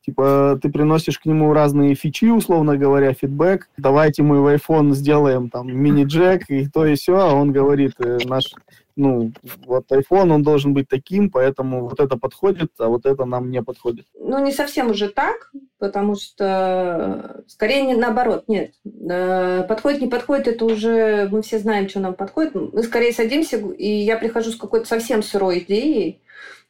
Типа 0.08 0.58
ты 0.62 0.70
приносишь 0.70 1.20
к 1.20 1.26
нему 1.26 1.52
разные 1.52 1.94
фичи, 1.94 2.32
условно 2.32 2.78
говоря, 2.78 3.14
фидбэк. 3.14 3.68
Давайте 3.76 4.24
мы 4.24 4.42
в 4.42 4.48
iPhone 4.48 4.94
сделаем 4.94 5.50
там 5.50 5.68
мини-джек 5.68 6.50
и 6.50 6.66
то 6.70 6.86
и 6.86 6.96
все, 6.96 7.18
а 7.18 7.34
он 7.34 7.52
говорит, 7.52 7.96
э, 8.00 8.20
наш 8.24 8.46
ну, 8.96 9.34
вот 9.66 9.92
iPhone, 9.92 10.32
он 10.32 10.44
должен 10.44 10.74
быть 10.74 10.88
таким, 10.88 11.30
поэтому 11.30 11.90
вот 11.90 12.00
это 12.00 12.18
подходит, 12.18 12.72
а 12.80 12.88
вот 12.88 13.06
это 13.06 13.26
нам 13.26 13.52
не 13.52 13.62
подходит. 13.62 14.06
Ну, 14.18 14.44
не 14.44 14.54
совсем 14.54 14.92
уже 14.92 15.10
так, 15.10 15.52
потому 15.78 16.16
что 16.16 17.44
скорее 17.48 17.84
не 17.84 17.96
наоборот, 17.96 18.46
нет. 18.48 18.76
Э, 18.86 19.66
подходит, 19.68 20.00
не 20.00 20.08
подходит, 20.08 20.48
это 20.48 20.64
уже 20.64 21.28
мы 21.30 21.42
все 21.42 21.60
знаем, 21.60 21.90
что 21.90 22.00
нам 22.00 22.14
подходит. 22.14 22.56
Мы 22.56 22.82
скорее 22.82 23.12
садимся, 23.12 23.58
и 23.58 23.88
я 23.88 24.16
прихожу 24.16 24.52
с 24.52 24.56
какой-то 24.56 24.88
совсем 24.88 25.22
сырой 25.22 25.60
идеей, 25.60 26.22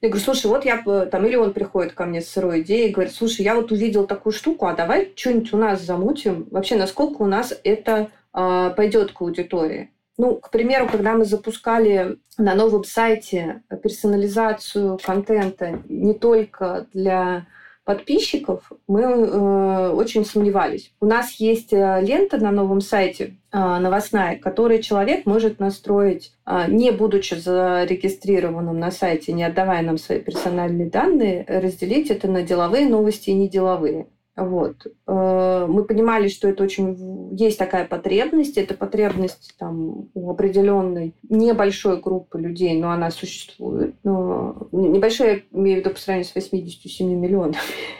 я 0.01 0.09
говорю, 0.09 0.23
слушай, 0.23 0.45
вот 0.45 0.63
я 0.63 0.77
там, 1.11 1.25
или 1.25 1.35
он 1.35 1.53
приходит 1.53 1.93
ко 1.93 2.05
мне 2.05 2.21
с 2.21 2.29
сырой 2.29 2.61
идеей 2.61 2.91
говорит, 2.91 3.13
слушай, 3.13 3.41
я 3.41 3.55
вот 3.55 3.71
увидел 3.71 4.05
такую 4.05 4.31
штуку, 4.31 4.67
а 4.67 4.75
давай 4.75 5.11
что-нибудь 5.15 5.53
у 5.53 5.57
нас 5.57 5.81
замутим. 5.81 6.47
Вообще, 6.51 6.75
насколько 6.75 7.23
у 7.23 7.25
нас 7.25 7.53
это 7.63 8.11
э, 8.33 8.73
пойдет 8.75 9.11
к 9.11 9.21
аудитории. 9.21 9.91
Ну, 10.19 10.35
к 10.35 10.51
примеру, 10.51 10.87
когда 10.87 11.13
мы 11.13 11.25
запускали 11.25 12.17
на 12.37 12.53
новом 12.53 12.83
сайте 12.83 13.63
персонализацию 13.83 14.99
контента 15.03 15.81
не 15.87 16.13
только 16.13 16.87
для 16.93 17.47
подписчиков, 17.87 18.69
мы 18.85 19.01
э, 19.01 19.89
очень 19.91 20.25
сомневались. 20.25 20.91
У 20.99 21.05
нас 21.05 21.31
есть 21.39 21.71
э, 21.71 22.01
лента 22.01 22.37
на 22.37 22.51
новом 22.51 22.81
сайте 22.81 23.37
э, 23.53 23.57
новостная, 23.57 24.37
которую 24.37 24.81
человек 24.81 25.25
может 25.25 25.61
настроить, 25.61 26.33
э, 26.45 26.65
не 26.67 26.91
будучи 26.91 27.35
зарегистрированным 27.35 28.77
на 28.77 28.91
сайте, 28.91 29.31
не 29.31 29.45
отдавая 29.45 29.83
нам 29.83 29.97
свои 29.97 30.19
персональные 30.19 30.89
данные, 30.89 31.45
разделить 31.47 32.11
это 32.11 32.27
на 32.27 32.41
деловые 32.41 32.89
новости 32.89 33.29
и 33.29 33.33
неделовые. 33.33 34.07
Вот. 34.37 34.85
Э, 35.07 35.65
мы 35.67 35.83
понимали, 35.83 36.27
что 36.27 36.47
это 36.47 36.63
очень 36.63 37.35
есть 37.35 37.57
такая 37.57 37.85
потребность. 37.85 38.57
Это 38.57 38.75
потребность 38.75 39.55
там, 39.57 40.09
у 40.13 40.29
определенной 40.29 41.15
небольшой 41.27 41.99
группы 41.99 42.39
людей, 42.39 42.79
но 42.79 42.91
она 42.91 43.09
существует. 43.09 43.95
Но 44.03 44.67
небольшая, 44.71 45.41
имею 45.51 45.77
в 45.77 45.79
виду 45.81 45.89
по 45.89 45.99
сравнению 45.99 46.29
с 46.29 46.35
87 46.35 47.19
миллионами. 47.19 47.57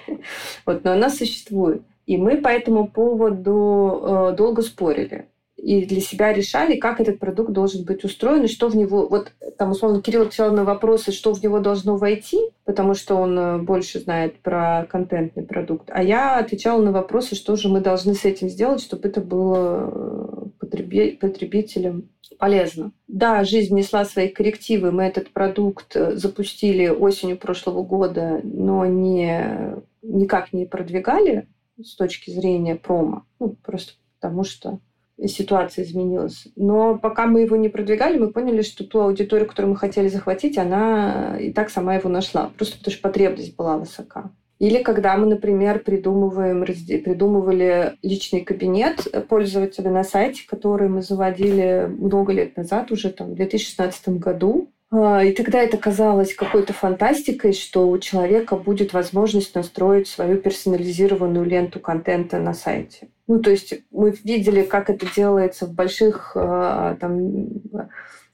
вот, 0.65 0.83
но 0.83 0.91
она 0.91 1.09
существует. 1.09 1.81
И 2.05 2.17
мы 2.17 2.37
по 2.37 2.49
этому 2.49 2.87
поводу 2.87 4.29
э, 4.31 4.35
долго 4.37 4.61
спорили 4.61 5.27
и 5.57 5.85
для 5.85 6.01
себя 6.01 6.31
решали, 6.33 6.77
как 6.77 7.01
этот 7.01 7.19
продукт 7.19 7.51
должен 7.51 7.83
быть 7.83 8.03
устроен, 8.03 8.43
и 8.43 8.47
что 8.47 8.69
в 8.69 8.75
него... 8.75 9.07
Вот 9.07 9.31
там, 9.57 9.71
условно, 9.71 10.01
Кирилл 10.01 10.21
отвечал 10.21 10.51
на 10.51 10.63
вопросы, 10.63 11.11
что 11.11 11.33
в 11.33 11.41
него 11.43 11.59
должно 11.59 11.97
войти, 11.97 12.39
потому 12.63 12.93
что 12.93 13.15
он 13.15 13.37
э, 13.37 13.57
больше 13.57 13.99
знает 13.99 14.39
про 14.39 14.85
контентный 14.89 15.43
продукт. 15.43 15.89
А 15.91 16.03
я 16.03 16.37
отвечала 16.37 16.81
на 16.81 16.91
вопросы, 16.91 17.35
что 17.35 17.55
же 17.55 17.69
мы 17.69 17.81
должны 17.81 18.13
с 18.13 18.23
этим 18.23 18.49
сделать, 18.49 18.81
чтобы 18.81 19.09
это 19.09 19.19
было 19.19 20.51
э, 20.61 21.15
потребителям 21.19 22.09
полезно. 22.37 22.91
Да, 23.07 23.43
жизнь 23.43 23.75
несла 23.75 24.05
свои 24.05 24.27
коррективы. 24.27 24.91
Мы 24.91 25.03
этот 25.03 25.31
продукт 25.31 25.95
э, 25.95 26.15
запустили 26.15 26.87
осенью 26.87 27.37
прошлого 27.37 27.83
года, 27.83 28.41
но 28.43 28.85
не, 28.85 29.75
никак 30.03 30.53
не 30.53 30.65
продвигали 30.65 31.47
с 31.81 31.95
точки 31.95 32.29
зрения 32.29 32.75
промо. 32.75 33.23
Ну, 33.39 33.55
просто 33.63 33.93
потому 34.19 34.43
что 34.43 34.79
ситуация 35.25 35.83
изменилась. 35.83 36.47
Но 36.55 36.97
пока 36.97 37.25
мы 37.25 37.41
его 37.41 37.55
не 37.55 37.69
продвигали, 37.69 38.17
мы 38.17 38.31
поняли, 38.31 38.61
что 38.61 38.83
ту 38.83 39.01
аудиторию, 39.01 39.47
которую 39.47 39.71
мы 39.71 39.77
хотели 39.77 40.07
захватить, 40.07 40.57
она 40.57 41.37
и 41.39 41.51
так 41.51 41.69
сама 41.69 41.95
его 41.95 42.09
нашла. 42.09 42.51
Просто 42.57 42.77
потому 42.77 42.93
что 42.93 43.01
потребность 43.01 43.55
была 43.55 43.77
высока. 43.77 44.31
Или 44.59 44.81
когда 44.81 45.15
мы, 45.17 45.27
например, 45.27 45.79
придумываем, 45.79 46.65
придумывали 46.65 47.93
личный 48.01 48.41
кабинет 48.41 49.07
пользователя 49.27 49.91
на 49.91 50.03
сайте, 50.03 50.47
который 50.47 50.89
мы 50.89 51.03
заводили 51.03 51.87
много 51.87 52.33
лет 52.33 52.57
назад, 52.57 52.91
уже 52.91 53.11
там, 53.11 53.31
в 53.31 53.35
2016 53.35 54.09
году. 54.09 54.71
А, 54.89 55.23
и 55.23 55.31
тогда 55.33 55.61
это 55.61 55.77
казалось 55.77 56.33
какой-то 56.33 56.73
фантастикой, 56.73 57.53
что 57.53 57.87
у 57.87 57.99
человека 57.99 58.55
будет 58.55 58.93
возможность 58.93 59.53
настроить 59.53 60.07
свою 60.07 60.37
персонализированную 60.37 61.45
ленту 61.45 61.79
контента 61.79 62.39
на 62.39 62.53
сайте. 62.53 63.09
Ну, 63.27 63.41
то 63.41 63.49
есть 63.51 63.73
мы 63.91 64.11
видели, 64.23 64.63
как 64.63 64.89
это 64.89 65.05
делается 65.13 65.65
в 65.65 65.73
больших 65.73 66.31
а, 66.35 66.95
там, 66.95 67.49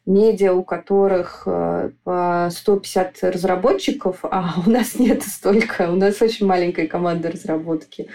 медиа, 0.05 0.53
у 0.53 0.63
которых 0.63 1.43
а, 1.47 1.91
по 2.03 2.49
150 2.51 3.23
разработчиков, 3.23 4.19
а 4.21 4.53
у 4.65 4.69
нас 4.69 4.99
нет 4.99 5.23
столько. 5.23 5.91
У 5.91 5.95
нас 5.95 6.21
очень 6.21 6.45
маленькая 6.45 6.87
команда 6.87 7.31
разработки. 7.31 8.07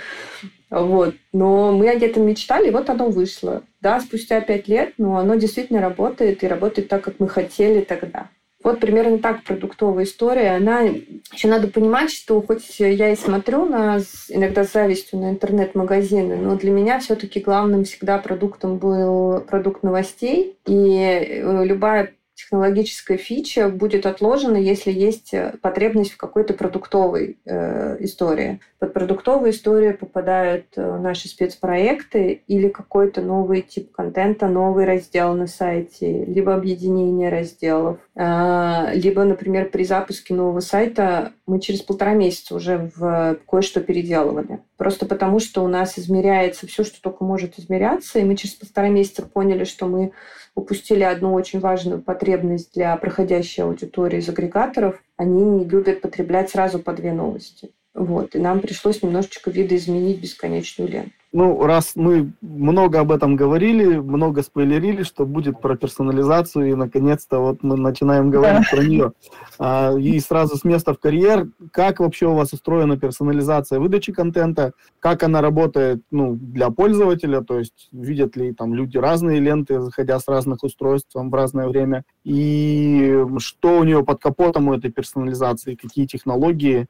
Вот. 0.71 1.15
Но 1.33 1.73
мы 1.73 1.89
о 1.89 1.95
этом 1.95 2.27
мечтали, 2.27 2.69
и 2.69 2.73
вот 2.73 2.91
оно 2.91 3.09
вышло. 3.09 3.63
Да, 3.81 4.01
спустя 4.01 4.41
пять 4.41 4.69
лет, 4.69 4.95
но 4.99 5.17
оно 5.17 5.35
действительно 5.35 5.81
работает, 5.81 6.45
и 6.45 6.49
работает 6.49 6.89
так, 6.89 7.03
как 7.03 7.19
мы 7.19 7.29
хотели 7.29 7.81
тогда. 7.81 8.31
Вот 8.69 8.81
примерно 8.81 9.19
так 9.19 9.45
продуктовая 9.45 10.05
история. 10.05 10.57
Она 10.57 10.83
еще 10.83 11.49
надо 11.49 11.69
понимать, 11.69 12.11
что 12.11 12.43
хоть 12.43 12.79
я 12.81 13.13
и 13.13 13.17
смотрю 13.17 13.65
на 13.65 14.01
иногда 14.29 14.63
с 14.63 14.75
завистью 14.75 15.21
на 15.21 15.31
интернет-магазины, 15.31 16.37
но 16.37 16.55
для 16.55 16.71
меня 16.71 16.99
все-таки 17.01 17.41
главным 17.41 17.85
всегда 17.85 18.19
продуктом 18.19 18.77
был 18.77 19.41
продукт 19.41 19.83
новостей. 19.83 20.59
И 20.67 20.99
э, 20.99 21.65
любая 21.65 22.13
технологическая 22.39 23.17
фича 23.17 23.69
будет 23.69 24.07
отложена, 24.07 24.57
если 24.57 24.93
есть 24.93 25.35
э, 25.35 25.55
потребность 25.61 26.13
в 26.13 26.17
какой-то 26.17 26.55
продуктовой 26.55 27.37
э, 27.45 27.97
истории. 28.05 28.61
Под 28.79 28.93
продуктовую 28.93 29.51
историю 29.51 29.99
попадают 29.99 30.67
э, 30.77 30.99
наши 30.99 31.27
спецпроекты 31.27 32.43
или 32.47 32.69
какой-то 32.69 33.23
новый 33.23 33.63
тип 33.63 33.91
контента, 33.91 34.47
новый 34.47 34.85
раздел 34.85 35.35
на 35.35 35.49
сайте, 35.49 36.25
либо 36.27 36.55
объединение 36.55 37.29
разделов, 37.29 37.99
э, 38.15 38.95
либо, 38.95 39.25
например, 39.25 39.71
при 39.71 39.83
запуске 39.83 40.33
нового 40.33 40.61
сайта 40.61 41.33
мы 41.45 41.61
через 41.61 41.83
полтора 41.83 42.15
месяца 42.15 42.55
уже 42.55 42.89
в 42.95 43.39
кое-что 43.49 43.81
переделывали. 43.81 44.61
Просто 44.77 45.07
потому, 45.07 45.41
что 45.41 45.65
у 45.65 45.69
нас 45.69 45.99
измеряется 45.99 46.69
все, 46.69 46.85
что 46.85 47.03
только 47.03 47.25
может 47.25 47.59
измеряться, 47.59 48.21
и 48.21 48.25
мы 48.25 48.37
через 48.37 48.55
полтора 48.55 48.91
месяца 48.91 49.23
поняли, 49.23 49.65
что 49.65 49.87
мы 49.87 50.13
упустили 50.59 51.05
одну 51.05 51.35
очень 51.35 51.61
важную 51.61 52.03
потребность 52.03 52.75
для 52.75 52.97
проходящей 52.97 53.63
аудитории 53.63 54.19
из 54.19 54.29
агрегаторов. 54.29 55.01
Они 55.17 55.43
не 55.43 55.65
любят 55.65 56.01
потреблять 56.01 56.51
сразу 56.51 56.81
по 56.81 56.93
две 56.93 57.13
новости. 57.13 57.71
Вот. 57.99 58.37
И 58.37 58.39
нам 58.39 58.61
пришлось 58.61 59.03
немножечко 59.03 59.51
видоизменить 59.51 60.21
бесконечную 60.21 60.89
ленту. 60.89 61.11
Ну, 61.31 61.67
раз 61.67 61.93
мы 61.95 62.33
много 62.41 63.01
об 63.01 63.13
этом 63.13 63.37
говорили, 63.37 63.99
много 63.99 64.43
спойлерили, 64.43 65.03
что 65.03 65.27
будет 65.27 65.61
про 65.61 65.77
персонализацию, 65.77 66.71
и 66.71 66.75
наконец-то 66.75 67.41
вот 67.41 67.63
мы 67.63 67.77
начинаем 67.77 68.31
говорить 68.31 68.67
да. 68.71 68.77
про 68.77 68.83
нее. 68.83 69.13
А, 69.59 69.95
и 69.99 70.19
сразу 70.21 70.57
с 70.57 70.65
места 70.65 70.95
в 70.95 70.99
карьер, 70.99 71.49
как 71.71 72.01
вообще 72.01 72.29
у 72.29 72.35
вас 72.35 72.55
устроена 72.55 72.97
персонализация 72.97 73.79
выдачи 73.79 74.13
контента, 74.13 74.73
как 75.01 75.23
она 75.23 75.43
работает 75.43 76.01
ну, 76.11 76.35
для 76.35 76.71
пользователя, 76.71 77.43
то 77.43 77.59
есть 77.59 77.89
видят 77.93 78.37
ли 78.37 78.55
там 78.55 78.73
люди 78.73 78.97
разные 78.97 79.41
ленты, 79.41 79.81
заходя 79.81 80.19
с 80.21 80.29
разных 80.29 80.63
устройств 80.63 81.11
в 81.13 81.35
разное 81.35 81.69
время, 81.69 82.05
и 82.25 83.23
что 83.39 83.81
у 83.81 83.85
нее 83.85 84.03
под 84.03 84.23
капотом 84.23 84.69
у 84.69 84.75
этой 84.75 84.91
персонализации, 84.91 85.75
какие 85.75 86.07
технологии, 86.07 86.87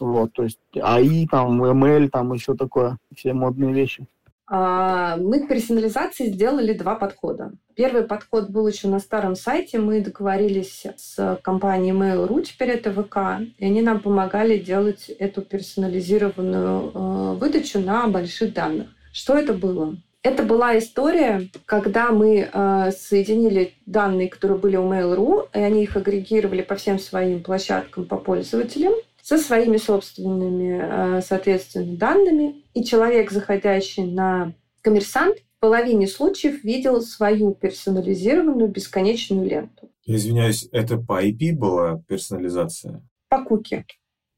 вот, 0.00 0.32
то 0.32 0.42
есть 0.42 0.58
АИ, 0.80 1.26
там, 1.26 1.62
ML, 1.62 2.08
там 2.08 2.32
еще 2.32 2.54
такое, 2.54 2.98
все 3.14 3.32
модные 3.32 3.72
вещи. 3.72 4.06
А, 4.52 5.16
мы 5.16 5.40
к 5.40 5.48
персонализации 5.48 6.26
сделали 6.26 6.72
два 6.72 6.96
подхода. 6.96 7.52
Первый 7.76 8.02
подход 8.02 8.50
был 8.50 8.66
еще 8.66 8.88
на 8.88 8.98
старом 8.98 9.36
сайте. 9.36 9.78
Мы 9.78 10.00
договорились 10.00 10.84
с 10.96 11.38
компанией 11.42 11.92
Mail.ru, 11.92 12.42
теперь 12.42 12.70
это 12.70 12.92
ВК, 12.92 13.46
и 13.58 13.64
они 13.64 13.80
нам 13.80 14.00
помогали 14.00 14.58
делать 14.58 15.08
эту 15.08 15.42
персонализированную 15.42 16.90
э, 16.92 17.34
выдачу 17.38 17.78
на 17.78 18.08
больших 18.08 18.52
данных. 18.52 18.88
Что 19.12 19.38
это 19.38 19.54
было? 19.54 19.96
Это 20.22 20.42
была 20.42 20.76
история, 20.76 21.48
когда 21.64 22.10
мы 22.10 22.50
э, 22.52 22.90
соединили 22.90 23.74
данные, 23.86 24.28
которые 24.28 24.58
были 24.58 24.76
у 24.76 24.92
Mail.ru, 24.92 25.48
и 25.54 25.58
они 25.60 25.84
их 25.84 25.96
агрегировали 25.96 26.62
по 26.62 26.74
всем 26.74 26.98
своим 26.98 27.42
площадкам 27.42 28.04
по 28.04 28.16
пользователям, 28.16 28.94
со 29.30 29.38
своими 29.38 29.76
собственными, 29.76 31.18
э, 31.18 31.20
соответственно, 31.22 31.96
данными. 31.96 32.64
И 32.74 32.82
человек, 32.82 33.30
заходящий 33.30 34.02
на 34.02 34.54
коммерсант, 34.80 35.36
в 35.38 35.60
половине 35.60 36.08
случаев 36.08 36.64
видел 36.64 37.00
свою 37.00 37.54
персонализированную 37.54 38.68
бесконечную 38.68 39.48
ленту. 39.48 39.88
Извиняюсь, 40.04 40.68
это 40.72 40.96
по 40.96 41.24
IP 41.24 41.52
была 41.52 42.02
персонализация? 42.08 43.04
По 43.28 43.44
куки. 43.44 43.86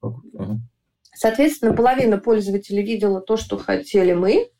Ага. 0.02 0.60
Соответственно, 1.14 1.72
половина 1.72 2.18
пользователей 2.18 2.82
видела 2.82 3.22
то, 3.22 3.38
что 3.38 3.56
хотели 3.56 4.12
мы, 4.12 4.50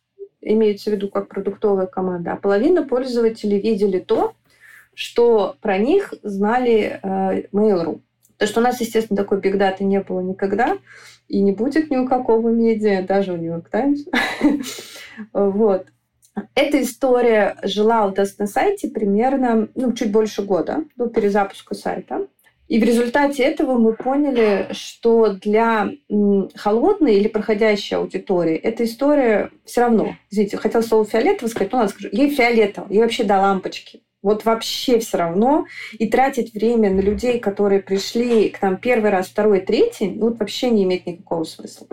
имеется 0.41 0.89
в 0.89 0.95
виду 0.95 1.11
как 1.11 1.29
продуктовая 1.29 1.87
команда, 1.87 2.33
а 2.33 2.37
половина 2.37 2.89
пользователей 2.89 3.61
видели 3.61 3.99
то, 3.99 4.33
что 4.95 5.57
про 5.61 5.77
них 5.77 6.15
знали 6.23 7.01
э, 7.03 7.49
Mail.ru. 7.53 8.01
Потому 8.43 8.51
что 8.51 8.61
у 8.61 8.65
нас, 8.65 8.81
естественно, 8.81 9.17
такой 9.17 9.39
бигдаты 9.39 9.85
не 9.85 10.01
было 10.01 10.19
никогда, 10.19 10.77
и 11.29 11.41
не 11.41 11.53
будет 11.53 11.93
ни 11.93 11.97
у 11.97 12.09
какого 12.09 12.49
медиа, 12.49 13.07
даже 13.07 13.35
у 13.35 13.37
Нью-Йорк. 13.37 13.71
Вот. 15.33 15.87
Эта 16.57 16.83
история 16.83 17.57
жила 17.63 18.05
у 18.07 18.13
нас 18.13 18.39
на 18.39 18.49
сайте 18.49 18.89
примерно 18.89 19.69
ну, 19.77 19.93
чуть 19.93 20.11
больше 20.11 20.43
года 20.43 20.83
до 20.97 21.07
перезапуска 21.07 21.77
сайта. 21.77 22.27
И 22.67 22.81
в 22.81 22.83
результате 22.83 23.45
этого 23.45 23.79
мы 23.79 23.95
поняли, 23.95 24.67
что 24.73 25.35
для 25.35 25.89
холодной 26.57 27.15
или 27.15 27.29
проходящей 27.29 27.97
аудитории 27.97 28.57
эта 28.57 28.83
история 28.83 29.51
все 29.65 29.83
равно. 29.83 30.17
Извините, 30.31 30.57
хотела 30.57 30.83
слово 30.83 31.05
фиолетово 31.05 31.49
сказать, 31.49 31.71
ну 31.71 31.79
ладно 31.79 31.93
скажу. 31.93 32.09
Ей 32.11 32.31
фиолетово, 32.31 32.89
ей 32.91 33.03
вообще 33.03 33.23
до 33.23 33.39
лампочки. 33.39 34.03
Вот 34.23 34.45
вообще 34.45 35.01
все 35.01 35.19
равно. 35.19 35.67
И 35.99 36.09
тратить 36.09 36.55
время 36.55 36.91
на 36.91 37.01
людей, 37.01 37.41
которые 37.41 37.81
пришли 37.81 38.51
к 38.51 38.63
нам 38.63 38.77
первый 38.77 39.11
раз, 39.11 39.29
второй, 39.29 39.61
третий, 39.61 40.11
ну, 40.11 40.29
вот 40.29 40.39
вообще 40.39 40.71
не 40.71 40.85
имеет 40.85 41.07
никакого 41.07 41.45
смысла. 41.45 41.87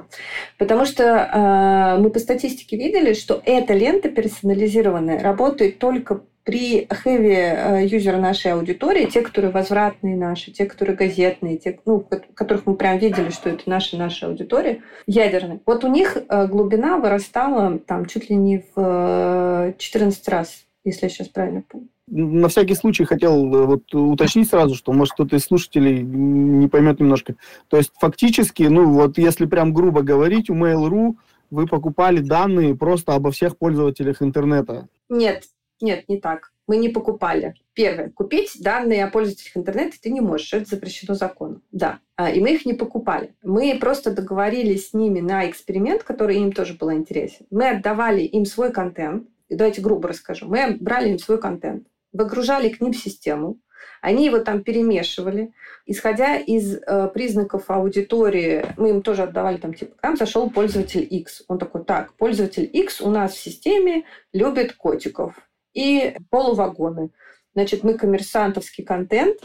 Потому 0.57 0.85
что 0.85 1.03
э, 1.03 2.01
мы 2.01 2.09
по 2.11 2.19
статистике 2.19 2.77
видели, 2.77 3.13
что 3.13 3.41
эта 3.43 3.73
лента 3.73 4.09
персонализированная 4.09 5.21
работает 5.21 5.79
только 5.79 6.21
при 6.49 6.87
хэви 6.89 7.35
э, 7.35 7.85
юзера 7.85 8.17
нашей 8.17 8.53
аудитории, 8.53 9.05
те, 9.05 9.21
которые 9.21 9.51
возвратные 9.51 10.15
наши, 10.15 10.51
те, 10.51 10.65
которые 10.65 10.95
газетные, 10.95 11.57
те, 11.57 11.79
ну, 11.85 11.99
которых 12.33 12.65
мы 12.65 12.75
прям 12.75 12.97
видели, 12.97 13.29
что 13.29 13.49
это 13.49 13.63
наша 13.67 13.97
наша 13.97 14.27
аудитория, 14.27 14.81
ядерные. 15.05 15.59
Вот 15.65 15.83
у 15.83 15.87
них 15.87 16.17
э, 16.17 16.47
глубина 16.47 16.97
вырастала 16.97 17.77
там 17.79 18.05
чуть 18.05 18.29
ли 18.29 18.35
не 18.35 18.63
в 18.73 19.75
14 19.77 20.27
э, 20.27 20.31
раз, 20.31 20.65
если 20.83 21.05
я 21.05 21.09
сейчас 21.09 21.27
правильно 21.27 21.63
помню 21.67 21.89
на 22.09 22.47
всякий 22.47 22.75
случай 22.75 23.05
хотел 23.05 23.47
вот 23.47 23.93
уточнить 23.93 24.49
сразу, 24.49 24.75
что, 24.75 24.93
может, 24.93 25.13
кто-то 25.13 25.35
из 25.35 25.43
слушателей 25.43 26.01
не 26.01 26.67
поймет 26.67 26.99
немножко. 26.99 27.35
То 27.67 27.77
есть, 27.77 27.91
фактически, 27.99 28.63
ну, 28.63 28.91
вот 28.91 29.17
если 29.17 29.45
прям 29.45 29.73
грубо 29.73 30.01
говорить, 30.01 30.49
у 30.49 30.55
Mail.ru 30.55 31.15
вы 31.51 31.67
покупали 31.67 32.19
данные 32.19 32.75
просто 32.75 33.13
обо 33.13 33.31
всех 33.31 33.57
пользователях 33.57 34.21
интернета. 34.21 34.87
Нет, 35.09 35.43
нет, 35.81 36.05
не 36.07 36.19
так. 36.19 36.51
Мы 36.67 36.77
не 36.77 36.89
покупали. 36.89 37.55
Первое. 37.73 38.11
Купить 38.11 38.51
данные 38.61 39.03
о 39.03 39.09
пользователях 39.09 39.57
интернета 39.57 39.97
ты 39.99 40.11
не 40.11 40.21
можешь. 40.21 40.53
Это 40.53 40.69
запрещено 40.69 41.15
законом. 41.15 41.63
Да. 41.71 41.99
А, 42.15 42.29
и 42.29 42.41
мы 42.41 42.53
их 42.53 42.65
не 42.65 42.73
покупали. 42.73 43.33
Мы 43.41 43.75
просто 43.79 44.11
договорились 44.11 44.89
с 44.89 44.93
ними 44.93 45.19
на 45.19 45.49
эксперимент, 45.49 46.03
который 46.03 46.37
им 46.37 46.51
тоже 46.51 46.75
был 46.75 46.91
интересен. 46.91 47.47
Мы 47.49 47.69
отдавали 47.69 48.21
им 48.21 48.45
свой 48.45 48.71
контент. 48.71 49.27
И 49.47 49.55
давайте 49.55 49.81
грубо 49.81 50.09
расскажу. 50.09 50.47
Мы 50.47 50.77
брали 50.79 51.09
им 51.09 51.17
свой 51.17 51.39
контент, 51.39 51.87
выгружали 52.11 52.69
к 52.69 52.81
ним 52.81 52.93
систему, 52.93 53.59
они 54.01 54.25
его 54.25 54.39
там 54.39 54.63
перемешивали. 54.63 55.53
Исходя 55.85 56.37
из 56.37 56.75
э, 56.75 57.09
признаков 57.13 57.69
аудитории, 57.69 58.65
мы 58.77 58.89
им 58.89 59.01
тоже 59.01 59.23
отдавали 59.23 59.57
там, 59.57 59.73
типа, 59.73 59.95
к 59.95 60.03
нам 60.03 60.17
зашел 60.17 60.49
пользователь 60.49 61.05
X. 61.09 61.43
Он 61.47 61.57
такой, 61.57 61.83
так, 61.83 62.13
пользователь 62.13 62.69
X 62.71 63.01
у 63.01 63.09
нас 63.09 63.33
в 63.33 63.41
системе 63.41 64.05
любит 64.31 64.73
котиков 64.73 65.35
и 65.73 66.15
полувагоны. 66.29 67.11
Значит, 67.53 67.83
мы 67.83 67.95
коммерсантовский 67.95 68.83
контент 68.83 69.39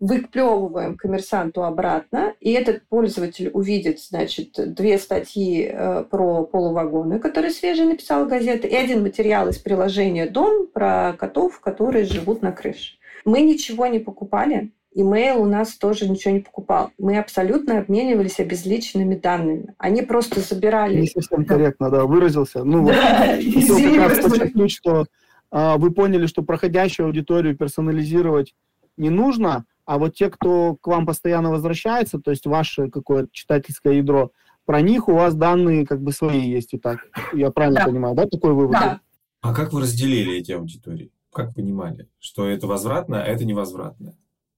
выплевываем 0.00 0.96
коммерсанту 0.96 1.64
обратно, 1.64 2.34
и 2.40 2.52
этот 2.52 2.86
пользователь 2.88 3.50
увидит, 3.52 4.00
значит, 4.00 4.52
две 4.74 4.98
статьи 4.98 5.68
э, 5.70 6.04
про 6.04 6.44
полувагоны, 6.44 7.18
которые 7.18 7.50
свежие 7.50 7.88
написала 7.88 8.24
газета, 8.26 8.66
и 8.66 8.74
один 8.74 9.02
материал 9.02 9.48
из 9.48 9.58
приложения 9.58 10.28
«Дом» 10.28 10.66
про 10.66 11.14
котов, 11.18 11.60
которые 11.60 12.04
живут 12.04 12.42
на 12.42 12.52
крыше. 12.52 12.96
Мы 13.24 13.42
ничего 13.42 13.86
не 13.86 13.98
покупали, 13.98 14.70
Имейл 14.94 15.42
у 15.42 15.44
нас 15.44 15.76
тоже 15.76 16.08
ничего 16.08 16.34
не 16.34 16.40
покупал. 16.40 16.90
Мы 16.98 17.18
абсолютно 17.18 17.78
обменивались 17.78 18.40
обезличенными 18.40 19.14
данными. 19.14 19.74
Они 19.78 20.02
просто 20.02 20.40
забирали... 20.40 21.02
Не 21.02 21.06
совсем 21.06 21.44
корректно, 21.44 21.90
да, 21.90 22.04
выразился. 22.04 22.64
Ну, 22.64 22.82
вот, 22.82 22.94
хотел 22.96 23.76
как 23.76 24.10
раз 24.10 24.18
подчеркнуть, 24.18 24.72
что 24.72 25.06
а, 25.50 25.76
вы 25.76 25.92
поняли, 25.92 26.26
что 26.26 26.42
проходящую 26.42 27.06
аудиторию 27.06 27.56
персонализировать 27.56 28.54
не 28.96 29.10
нужно, 29.10 29.66
а 29.88 29.96
вот 29.96 30.14
те, 30.14 30.28
кто 30.28 30.76
к 30.76 30.86
вам 30.86 31.06
постоянно 31.06 31.50
возвращается, 31.50 32.18
то 32.18 32.30
есть 32.30 32.44
ваше 32.44 32.90
какое-то 32.90 33.30
читательское 33.32 33.94
ядро, 33.94 34.32
про 34.66 34.82
них 34.82 35.08
у 35.08 35.14
вас 35.14 35.34
данные 35.34 35.86
как 35.86 36.02
бы 36.02 36.12
свои 36.12 36.42
есть 36.42 36.74
и 36.74 36.78
так. 36.78 36.98
Я 37.32 37.50
правильно 37.50 37.80
да. 37.80 37.86
понимаю, 37.86 38.14
да, 38.14 38.26
такой 38.26 38.52
вывод? 38.52 38.72
Да. 38.72 39.00
А 39.40 39.54
как 39.54 39.72
вы 39.72 39.80
разделили 39.80 40.36
эти 40.36 40.52
аудитории? 40.52 41.10
Как 41.32 41.54
понимали, 41.54 42.06
что 42.18 42.46
это 42.46 42.66
возвратное, 42.66 43.22
а 43.22 43.26
это 43.28 43.46
невозвратное 43.46 44.14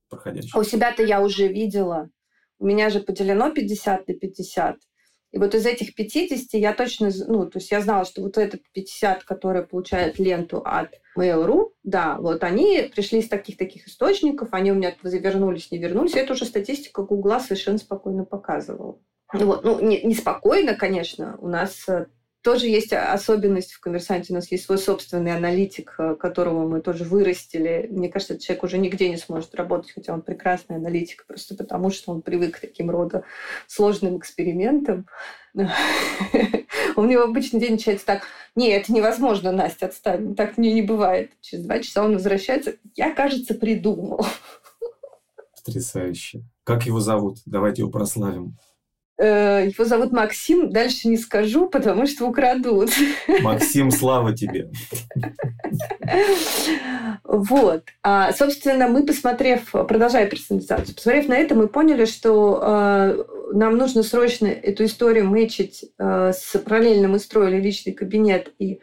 проходящее? 0.08 0.50
А 0.52 0.58
у 0.58 0.64
себя-то 0.64 1.04
я 1.04 1.22
уже 1.22 1.46
видела. 1.46 2.10
У 2.58 2.66
меня 2.66 2.90
же 2.90 2.98
поделено 2.98 3.52
50 3.52 4.08
на 4.08 4.14
50. 4.14 4.78
И 5.32 5.38
вот 5.38 5.54
из 5.54 5.64
этих 5.64 5.94
50 5.94 6.54
я 6.54 6.72
точно, 6.72 7.10
ну, 7.28 7.46
то 7.46 7.58
есть 7.58 7.70
я 7.70 7.80
знала, 7.80 8.04
что 8.04 8.22
вот 8.22 8.36
этот 8.36 8.62
50, 8.72 9.24
который 9.24 9.62
получает 9.62 10.18
ленту 10.18 10.60
от 10.64 11.00
Mail.ru, 11.16 11.70
да, 11.84 12.16
вот 12.18 12.42
они 12.42 12.90
пришли 12.94 13.20
из 13.20 13.28
таких-таких 13.28 13.86
источников, 13.86 14.48
они 14.52 14.72
у 14.72 14.74
меня 14.74 14.94
завернулись, 15.02 15.70
не 15.70 15.78
вернулись. 15.78 16.14
Это 16.14 16.32
уже 16.32 16.44
статистика 16.44 17.02
Гугла 17.02 17.38
совершенно 17.38 17.78
спокойно 17.78 18.24
показывала. 18.24 18.98
Вот. 19.32 19.64
Ну, 19.64 19.80
не, 19.80 20.02
не 20.02 20.14
спокойно, 20.14 20.74
конечно. 20.74 21.36
У 21.38 21.48
нас 21.48 21.88
э, 21.88 22.06
тоже 22.42 22.66
есть 22.66 22.92
особенность 22.92 23.72
в 23.72 23.80
«Коммерсанте». 23.80 24.32
У 24.32 24.36
нас 24.36 24.50
есть 24.50 24.64
свой 24.64 24.78
собственный 24.78 25.34
аналитик, 25.34 25.94
э, 25.98 26.14
которого 26.14 26.66
мы 26.66 26.80
тоже 26.80 27.04
вырастили. 27.04 27.86
Мне 27.90 28.08
кажется, 28.08 28.34
этот 28.34 28.44
человек 28.44 28.64
уже 28.64 28.78
нигде 28.78 29.08
не 29.10 29.18
сможет 29.18 29.54
работать, 29.54 29.92
хотя 29.92 30.14
он 30.14 30.22
прекрасный 30.22 30.76
аналитик, 30.76 31.26
просто 31.26 31.54
потому 31.54 31.90
что 31.90 32.12
он 32.12 32.22
привык 32.22 32.56
к 32.56 32.60
таким 32.60 32.90
рода 32.90 33.24
сложным 33.66 34.16
экспериментам. 34.18 35.06
У 36.96 37.04
него 37.04 37.22
обычный 37.24 37.60
день 37.60 37.72
начинается 37.72 38.06
так, 38.06 38.22
не, 38.54 38.70
это 38.70 38.92
невозможно, 38.92 39.52
Настя, 39.52 39.86
отстань, 39.86 40.34
так 40.34 40.58
не, 40.58 40.72
не 40.72 40.82
бывает. 40.82 41.32
Через 41.40 41.64
два 41.64 41.80
часа 41.80 42.04
он 42.04 42.14
возвращается, 42.14 42.74
я, 42.96 43.14
кажется, 43.14 43.54
придумал. 43.54 44.24
Потрясающе. 45.64 46.42
Как 46.64 46.86
его 46.86 47.00
зовут? 47.00 47.38
Давайте 47.44 47.82
его 47.82 47.90
прославим. 47.90 48.56
Э, 49.20 49.66
его 49.66 49.84
зовут 49.84 50.12
Максим, 50.12 50.70
дальше 50.70 51.06
не 51.06 51.18
скажу, 51.18 51.68
потому 51.68 52.06
что 52.06 52.26
украдут. 52.26 52.90
Максим, 53.42 53.90
слава 53.90 54.34
тебе. 54.34 54.70
Вот. 57.22 57.84
А, 58.02 58.32
собственно, 58.32 58.88
мы, 58.88 59.04
посмотрев, 59.04 59.72
продолжая 59.72 60.26
персонализацию, 60.26 60.94
посмотрев 60.94 61.28
на 61.28 61.34
это, 61.34 61.54
мы 61.54 61.68
поняли, 61.68 62.06
что 62.06 62.60
э, 62.62 63.24
нам 63.52 63.76
нужно 63.76 64.02
срочно 64.02 64.46
эту 64.46 64.86
историю 64.86 65.28
мэчить 65.28 65.84
э, 65.98 66.32
с 66.34 66.58
параллельно 66.58 67.08
мы 67.08 67.18
строили 67.18 67.60
личный 67.60 67.92
кабинет 67.92 68.52
и 68.58 68.80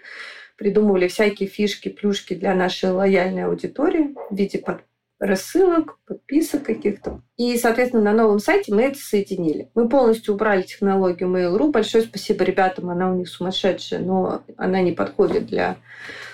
придумывали 0.56 1.08
всякие 1.08 1.50
фишки, 1.50 1.90
плюшки 1.90 2.36
для 2.36 2.54
нашей 2.54 2.92
лояльной 2.92 3.46
аудитории 3.46 4.16
в 4.30 4.36
виде 4.36 4.60
под 4.60 4.82
рассылок, 5.20 6.00
подписок 6.06 6.64
каких-то. 6.64 7.22
И, 7.38 7.58
соответственно, 7.58 8.04
на 8.04 8.14
новом 8.14 8.40
сайте 8.40 8.74
мы 8.74 8.84
это 8.84 9.00
соединили. 9.00 9.70
Мы 9.74 9.90
полностью 9.90 10.34
убрали 10.34 10.62
технологию 10.62 11.30
Mail.ru. 11.30 11.72
Большое 11.72 12.04
спасибо 12.04 12.44
ребятам, 12.44 12.90
она 12.90 13.12
у 13.12 13.16
них 13.16 13.28
сумасшедшая, 13.28 14.00
но 14.00 14.44
она 14.58 14.82
не 14.82 14.92
подходит 14.92 15.48
для 15.48 15.78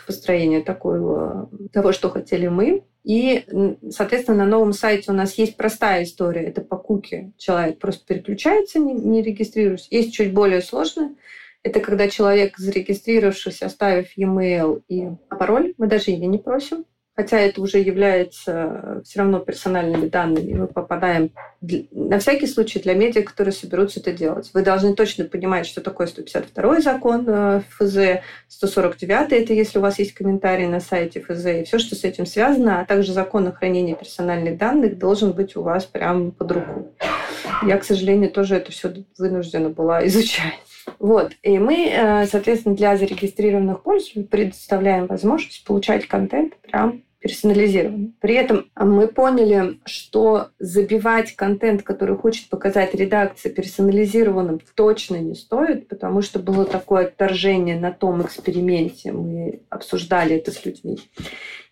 построения 0.06 0.62
такого, 0.62 1.50
того, 1.72 1.92
что 1.94 2.10
хотели 2.10 2.48
мы. 2.48 2.84
И, 3.04 3.46
соответственно, 3.90 4.40
на 4.40 4.46
новом 4.46 4.74
сайте 4.74 5.12
у 5.12 5.14
нас 5.14 5.38
есть 5.38 5.58
простая 5.58 6.04
история. 6.04 6.44
Это 6.44 6.62
по 6.62 6.78
куке. 6.78 7.32
Человек 7.38 7.80
просто 7.80 8.06
переключается, 8.06 8.80
не, 8.80 8.94
не 8.94 9.22
регистрируясь. 9.22 9.88
Есть 9.92 10.14
чуть 10.14 10.34
более 10.34 10.62
сложная. 10.62 11.16
Это 11.64 11.80
когда 11.80 12.10
человек, 12.10 12.58
зарегистрировавшись, 12.58 13.62
оставив 13.62 14.18
e-mail 14.18 14.84
и 14.90 15.08
пароль, 15.30 15.74
мы 15.78 15.88
даже 15.88 16.12
ее 16.12 16.28
не 16.28 16.38
просим, 16.38 16.86
хотя 17.16 17.40
это 17.40 17.62
уже 17.62 17.80
является 17.80 18.52
э, 18.52 19.02
все 19.06 19.20
равно 19.20 19.40
персональными 19.40 20.08
данными, 20.08 20.54
мы 20.54 20.68
попадаем 20.68 21.32
на 21.62 22.20
всякий 22.20 22.48
случай 22.48 22.80
для 22.80 22.94
медиа, 22.96 23.24
которые 23.24 23.54
соберутся 23.54 24.00
это 24.00 24.12
делать. 24.12 24.50
Вы 24.54 24.64
должны 24.64 24.96
точно 24.96 25.26
понимать, 25.26 25.66
что 25.66 25.82
такое 25.82 26.08
152 26.08 26.82
закон 26.82 27.26
э, 27.28 27.62
ФЗ, 27.78 28.22
149 28.48 29.32
это 29.32 29.54
если 29.54 29.78
у 29.78 29.82
вас 29.82 30.00
есть 30.00 30.14
комментарии 30.14 30.66
на 30.66 30.80
сайте 30.80 31.22
ФЗ, 31.22 31.46
и 31.46 31.64
все, 31.64 31.78
что 31.78 31.96
с 31.96 32.04
этим 32.04 32.26
связано, 32.26 32.82
а 32.82 32.86
также 32.86 33.14
закон 33.14 33.48
о 33.48 33.52
хранении 33.52 33.94
персональных 33.94 34.58
данных 34.58 34.98
должен 34.98 35.34
быть 35.34 35.56
у 35.56 35.62
вас 35.62 35.86
прямо 35.86 36.32
под 36.32 36.52
руку. 36.52 36.94
Я, 37.66 37.78
к 37.78 37.84
сожалению, 37.84 38.32
тоже 38.32 38.56
это 38.56 38.72
все 38.72 38.94
вынуждена 39.18 39.70
была 39.70 40.06
изучать. 40.08 40.54
Вот. 41.00 41.34
И 41.44 41.58
мы, 41.60 41.88
э, 41.90 42.26
соответственно, 42.28 42.76
для 42.76 42.98
зарегистрированных 42.98 43.84
пользователей 43.84 44.26
предоставляем 44.26 45.08
возможность 45.08 45.64
получать 45.66 46.08
контент 46.08 46.56
прям 46.58 47.04
персонализированно. 47.24 48.12
При 48.20 48.36
этом 48.36 48.70
мы 48.76 49.08
поняли, 49.08 49.80
что 49.86 50.50
забивать 50.60 51.38
контент, 51.38 51.82
который 51.82 52.18
хочет 52.18 52.50
показать 52.50 52.94
редакция 52.94 53.50
персонализированным, 53.50 54.60
точно 54.76 55.16
не 55.16 55.34
стоит, 55.34 55.88
потому 55.88 56.22
что 56.22 56.40
было 56.40 56.66
такое 56.66 57.06
отторжение 57.06 57.80
на 57.80 57.94
том 57.94 58.22
эксперименте. 58.24 59.14
Мы 59.14 59.62
обсуждали 59.70 60.36
это 60.36 60.52
с 60.52 60.66
людьми. 60.66 61.00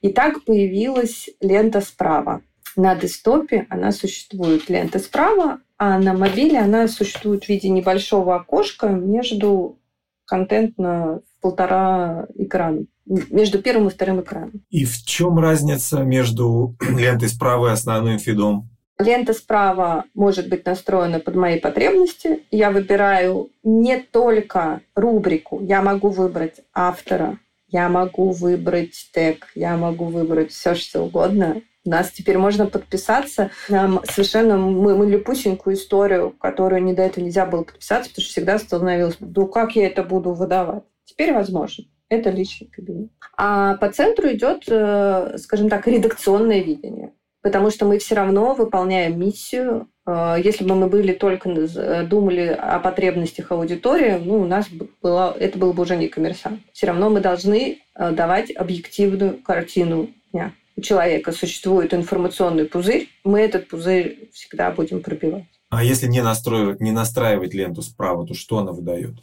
И 0.01 0.13
так 0.13 0.45
появилась 0.45 1.29
лента 1.41 1.81
справа. 1.81 2.41
На 2.75 2.95
десктопе 2.95 3.67
она 3.69 3.91
существует 3.91 4.69
лента 4.69 4.99
справа, 4.99 5.59
а 5.77 5.99
на 5.99 6.13
мобиле 6.13 6.59
она 6.59 6.87
существует 6.87 7.45
в 7.45 7.49
виде 7.49 7.69
небольшого 7.69 8.35
окошка 8.35 8.87
между 8.89 9.79
контентно 10.25 11.21
полтора 11.41 12.27
экрана 12.35 12.85
между 13.05 13.61
первым 13.61 13.87
и 13.87 13.91
вторым 13.91 14.21
экраном. 14.21 14.63
И 14.69 14.85
в 14.85 15.03
чем 15.03 15.39
разница 15.39 15.99
между 15.99 16.75
лентой 16.97 17.29
справа 17.29 17.67
и 17.67 17.71
основным 17.71 18.19
фидом? 18.19 18.69
Лента 18.99 19.33
справа 19.33 20.05
может 20.13 20.47
быть 20.47 20.65
настроена 20.65 21.19
под 21.19 21.35
мои 21.35 21.59
потребности. 21.59 22.43
Я 22.51 22.69
выбираю 22.71 23.49
не 23.63 23.97
только 23.99 24.81
рубрику, 24.95 25.59
я 25.61 25.81
могу 25.81 26.09
выбрать 26.09 26.61
автора, 26.73 27.39
я 27.67 27.89
могу 27.89 28.31
выбрать 28.31 29.09
тег, 29.11 29.47
я 29.55 29.75
могу 29.75 30.05
выбрать 30.05 30.51
все, 30.51 30.75
что 30.75 31.01
угодно. 31.01 31.61
Нас 31.83 32.11
теперь 32.11 32.37
можно 32.37 32.67
подписаться 32.67 33.49
на 33.67 34.01
совершенно 34.05 35.03
липусенькую 35.03 35.75
историю, 35.75 36.31
которую 36.39 36.83
не 36.83 36.93
до 36.93 37.01
этого 37.01 37.23
нельзя 37.23 37.45
было 37.45 37.63
подписаться, 37.63 38.09
потому 38.09 38.23
что 38.23 38.31
всегда 38.31 38.59
становилось, 38.59 39.17
ну 39.19 39.47
как 39.47 39.75
я 39.75 39.87
это 39.87 40.03
буду 40.03 40.33
выдавать? 40.33 40.83
Теперь 41.05 41.33
возможно. 41.33 41.85
Это 42.09 42.29
личный 42.29 42.67
кабинет. 42.67 43.09
А 43.37 43.77
по 43.77 43.89
центру 43.89 44.27
идет, 44.33 44.65
э, 44.67 45.37
скажем 45.37 45.69
так, 45.69 45.87
редакционное 45.87 46.61
видение. 46.61 47.13
Потому 47.41 47.71
что 47.71 47.85
мы 47.85 47.99
все 47.99 48.15
равно 48.15 48.53
выполняем 48.53 49.17
миссию. 49.17 49.87
Э, 50.05 50.35
если 50.43 50.65
бы 50.65 50.75
мы 50.75 50.87
были 50.87 51.13
только 51.13 51.49
э, 51.49 52.03
думали 52.03 52.47
о 52.47 52.79
потребностях 52.79 53.51
аудитории, 53.51 54.21
ну, 54.23 54.41
у 54.41 54.45
нас 54.45 54.67
было, 55.01 55.35
это 55.39 55.57
было 55.57 55.71
бы 55.71 55.83
уже 55.83 55.95
не 55.95 56.09
коммерсант. 56.09 56.59
Все 56.73 56.87
равно 56.87 57.09
мы 57.09 57.21
должны 57.21 57.79
давать 57.95 58.53
объективную 58.55 59.41
картину 59.41 60.09
дня 60.33 60.53
у 60.75 60.81
человека 60.81 61.31
существует 61.31 61.93
информационный 61.93 62.65
пузырь, 62.65 63.09
мы 63.23 63.41
этот 63.41 63.67
пузырь 63.67 64.29
всегда 64.33 64.71
будем 64.71 65.01
пробивать. 65.01 65.45
А 65.69 65.83
если 65.83 66.07
не 66.07 66.21
настраивать, 66.21 66.81
не 66.81 66.91
настраивать 66.91 67.53
ленту 67.53 67.81
справа, 67.81 68.27
то 68.27 68.33
что 68.33 68.57
она 68.57 68.71
выдает? 68.71 69.15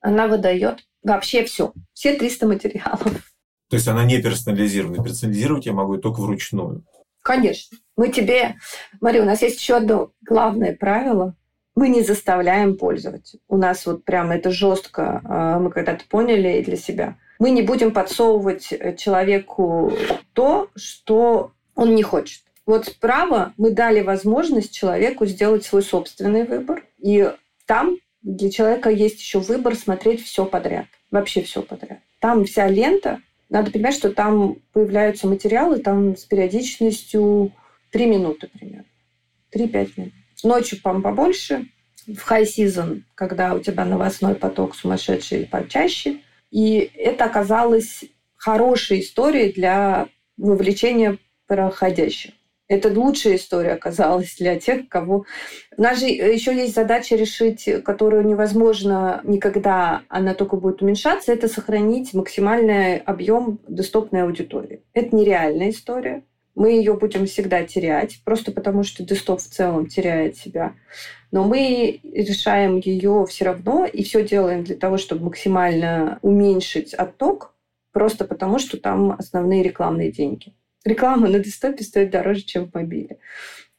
Она 0.00 0.26
выдает 0.28 0.80
вообще 1.02 1.44
все, 1.44 1.72
все 1.92 2.14
300 2.14 2.46
материалов. 2.46 3.32
То 3.68 3.76
есть 3.76 3.88
она 3.88 4.04
не 4.04 4.20
персонализирована. 4.20 5.02
Персонализировать 5.02 5.66
я 5.66 5.72
могу 5.72 5.96
только 5.98 6.20
вручную. 6.20 6.84
Конечно. 7.22 7.78
Мы 7.96 8.08
тебе... 8.08 8.56
Смотри, 8.98 9.20
у 9.20 9.24
нас 9.24 9.42
есть 9.42 9.60
еще 9.60 9.76
одно 9.76 10.12
главное 10.22 10.76
правило. 10.76 11.34
Мы 11.74 11.88
не 11.88 12.02
заставляем 12.02 12.76
пользоваться. 12.76 13.38
У 13.48 13.56
нас 13.56 13.84
вот 13.86 14.04
прям 14.04 14.30
это 14.30 14.50
жестко, 14.50 15.20
а, 15.24 15.58
мы 15.58 15.70
когда-то 15.70 16.04
поняли 16.08 16.62
для 16.62 16.76
себя. 16.76 17.16
Мы 17.38 17.50
не 17.50 17.62
будем 17.62 17.92
подсовывать 17.92 18.68
э, 18.72 18.96
человеку 18.96 19.92
то, 20.32 20.70
что 20.76 21.52
он 21.74 21.94
не 21.94 22.02
хочет. 22.02 22.42
Вот 22.66 22.86
справа 22.86 23.52
мы 23.56 23.70
дали 23.70 24.00
возможность 24.00 24.72
человеку 24.72 25.26
сделать 25.26 25.64
свой 25.64 25.82
собственный 25.82 26.44
выбор. 26.44 26.84
И 26.98 27.30
там 27.66 27.96
для 28.22 28.50
человека 28.50 28.88
есть 28.88 29.20
еще 29.20 29.40
выбор 29.40 29.74
смотреть 29.74 30.24
все 30.24 30.46
подряд. 30.46 30.86
Вообще 31.10 31.42
все 31.42 31.62
подряд. 31.62 31.98
Там 32.20 32.44
вся 32.44 32.68
лента. 32.68 33.20
Надо 33.50 33.70
понимать, 33.70 33.94
что 33.94 34.10
там 34.10 34.56
появляются 34.72 35.26
материалы 35.26 35.78
там 35.78 36.16
с 36.16 36.24
периодичностью 36.24 37.52
3 37.90 38.06
минуты 38.06 38.48
примерно. 38.48 38.86
3-5 39.54 39.90
минут. 39.96 40.12
Ночью 40.42 40.80
там 40.80 41.02
побольше. 41.02 41.66
В 42.06 42.30
high 42.30 42.44
season, 42.44 43.02
когда 43.14 43.54
у 43.54 43.60
тебя 43.60 43.84
новостной 43.84 44.34
поток 44.34 44.74
сумасшедший 44.74 45.46
почаще– 45.46 46.20
и 46.54 46.92
это 46.94 47.24
оказалось 47.24 48.04
хорошей 48.36 49.00
историей 49.00 49.52
для 49.52 50.06
вовлечения 50.36 51.18
проходящих. 51.48 52.30
Это 52.68 52.88
лучшая 52.88 53.36
история 53.36 53.72
оказалась 53.72 54.36
для 54.36 54.58
тех, 54.60 54.88
кого... 54.88 55.26
У 55.76 55.82
нас 55.82 55.98
же 55.98 56.06
еще 56.06 56.54
есть 56.54 56.76
задача 56.76 57.16
решить, 57.16 57.68
которую 57.84 58.24
невозможно 58.24 59.20
никогда, 59.24 60.02
она 60.08 60.32
только 60.34 60.54
будет 60.54 60.80
уменьшаться, 60.80 61.32
это 61.32 61.48
сохранить 61.48 62.14
максимальный 62.14 62.98
объем 62.98 63.58
доступной 63.66 64.22
аудитории. 64.22 64.84
Это 64.92 65.14
нереальная 65.14 65.70
история 65.70 66.22
мы 66.54 66.72
ее 66.72 66.94
будем 66.94 67.26
всегда 67.26 67.64
терять, 67.64 68.20
просто 68.24 68.52
потому 68.52 68.84
что 68.84 69.04
десктоп 69.04 69.40
в 69.40 69.48
целом 69.48 69.86
теряет 69.86 70.36
себя. 70.36 70.74
Но 71.32 71.44
мы 71.44 72.00
решаем 72.04 72.78
ее 72.78 73.26
все 73.28 73.46
равно 73.46 73.84
и 73.84 74.04
все 74.04 74.26
делаем 74.26 74.62
для 74.62 74.76
того, 74.76 74.96
чтобы 74.96 75.24
максимально 75.24 76.18
уменьшить 76.22 76.94
отток, 76.94 77.54
просто 77.92 78.24
потому 78.24 78.58
что 78.58 78.78
там 78.78 79.12
основные 79.12 79.62
рекламные 79.62 80.12
деньги. 80.12 80.54
Реклама 80.84 81.28
на 81.28 81.38
десктопе 81.38 81.82
стоит 81.82 82.10
дороже, 82.10 82.42
чем 82.42 82.70
в 82.70 82.74
мобиле. 82.74 83.18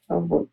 Вот. 0.07 0.49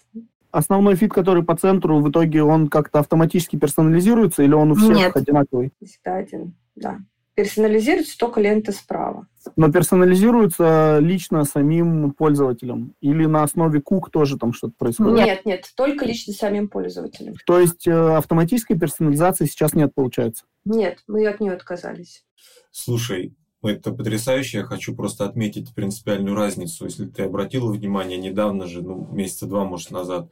Основной 0.51 0.97
фид, 0.97 1.13
который 1.13 1.43
по 1.43 1.57
центру, 1.57 2.01
в 2.01 2.11
итоге 2.11 2.43
он 2.43 2.69
как-то 2.69 2.99
автоматически 2.99 3.57
персонализируется 3.57 4.43
или 4.43 4.53
он 4.53 4.73
у 4.73 4.75
всех 4.75 4.97
Нет. 4.97 5.17
одинаковый? 5.17 5.73
Всегда 5.83 6.17
один, 6.17 6.55
да. 6.77 6.99
Персонализируется 7.35 8.19
только 8.19 8.41
лента 8.41 8.73
справа. 8.73 9.27
Но 9.57 9.73
персонализируется 9.73 10.99
лично 11.01 11.45
самим 11.45 12.13
пользователем? 12.13 12.95
Или 13.01 13.25
на 13.25 13.43
основе 13.43 13.81
кук 13.81 14.11
тоже 14.11 14.37
там 14.37 14.53
что-то 14.53 14.75
происходит? 14.77 15.25
Нет, 15.25 15.47
нет, 15.47 15.73
только 15.75 16.05
лично 16.05 16.35
самим 16.35 16.69
пользователем. 16.69 17.35
То 17.47 17.59
есть 17.59 17.87
э, 17.87 18.17
автоматической 18.17 18.79
персонализации 18.79 19.47
сейчас 19.47 19.73
нет, 19.73 19.95
получается? 19.95 20.45
Нет, 20.65 20.99
мы 21.07 21.27
от 21.27 21.41
нее 21.41 21.53
отказались. 21.53 22.25
Слушай, 22.71 23.35
это 23.69 23.93
потрясающе. 23.93 24.59
Я 24.59 24.65
хочу 24.65 24.95
просто 24.95 25.25
отметить 25.25 25.75
принципиальную 25.75 26.35
разницу. 26.35 26.85
Если 26.85 27.07
ты 27.07 27.23
обратила 27.23 27.71
внимание, 27.71 28.19
недавно 28.19 28.67
же, 28.67 28.83
ну, 28.83 29.09
месяца 29.13 29.47
два, 29.47 29.65
может, 29.65 29.91
назад, 29.91 30.29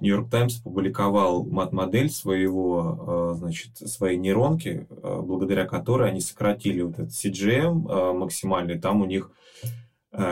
Нью-Йорк 0.00 0.30
Таймс 0.30 0.60
опубликовал 0.60 1.44
мат-модель 1.44 2.10
своего, 2.10 3.32
э, 3.34 3.38
значит, 3.38 3.76
своей 3.76 4.18
нейронки, 4.18 4.86
э, 4.88 5.20
благодаря 5.22 5.66
которой 5.66 6.10
они 6.10 6.20
сократили 6.20 6.82
вот 6.82 6.98
этот 6.98 7.10
CGM 7.10 7.88
э, 7.88 8.12
максимальный. 8.12 8.78
Там 8.78 9.00
у 9.00 9.04
них 9.04 9.32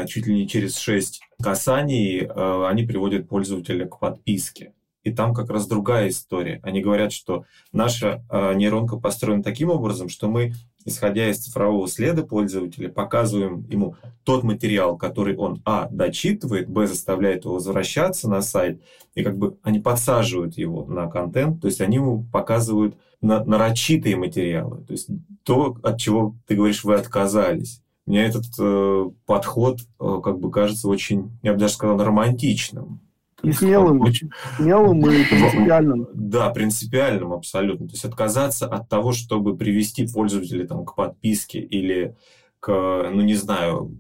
чуть 0.09 0.27
ли 0.27 0.35
не 0.35 0.49
через 0.49 0.79
6 0.79 1.21
касаний 1.41 2.27
они 2.27 2.85
приводят 2.85 3.29
пользователя 3.29 3.87
к 3.87 4.01
подписке. 4.01 4.73
И 5.05 5.13
там 5.13 5.35
как 5.35 5.51
раз 5.51 5.69
другая 5.69 6.09
история. 6.09 6.61
Они 6.63 6.81
говорят, 6.81 7.13
что 7.13 7.45
наша 7.73 8.25
нейронка 8.57 8.97
построена 8.97 9.43
таким 9.43 9.69
образом, 9.69 10.09
что 10.09 10.29
мы 10.29 10.55
исходя 10.87 11.29
из 11.29 11.39
цифрового 11.39 11.89
следа 11.89 12.23
пользователя, 12.23 12.89
показываем 12.89 13.67
ему 13.69 13.97
тот 14.25 14.45
материал, 14.45 14.97
который 14.97 15.37
он, 15.37 15.61
а, 15.65 15.89
дочитывает, 15.91 16.71
б, 16.71 16.87
заставляет 16.87 17.45
его 17.45 17.55
возвращаться 17.55 18.31
на 18.31 18.41
сайт, 18.41 18.81
и 19.15 19.23
как 19.23 19.37
бы 19.37 19.59
они 19.63 19.81
подсаживают 19.81 20.57
его 20.57 20.87
на 20.87 21.09
контент, 21.09 21.61
то 21.61 21.67
есть 21.67 21.81
они 21.81 21.97
ему 21.97 22.25
показывают 22.33 22.97
на, 23.21 23.45
нарочитые 23.45 24.17
материалы, 24.17 24.85
то 24.85 24.93
есть 24.93 25.09
то, 25.43 25.77
от 25.83 25.99
чего, 25.99 26.37
ты 26.47 26.55
говоришь, 26.55 26.85
вы 26.85 26.95
отказались. 26.95 27.83
Мне 28.07 28.25
этот 28.25 28.45
э, 28.61 29.11
подход 29.27 29.81
э, 29.81 30.21
как 30.23 30.39
бы 30.39 30.51
кажется 30.53 30.89
очень, 30.89 31.37
я 31.43 31.53
бы 31.53 31.59
даже 31.59 31.75
сказал, 31.75 31.99
романтичным. 31.99 33.01
И 33.43 33.53
смелым, 33.53 34.01
очень, 34.01 34.31
смелым 34.57 35.01
и 35.01 35.25
принципиальным. 35.25 36.09
Да, 36.15 36.51
принципиальным 36.51 37.33
абсолютно. 37.33 37.87
То 37.87 37.93
есть 37.93 38.05
отказаться 38.05 38.67
от 38.67 38.89
того, 38.89 39.13
чтобы 39.13 39.57
привести 39.57 40.07
пользователя 40.07 40.67
там, 40.67 40.85
к 40.85 40.95
подписке 40.95 41.61
или 41.61 42.17
к, 42.61 42.69
ну 43.13 43.21
не 43.21 43.35
знаю, 43.35 43.95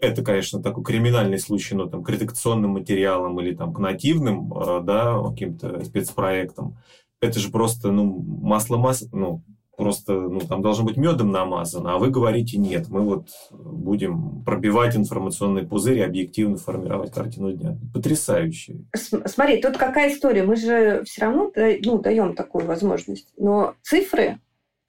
это, 0.00 0.22
конечно, 0.22 0.62
такой 0.62 0.82
криминальный 0.82 1.38
случай, 1.38 1.74
но 1.74 1.86
там 1.86 2.02
к 2.02 2.08
редакционным 2.08 2.70
материалам 2.70 3.38
или 3.40 3.54
там 3.54 3.74
к 3.74 3.78
нативным, 3.78 4.52
э, 4.52 4.80
да, 4.82 5.20
каким-то 5.22 5.84
спецпроектам. 5.84 6.78
Это 7.20 7.38
же 7.38 7.50
просто, 7.50 7.90
ну, 7.90 8.06
масло 8.06 8.78
масло, 8.78 9.08
ну, 9.12 9.42
просто 9.80 10.12
ну, 10.12 10.40
там 10.40 10.62
должно 10.62 10.84
быть 10.84 10.96
медом 10.96 11.32
намазано, 11.32 11.94
а 11.94 11.98
вы 11.98 12.10
говорите 12.10 12.58
нет, 12.58 12.88
мы 12.88 13.00
вот 13.00 13.28
будем 13.50 14.42
пробивать 14.44 14.96
информационный 14.96 15.66
пузырь 15.66 15.98
и 15.98 16.02
объективно 16.02 16.56
формировать 16.56 17.12
картину 17.12 17.52
дня. 17.52 17.76
Потрясающе. 17.94 18.84
Смотри, 18.94 19.60
тут 19.60 19.76
какая 19.76 20.12
история. 20.12 20.42
Мы 20.42 20.56
же 20.56 21.02
все 21.04 21.22
равно 21.22 21.50
ну, 21.84 21.98
даем 21.98 22.34
такую 22.34 22.66
возможность. 22.66 23.32
Но 23.36 23.74
цифры, 23.82 24.38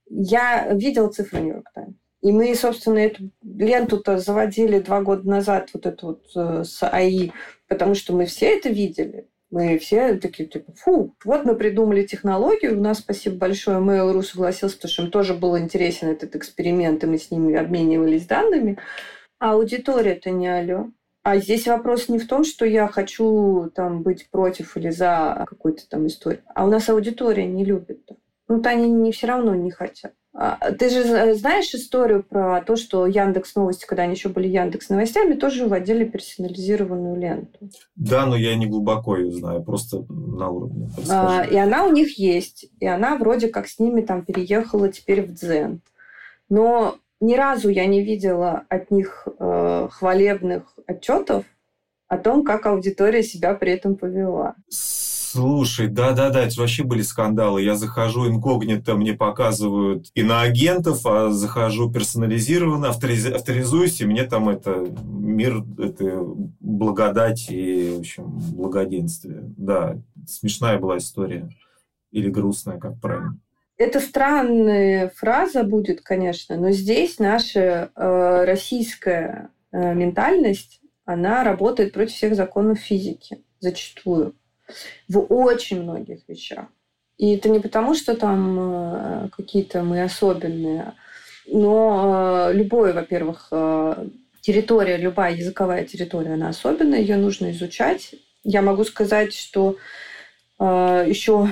я 0.10 0.74
видел 0.74 1.08
цифры 1.08 1.40
Нью-Йорк 1.40 1.72
Таймс. 1.74 1.96
И 2.22 2.32
мы, 2.32 2.54
собственно, 2.54 3.00
эту 3.00 3.32
ленту-то 3.44 4.20
заводили 4.20 4.80
два 4.80 5.02
года 5.02 5.28
назад, 5.28 5.70
вот 5.74 5.88
эту 5.88 6.08
вот 6.08 6.26
э, 6.36 6.64
с 6.64 6.88
АИ, 6.88 7.32
потому 7.68 7.96
что 7.96 8.14
мы 8.14 8.26
все 8.28 8.58
это 8.58 8.70
видели. 8.70 9.28
Мы 9.52 9.78
все 9.80 10.16
такие, 10.16 10.48
типа, 10.48 10.72
фу, 10.74 11.14
вот 11.26 11.44
мы 11.44 11.56
придумали 11.56 12.04
технологию, 12.06 12.78
у 12.78 12.82
нас, 12.82 13.00
спасибо 13.00 13.36
большое, 13.36 13.80
Mail.ru 13.80 14.24
согласился, 14.24 14.78
потому 14.78 14.92
что 14.92 15.04
им 15.04 15.12
тоже 15.12 15.34
был 15.34 15.58
интересен 15.58 16.08
этот 16.08 16.38
эксперимент, 16.38 17.04
и 17.04 17.08
мы 17.08 17.18
с 17.18 17.32
ними 17.32 17.56
обменивались 17.56 18.26
данными. 18.26 18.78
А 19.40 19.52
аудитория-то 19.54 20.30
не 20.32 20.48
алё. 20.48 20.92
А 21.24 21.38
здесь 21.38 21.68
вопрос 21.68 22.08
не 22.08 22.18
в 22.18 22.28
том, 22.28 22.46
что 22.46 22.66
я 22.66 22.88
хочу 22.88 23.70
там 23.76 24.04
быть 24.04 24.30
против 24.32 24.78
или 24.78 24.90
за 24.90 25.46
какой-то 25.48 25.88
там 25.88 26.08
историю, 26.08 26.42
а 26.56 26.66
у 26.66 26.70
нас 26.70 26.90
аудитория 26.90 27.46
не 27.46 27.66
любит. 27.66 28.10
Ну, 28.48 28.62
то 28.62 28.70
они 28.70 28.90
не 28.90 29.12
все 29.12 29.28
равно 29.28 29.54
не 29.54 29.70
хотят. 29.70 30.14
А, 30.34 30.72
ты 30.72 30.90
же 30.90 31.36
знаешь 31.36 31.74
историю 31.74 32.24
про 32.24 32.62
то, 32.62 32.78
что 32.78 33.06
Яндекс 33.06 33.56
Новости, 33.56 33.86
когда 33.86 34.04
они 34.04 34.14
еще 34.14 34.30
были 34.30 34.48
Яндекс 34.48 34.90
Новостями, 34.90 35.34
тоже 35.34 35.68
вводили 35.68 36.06
персонализированную 36.06 37.20
ленту. 37.20 37.70
Да, 37.96 38.26
но 38.26 38.38
я 38.38 38.56
не 38.56 38.66
глубоко 38.66 39.18
ее 39.18 39.32
знаю, 39.32 39.62
просто 39.64 40.06
на 40.10 40.50
уровне. 40.50 40.90
А, 41.10 41.44
и 41.44 41.58
она 41.58 41.86
у 41.86 41.92
них 41.92 42.18
есть, 42.18 42.68
и 42.80 42.88
она 42.88 43.18
вроде 43.18 43.50
как 43.50 43.68
с 43.68 43.78
ними 43.78 44.02
там 44.02 44.24
переехала 44.24 44.90
теперь 44.90 45.24
в 45.24 45.34
Дзен. 45.34 45.82
Но 46.48 46.96
ни 47.20 47.36
разу 47.36 47.70
я 47.70 47.86
не 47.86 48.02
видела 48.02 48.64
от 48.70 48.90
них 48.90 49.28
э, 49.38 49.88
хвалебных 49.92 50.64
отчетов 50.88 51.46
о 52.08 52.18
том, 52.18 52.44
как 52.44 52.66
аудитория 52.66 53.24
себя 53.24 53.54
при 53.54 53.74
этом 53.74 53.96
повела. 53.96 54.56
Слушай, 55.32 55.88
да-да-да, 55.88 56.42
это 56.42 56.60
вообще 56.60 56.84
были 56.84 57.02
скандалы. 57.04 57.62
Я 57.62 57.76
захожу 57.76 58.28
инкогнито, 58.28 58.96
мне 58.96 59.14
показывают 59.14 60.08
иноагентов, 60.14 61.06
а 61.06 61.30
захожу 61.30 61.90
персонализированно, 61.90 62.90
авториз... 62.90 63.28
авторизуюсь, 63.28 64.02
и 64.02 64.06
мне 64.06 64.26
там 64.26 64.50
это 64.50 64.86
мир, 65.06 65.64
это 65.80 66.22
благодать 66.60 67.50
и, 67.50 67.94
в 67.96 68.00
общем, 68.00 68.26
благоденствие. 68.28 69.44
Да, 69.56 69.98
смешная 70.28 70.78
была 70.80 70.98
история. 70.98 71.50
Или 72.12 72.30
грустная, 72.30 72.78
как 72.78 73.00
правильно. 73.00 73.40
Это 73.78 74.02
странная 74.02 75.14
фраза 75.16 75.64
будет, 75.64 76.02
конечно, 76.02 76.58
но 76.58 76.72
здесь 76.72 77.20
наша 77.20 77.90
э, 77.96 78.44
российская 78.44 79.52
э, 79.72 79.94
ментальность, 79.94 80.82
она 81.06 81.46
работает 81.46 81.94
против 81.94 82.16
всех 82.16 82.36
законов 82.36 82.80
физики 82.80 83.42
зачастую 83.62 84.36
в 85.08 85.20
очень 85.20 85.82
многих 85.82 86.28
вещах. 86.28 86.68
И 87.22 87.36
это 87.36 87.50
не 87.50 87.60
потому, 87.60 87.94
что 87.94 88.16
там 88.16 88.58
э, 88.60 89.30
какие-то 89.38 89.84
мы 89.84 90.02
особенные, 90.02 90.94
но 91.46 92.50
э, 92.50 92.54
любое, 92.54 92.94
во-первых, 92.94 93.50
э, 93.52 94.08
территория, 94.42 94.98
любая 94.98 95.36
языковая 95.36 95.86
территория, 95.86 96.34
она 96.34 96.50
особенная, 96.50 97.00
ее 97.00 97.18
нужно 97.18 97.52
изучать. 97.52 98.16
Я 98.44 98.64
могу 98.64 98.84
сказать, 98.86 99.36
что 99.36 99.78
еще 100.58 101.48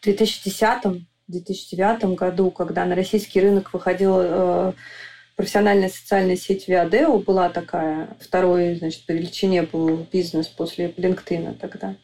в 0.00 0.06
2010-2009 0.06 2.14
году, 2.14 2.50
когда 2.50 2.84
на 2.84 2.96
российский 2.96 3.40
рынок 3.40 3.72
выходила 3.72 4.74
профессиональная 5.36 5.88
социальная 5.88 6.36
сеть 6.36 6.68
Viadeo, 6.68 7.22
была 7.22 7.48
такая, 7.48 8.16
второй, 8.20 8.74
значит, 8.76 9.06
по 9.06 9.12
величине 9.12 9.62
был 9.62 10.06
бизнес 10.12 10.48
после 10.48 10.88
LinkedIn 10.88 11.56
тогда. 11.58 11.96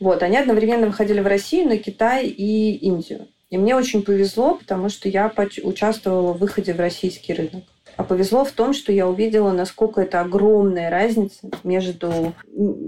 Вот, 0.00 0.22
они 0.22 0.36
одновременно 0.36 0.86
выходили 0.86 1.20
в 1.20 1.26
Россию, 1.26 1.68
на 1.68 1.78
Китай 1.78 2.26
и 2.26 2.76
Индию. 2.76 3.28
И 3.50 3.58
мне 3.58 3.76
очень 3.76 4.02
повезло, 4.02 4.56
потому 4.56 4.88
что 4.88 5.08
я 5.08 5.32
участвовала 5.62 6.32
в 6.32 6.38
выходе 6.38 6.74
в 6.74 6.80
российский 6.80 7.32
рынок. 7.32 7.64
А 7.96 8.04
повезло 8.04 8.44
в 8.44 8.52
том, 8.52 8.74
что 8.74 8.92
я 8.92 9.08
увидела, 9.08 9.52
насколько 9.52 10.02
это 10.02 10.20
огромная 10.20 10.90
разница 10.90 11.48
между 11.64 12.34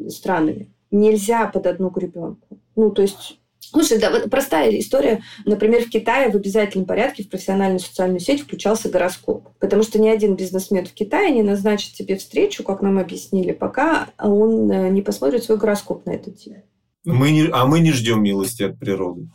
странами. 0.09 0.69
Нельзя 0.91 1.47
под 1.47 1.66
одну 1.66 1.89
гребенку. 1.89 2.59
Ну, 2.77 2.91
то 2.91 3.03
есть 3.03 3.39
Слушай, 3.71 3.99
да, 3.99 4.11
вот 4.11 4.31
простая 4.31 4.71
история. 4.79 5.23
Например, 5.45 5.85
в 5.85 5.91
Китае 5.91 6.31
в 6.31 6.35
обязательном 6.35 6.87
порядке 6.87 7.23
в 7.23 7.29
профессиональную 7.29 7.81
социальную 7.81 8.21
сеть 8.21 8.41
включался 8.41 8.89
гороскоп. 8.89 9.49
Потому 9.59 9.83
что 9.83 9.99
ни 9.99 10.09
один 10.09 10.37
бизнесмен 10.37 10.87
в 10.87 10.93
Китае 10.93 11.33
не 11.33 11.43
назначит 11.43 11.93
тебе 11.93 12.16
встречу, 12.16 12.64
как 12.64 12.81
нам 12.81 12.99
объяснили, 12.99 13.53
пока 13.53 14.09
он 14.19 14.71
э, 14.71 14.89
не 14.89 15.03
посмотрит 15.03 15.45
свой 15.45 15.59
гороскоп 15.59 16.07
на 16.07 16.12
эту 16.12 16.31
тему. 16.31 16.62
Мы 17.05 17.31
не, 17.31 17.49
а 17.53 17.66
мы 17.66 17.81
не 17.81 17.93
ждем 17.93 18.23
милости 18.23 18.62
от 18.62 18.79
природы. 18.79 19.29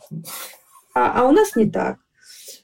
А, 0.94 1.20
а 1.20 1.28
у 1.28 1.32
нас 1.32 1.54
не 1.54 1.70
так. 1.70 1.98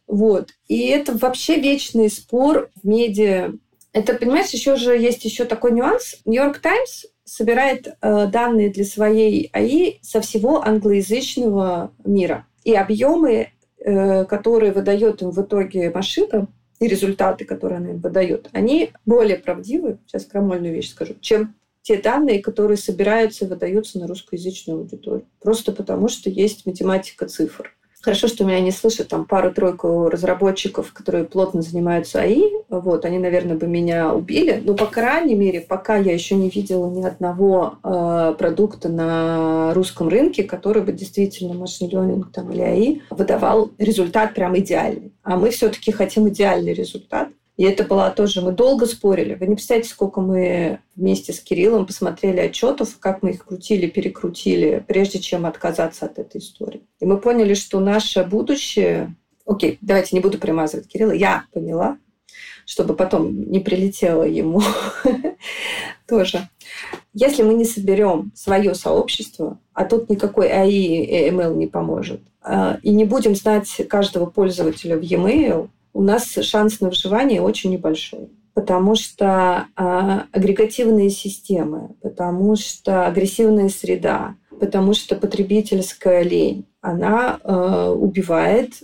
Вот. 0.07 0.51
И 0.67 0.87
это 0.89 1.17
вообще 1.17 1.61
вечный 1.61 2.11
спор 2.11 2.71
в 2.83 2.87
медиа. 2.87 3.53
Это, 3.93 4.15
понимаешь, 4.15 4.51
еще 4.51 4.75
же 4.77 4.97
есть 4.97 5.25
еще 5.25 5.45
такой 5.45 5.71
нюанс. 5.71 6.17
Нью-Йорк 6.25 6.59
Таймс 6.59 7.05
собирает 7.31 7.87
э, 7.87 8.27
данные 8.27 8.71
для 8.71 8.85
своей 8.85 9.51
АИ 9.53 9.99
со 10.03 10.21
всего 10.21 10.67
англоязычного 10.67 11.93
мира. 12.05 12.47
И 12.65 12.75
объемы, 12.75 13.51
э, 13.79 14.25
которые 14.25 14.73
выдает 14.73 15.23
им 15.23 15.31
в 15.31 15.41
итоге 15.41 15.91
машина, 15.91 16.49
и 16.81 16.89
результаты, 16.89 17.45
которые 17.45 17.77
она 17.77 17.91
им 17.91 18.01
выдает, 18.01 18.49
они 18.53 18.91
более 19.07 19.37
правдивы, 19.37 19.99
сейчас 20.07 20.25
крамольную 20.25 20.75
вещь 20.75 20.91
скажу, 20.91 21.15
чем 21.21 21.55
те 21.83 21.99
данные, 21.99 22.43
которые 22.43 22.77
собираются 22.77 23.45
и 23.45 23.49
выдаются 23.49 24.01
на 24.01 24.09
русскоязычную 24.09 24.81
аудиторию. 24.81 25.27
Просто 25.41 25.71
потому, 25.71 26.09
что 26.09 26.31
есть 26.31 26.67
математика 26.67 27.27
цифр. 27.27 27.73
Хорошо, 28.03 28.29
что 28.29 28.45
меня 28.45 28.61
не 28.61 28.71
слышат 28.71 29.09
там 29.09 29.27
пару-тройку 29.27 30.09
разработчиков, 30.09 30.93
которые 30.93 31.25
плотно 31.25 31.61
занимаются 31.61 32.23
АИ. 32.23 32.45
Вот, 32.71 33.05
они, 33.05 33.19
наверное, 33.19 33.57
бы 33.57 33.67
меня 33.67 34.15
убили. 34.15 34.63
Но, 34.65 34.75
по 34.75 34.87
крайней 34.87 35.35
мере, 35.35 35.61
пока 35.61 35.97
я 35.97 36.15
еще 36.15 36.35
не 36.35 36.49
видела 36.49 36.89
ни 36.89 37.05
одного 37.05 37.75
э, 37.85 38.35
продукта 38.39 38.89
на 38.89 39.75
русском 39.75 40.09
рынке, 40.09 40.45
который 40.45 40.83
бы 40.83 40.93
действительно 40.93 41.53
машин 41.55 41.91
ленинг 41.91 42.33
там, 42.33 42.51
или 42.53 42.63
АИ 42.63 43.01
выдавал 43.11 43.71
результат 43.77 44.35
прям 44.35 44.59
идеальный. 44.59 45.13
А 45.23 45.37
мы 45.37 45.51
все-таки 45.51 45.93
хотим 45.93 46.29
идеальный 46.29 46.73
результат. 46.73 47.29
И 47.57 47.65
это 47.65 47.85
была 47.85 48.11
тоже... 48.11 48.41
Мы 48.41 48.53
долго 48.53 48.87
спорили. 48.87 49.35
Вы 49.35 49.47
не 49.47 49.55
представляете, 49.55 49.91
сколько 49.91 50.21
мы 50.21 50.81
вместе 50.97 51.33
с 51.33 51.41
Кириллом 51.41 51.87
посмотрели 51.87 52.41
отчетов, 52.41 52.99
как 52.99 53.23
мы 53.23 53.31
их 53.31 53.45
крутили, 53.45 53.87
перекрутили, 53.87 54.85
прежде 54.87 55.19
чем 55.19 55.47
отказаться 55.47 56.07
от 56.07 56.19
этой 56.19 56.41
истории. 56.41 56.83
И 57.01 57.05
мы 57.05 57.19
поняли, 57.19 57.55
что 57.55 57.81
наше 57.81 58.25
будущее... 58.25 59.15
Окей, 59.47 59.79
давайте 59.81 60.17
не 60.17 60.21
буду 60.21 60.39
примазывать 60.39 60.89
Кирилла. 60.89 61.13
Я 61.13 61.45
поняла, 61.53 61.99
чтобы 62.65 62.95
потом 62.95 63.51
не 63.51 63.59
прилетело 63.59 64.23
ему 64.23 64.63
тоже. 66.09 66.49
Если 67.13 67.43
мы 67.43 67.55
не 67.55 67.65
соберем 67.65 68.33
свое 68.35 68.75
сообщество, 68.75 69.59
а 69.75 69.85
тут 69.85 70.09
никакой 70.09 70.49
АИ 70.49 71.05
и 71.05 71.31
ML 71.31 71.57
не 71.57 71.67
поможет, 71.67 72.21
а, 72.43 72.79
и 72.83 72.91
не 72.91 73.05
будем 73.05 73.35
знать 73.35 73.83
каждого 73.89 74.27
пользователя 74.27 74.97
в 74.97 75.03
e-mail, 75.03 75.69
у 75.93 76.03
нас 76.03 76.33
шанс 76.43 76.81
на 76.81 76.89
выживание 76.89 77.41
очень 77.41 77.71
небольшой 77.71 78.31
потому 78.53 78.95
что 78.95 79.69
э, 79.77 80.21
агрегативные 80.33 81.09
системы, 81.09 81.95
потому 82.03 82.57
что 82.57 83.07
агрессивная 83.07 83.69
среда, 83.71 84.35
потому 84.61 84.93
что 84.93 85.17
потребительская 85.17 86.23
лень, 86.23 86.67
она 86.83 87.41
э, 87.43 87.95
убивает 87.97 88.75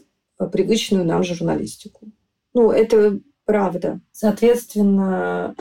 привычную 0.53 1.05
нам 1.05 1.25
журналистику. 1.25 2.09
Ну, 2.55 2.71
это 2.71 3.19
правда. 3.45 4.01
Соответственно, 4.13 5.55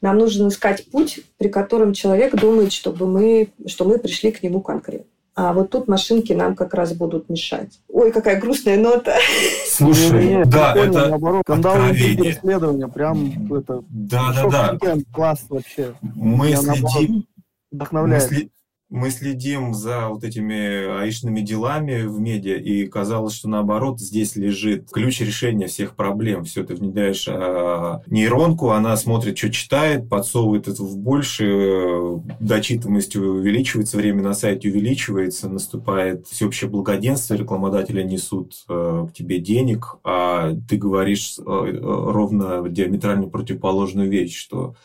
нам 0.00 0.18
нужно 0.18 0.48
искать 0.48 0.90
путь, 0.90 1.20
при 1.36 1.48
котором 1.48 1.92
человек 1.92 2.34
думает, 2.34 2.72
чтобы 2.72 3.06
мы, 3.06 3.50
что 3.66 3.84
мы 3.84 3.98
пришли 3.98 4.32
к 4.32 4.42
нему 4.42 4.60
конкретно. 4.60 5.10
А 5.40 5.52
вот 5.52 5.70
тут 5.70 5.86
машинки 5.86 6.32
нам 6.32 6.56
как 6.56 6.74
раз 6.74 6.94
будут 6.94 7.28
мешать. 7.28 7.80
Ой, 7.88 8.10
какая 8.10 8.40
грустная 8.40 8.76
нота. 8.76 9.14
Слушай, 9.70 10.26
не, 10.26 10.44
да, 10.44 10.74
это 10.74 11.10
наоборот, 11.10 11.44
исследования, 11.48 12.88
прям 12.88 13.54
это 13.54 13.84
да, 13.88 14.32
да, 14.50 14.76
да. 14.80 14.96
класс 15.12 15.44
вообще. 15.48 15.94
Мы 16.02 16.56
следим, 16.56 17.24
вдохновляет. 17.70 18.28
Мы, 18.32 18.50
мы 18.90 19.10
следим 19.10 19.74
за 19.74 20.08
вот 20.08 20.24
этими 20.24 21.00
аишными 21.00 21.40
делами 21.40 22.06
в 22.06 22.18
медиа, 22.20 22.56
и 22.56 22.86
казалось, 22.86 23.34
что 23.34 23.48
наоборот 23.48 24.00
здесь 24.00 24.34
лежит 24.34 24.90
ключ 24.90 25.20
решения 25.20 25.66
всех 25.66 25.94
проблем. 25.94 26.44
Все, 26.44 26.64
ты 26.64 26.74
внедряешь 26.74 27.26
а, 27.28 28.00
нейронку, 28.06 28.70
она 28.70 28.96
смотрит, 28.96 29.36
что 29.36 29.50
читает, 29.50 30.08
подсовывает 30.08 30.68
это 30.68 30.82
в 30.82 30.96
больше, 30.96 32.22
дочитываемость 32.40 33.14
увеличивается, 33.16 33.98
время 33.98 34.22
на 34.22 34.32
сайте 34.32 34.70
увеличивается, 34.70 35.50
наступает 35.50 36.26
всеобщее 36.26 36.70
благоденствие, 36.70 37.40
рекламодатели 37.40 38.02
несут 38.02 38.54
а, 38.68 39.06
к 39.06 39.12
тебе 39.12 39.38
денег, 39.38 39.98
а 40.02 40.54
ты 40.66 40.78
говоришь 40.78 41.38
а, 41.38 41.42
ровно 41.42 42.66
диаметрально 42.66 43.28
противоположную 43.28 44.08
вещь, 44.08 44.34
что 44.34 44.76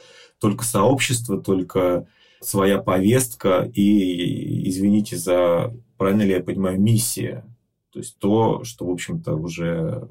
только 0.41 0.65
сообщество, 0.65 1.41
только 1.41 2.05
своя 2.45 2.79
повестка 2.79 3.69
и, 3.73 4.69
извините 4.69 5.17
за, 5.17 5.73
правильно 5.97 6.23
ли 6.23 6.33
я 6.33 6.43
понимаю, 6.43 6.79
миссия. 6.79 7.45
То 7.91 7.99
есть 7.99 8.17
то, 8.19 8.63
что, 8.63 8.85
в 8.85 8.91
общем-то, 8.91 9.35
уже 9.35 10.07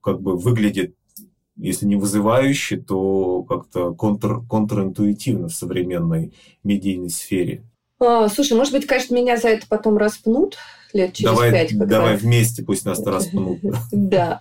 как 0.00 0.20
бы 0.20 0.36
выглядит, 0.36 0.94
если 1.56 1.86
не 1.86 1.96
вызывающе, 1.96 2.76
то 2.76 3.42
как-то 3.44 3.94
контр, 3.94 4.40
контринтуитивно 4.48 5.48
в 5.48 5.54
современной 5.54 6.32
медийной 6.62 7.10
сфере. 7.10 7.62
А, 7.98 8.28
слушай, 8.28 8.56
может 8.56 8.72
быть, 8.72 8.86
конечно, 8.86 9.14
меня 9.14 9.36
за 9.36 9.48
это 9.48 9.66
потом 9.68 9.96
распнут 9.96 10.58
лет 10.92 11.14
через 11.14 11.30
давай, 11.30 11.50
пять. 11.50 11.70
Когда... 11.70 11.86
Давай 11.86 12.16
вместе 12.16 12.62
пусть 12.62 12.84
нас 12.84 13.02
распнут. 13.06 13.58
Да. 13.90 14.40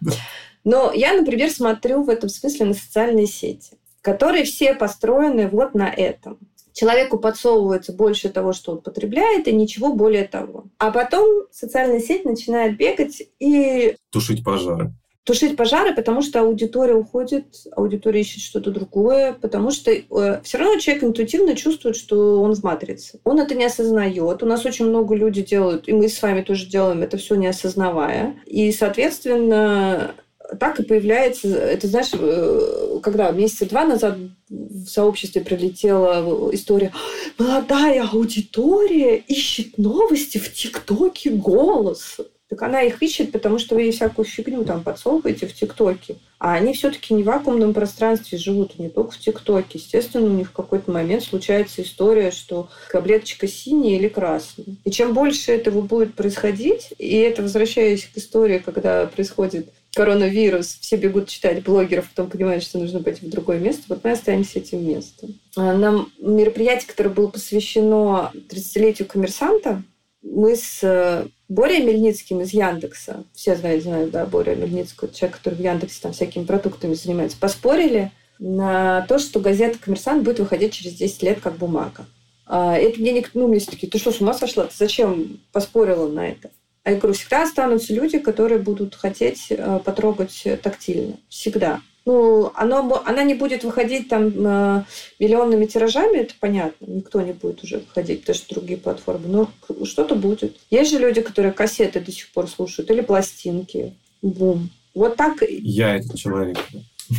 Но 0.63 0.91
я, 0.91 1.13
например, 1.13 1.49
смотрю 1.51 2.03
в 2.03 2.09
этом 2.09 2.30
смысле 2.30 2.68
на 2.68 2.74
социальные 2.74 3.28
сети, 3.28 3.78
которые 4.01 4.43
все 4.43 4.74
построены 4.74 5.47
вот 5.47 5.74
на 5.74 5.89
этом 5.89 6.39
человеку 6.76 7.17
подсовывается 7.17 7.93
больше 7.93 8.30
того, 8.30 8.53
что 8.53 8.73
он 8.73 8.82
потребляет, 8.82 9.47
и 9.47 9.53
ничего 9.53 9.93
более 9.93 10.26
того. 10.26 10.65
А 10.78 10.91
потом 10.91 11.45
социальная 11.51 12.01
сеть 12.01 12.26
начинает 12.26 12.78
бегать 12.78 13.23
и... 13.39 13.95
Тушить 14.11 14.43
пожары. 14.43 14.91
тушить 15.23 15.55
пожары, 15.55 15.95
потому 15.95 16.21
что 16.21 16.41
аудитория 16.41 16.93
уходит, 16.93 17.45
аудитория 17.76 18.21
ищет 18.21 18.43
что-то 18.43 18.71
другое, 18.71 19.34
потому 19.34 19.71
что 19.71 19.89
э, 19.89 20.41
все 20.43 20.57
равно 20.57 20.78
человек 20.78 21.03
интуитивно 21.05 21.55
чувствует, 21.55 21.95
что 21.95 22.41
он 22.41 22.53
в 22.53 22.63
матрице. 22.63 23.19
Он 23.23 23.39
это 23.39 23.55
не 23.55 23.65
осознает. 23.65 24.43
У 24.43 24.45
нас 24.45 24.65
очень 24.65 24.86
много 24.86 25.15
людей 25.15 25.45
делают, 25.45 25.88
и 25.88 25.93
мы 25.93 26.09
с 26.09 26.21
вами 26.21 26.41
тоже 26.41 26.67
делаем 26.67 27.01
это 27.01 27.17
все 27.17 27.36
не 27.36 27.47
осознавая. 27.47 28.36
И, 28.45 28.71
соответственно, 28.73 30.13
так 30.60 30.80
и 30.80 30.84
появляется, 30.84 31.48
это 31.48 31.88
знаешь, 31.88 32.10
э, 32.14 33.00
когда 33.02 33.32
месяца 33.32 33.66
два 33.66 33.86
назад 33.86 34.18
в 34.50 34.86
сообществе 34.88 35.41
прилетела 35.41 36.54
история, 36.54 36.91
молодая 37.38 38.08
аудитория 38.08 39.18
ищет 39.18 39.78
новости 39.78 40.38
в 40.38 40.54
ТикТоке 40.54 41.32
голос. 41.32 42.18
Так 42.48 42.62
она 42.62 42.84
их 42.84 43.02
ищет, 43.02 43.32
потому 43.32 43.58
что 43.58 43.74
вы 43.74 43.84
ей 43.84 43.91
всякую 43.91 44.26
фигню 44.26 44.64
там 44.66 44.84
подсовываете 44.84 45.48
в 45.48 45.54
ТикТоке. 45.54 46.18
А 46.38 46.54
они 46.54 46.74
все-таки 46.74 47.14
не 47.16 47.24
в 47.24 47.26
вакуумном 47.26 47.74
пространстве 47.74 48.38
живут, 48.38 48.78
не 48.78 48.88
только 48.88 49.12
в 49.12 49.20
ТикТоке. 49.20 49.80
Естественно, 49.80 50.28
у 50.28 50.30
них 50.30 50.50
в 50.50 50.54
какой-то 50.54 50.91
момент 50.91 51.24
случается 51.24 51.82
история, 51.82 52.30
что 52.30 52.70
таблеточка 52.91 53.48
синяя 53.48 53.98
или 53.98 54.08
красная. 54.08 54.68
И 54.84 54.91
чем 54.91 55.16
больше 55.16 55.54
этого 55.54 55.82
будет 55.82 56.14
происходить, 56.14 56.93
и 57.00 57.16
это 57.16 57.41
возвращаясь 57.41 58.06
к 58.06 58.18
истории, 58.18 58.60
когда 58.60 59.08
происходит 59.08 59.70
коронавирус, 59.96 60.78
все 60.82 60.98
бегут 60.98 61.30
читать 61.30 61.64
блогеров, 61.64 62.10
потом 62.10 62.30
понимают, 62.30 62.64
что 62.64 62.78
нужно 62.78 63.02
пойти 63.02 63.26
в 63.26 63.30
другое 63.30 63.60
место, 63.60 63.84
вот 63.88 64.04
мы 64.04 64.12
останемся 64.12 64.60
этим 64.60 64.86
местом. 64.86 65.39
А 65.56 65.74
нам 65.74 66.12
мероприятие, 66.20 66.88
которое 66.88 67.10
было 67.10 67.28
посвящено 67.28 68.32
30-летию 68.50 69.08
коммерсанта, 69.08 69.82
мы 70.22 70.56
с 70.56 70.80
э, 70.84 71.28
Борей 71.48 71.84
Мельницким 71.84 72.41
из 72.41 72.52
Яндекса, 72.52 73.24
все 73.34 73.56
знают, 73.56 73.84
знают, 73.84 74.12
да, 74.12 74.26
Боря 74.26 74.56
Мельницкого, 74.56 75.14
человек, 75.14 75.38
который 75.38 75.56
в 75.56 75.62
Яндексе 75.62 76.00
там 76.02 76.14
всякими 76.14 76.43
продуктами 76.43 76.93
занимается, 76.93 77.38
поспорили 77.39 78.12
на 78.39 79.06
то, 79.08 79.18
что 79.18 79.39
газета 79.39 79.78
«Коммерсант» 79.80 80.24
будет 80.24 80.39
выходить 80.39 80.74
через 80.74 80.93
10 80.93 81.24
лет 81.24 81.39
как 81.41 81.58
бумага. 81.58 82.06
А 82.48 82.76
это 82.78 83.00
мне 83.00 83.12
никто, 83.12 83.39
ну, 83.39 83.48
мне 83.48 83.60
такие, 83.60 83.89
ты 83.89 83.98
что, 83.98 84.12
с 84.12 84.20
ума 84.20 84.34
сошла? 84.34 84.66
Ты 84.66 84.74
зачем 84.76 85.39
поспорила 85.52 86.08
на 86.08 86.28
это? 86.28 86.52
А 86.86 86.91
я 86.91 86.97
говорю, 86.97 87.15
всегда 87.15 87.41
останутся 87.41 87.93
люди, 87.93 88.19
которые 88.19 88.59
будут 88.59 88.93
хотеть 88.93 89.47
э, 89.49 89.79
потрогать 89.83 90.43
тактильно. 90.61 91.17
Всегда. 91.29 91.81
Ну, 92.05 92.51
оно, 92.53 93.01
она 93.03 93.23
не 93.23 93.33
будет 93.33 93.63
выходить 93.63 94.07
там 94.07 94.27
э, 94.27 94.83
миллионными 95.17 95.65
тиражами, 95.65 96.19
это 96.19 96.36
понятно. 96.39 96.86
Никто 96.86 97.21
не 97.21 97.33
будет 97.33 97.63
уже 97.63 97.79
выходить, 97.79 98.21
потому 98.21 98.36
что 98.36 98.53
другие 98.53 98.77
платформы. 98.77 99.27
Но 99.27 99.51
что-то 99.83 100.13
будет. 100.13 100.57
Есть 100.69 100.91
же 100.91 100.99
люди, 100.99 101.21
которые 101.21 101.53
кассеты 101.53 101.99
до 101.99 102.11
сих 102.11 102.29
пор 102.31 102.47
слушают 102.47 102.91
или 102.91 103.01
пластинки. 103.01 103.95
Бум. 104.21 104.69
Вот 104.93 105.15
так. 105.15 105.41
Я 105.49 105.95
этот 105.95 106.15
человек. 106.19 106.59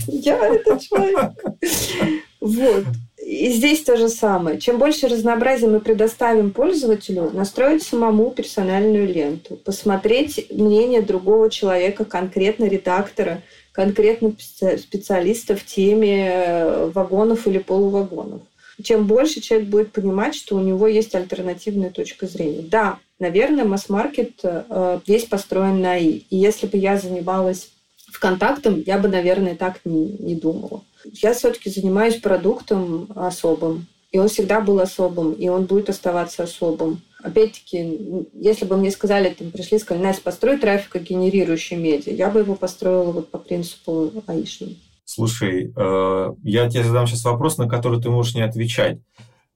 Я 0.07 0.47
этот 0.47 0.81
человек. 0.81 1.33
Вот. 2.39 2.85
И 3.27 3.51
здесь 3.51 3.83
то 3.83 3.97
же 3.97 4.09
самое. 4.09 4.61
Чем 4.61 4.79
больше 4.79 5.09
разнообразия 5.09 5.67
мы 5.67 5.81
предоставим 5.81 6.53
пользователю, 6.53 7.33
настроить 7.33 7.83
самому 7.83 8.31
персональную 8.31 9.13
ленту, 9.13 9.57
посмотреть 9.57 10.47
мнение 10.53 11.03
другого 11.03 11.51
человека, 11.51 12.05
конкретно 12.05 12.67
редактора, 12.67 13.43
конкретно 13.73 14.33
специалиста 14.79 15.57
в 15.57 15.67
теме 15.67 16.31
э, 16.31 16.91
вагонов 16.95 17.49
или 17.49 17.59
полувагонов. 17.59 18.43
Чем 18.81 19.09
больше 19.09 19.41
человек 19.41 19.71
будет 19.71 19.91
понимать, 19.91 20.37
что 20.37 20.55
у 20.55 20.61
него 20.61 20.87
есть 20.87 21.13
альтернативная 21.17 21.91
точка 21.91 22.29
зрения. 22.29 22.63
Да, 22.63 23.01
наверное, 23.19 23.65
масс-маркет 23.65 24.39
э, 24.45 25.01
весь 25.05 25.25
построен 25.25 25.81
на 25.81 25.99
И. 25.99 26.23
И 26.31 26.37
если 26.37 26.69
бы 26.69 26.79
я 26.79 26.97
занималась 26.97 27.71
ВКонтактом, 28.13 28.85
я 28.87 28.99
бы, 28.99 29.09
наверное, 29.09 29.57
так 29.57 29.81
не, 29.85 30.17
не 30.21 30.37
думала. 30.37 30.85
Я 31.13 31.35
все-таки 31.35 31.71
занимаюсь 31.71 32.17
продуктом 32.17 33.09
особым. 33.15 33.87
И 34.13 34.19
он 34.19 34.29
всегда 34.29 34.61
был 34.61 34.81
особым, 34.81 35.33
и 35.33 35.49
он 35.49 35.65
будет 35.65 35.91
оставаться 35.91 36.45
особым. 36.45 37.03
Опять-таки, 37.23 38.29
если 38.33 38.65
бы 38.65 38.77
мне 38.77 38.91
сказали, 38.91 39.31
там, 39.31 39.51
пришли, 39.51 39.79
сказали, 39.79 40.05
Настя, 40.05 40.23
построй 40.23 40.59
трафикогенерирующий 40.59 41.77
медиа, 41.77 42.13
я 42.13 42.31
бы 42.31 42.41
его 42.41 42.55
построила 42.55 43.11
вот 43.11 43.31
по 43.31 43.39
принципу 43.39 44.13
аишному. 44.27 44.75
Слушай, 45.05 45.73
э, 45.77 46.35
я 46.43 46.71
тебе 46.71 46.85
задам 46.85 47.07
сейчас 47.07 47.25
вопрос, 47.25 47.59
на 47.59 47.69
который 47.69 48.01
ты 48.01 48.11
можешь 48.11 48.35
не 48.35 48.43
отвечать. 48.43 48.99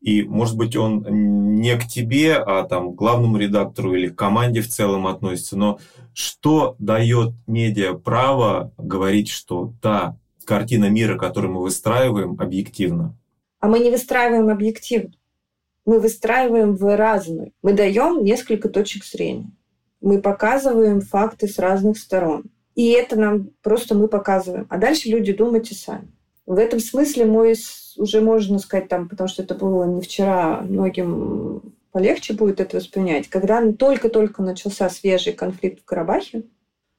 И, 0.01 0.23
может 0.23 0.57
быть, 0.57 0.77
он 0.77 1.05
не 1.61 1.77
к 1.77 1.87
тебе, 1.87 2.37
а 2.37 2.65
там, 2.65 2.93
к 2.93 2.97
главному 2.97 3.37
редактору 3.37 3.95
или 3.95 4.09
к 4.09 4.17
команде 4.17 4.63
в 4.63 4.69
целом 4.69 5.07
относится. 5.07 5.59
Но 5.59 5.79
что 6.15 6.75
дает 6.79 7.35
медиа 7.47 7.95
право 7.95 8.73
говорить, 8.79 9.29
что 9.29 9.75
да, 9.83 10.17
картина 10.51 10.91
мира, 10.91 11.17
которую 11.17 11.53
мы 11.53 11.63
выстраиваем, 11.63 12.37
объективна? 12.41 13.15
А 13.61 13.69
мы 13.69 13.79
не 13.79 13.89
выстраиваем 13.89 14.49
объективно. 14.49 15.13
Мы 15.87 16.01
выстраиваем 16.01 16.75
в 16.75 16.97
разную. 16.97 17.53
Мы 17.63 17.73
даем 17.73 18.25
несколько 18.25 18.69
точек 18.69 19.05
зрения. 19.05 19.53
Мы 20.01 20.21
показываем 20.21 21.03
факты 21.03 21.47
с 21.47 21.57
разных 21.61 21.99
сторон. 21.99 22.47
И 22.75 22.89
это 22.89 23.15
нам 23.15 23.51
просто 23.63 23.95
мы 23.95 24.09
показываем. 24.09 24.67
А 24.71 24.79
дальше 24.79 25.09
люди 25.09 25.33
думайте 25.33 25.77
сами. 25.77 26.09
В 26.47 26.59
этом 26.59 26.81
смысле 26.81 27.27
мой 27.27 27.55
уже 27.97 28.21
можно 28.21 28.59
сказать 28.59 28.89
там, 28.89 29.09
потому 29.09 29.29
что 29.29 29.45
это 29.45 29.55
было 29.55 29.85
не 29.85 30.01
вчера, 30.01 30.63
многим 30.63 31.63
полегче 31.93 32.35
будет 32.35 32.59
это 32.59 32.79
воспринять. 32.79 33.29
Когда 33.29 33.71
только-только 33.71 34.43
начался 34.43 34.91
свежий 34.91 35.33
конфликт 35.33 35.83
в 35.83 35.85
Карабахе, 35.85 36.43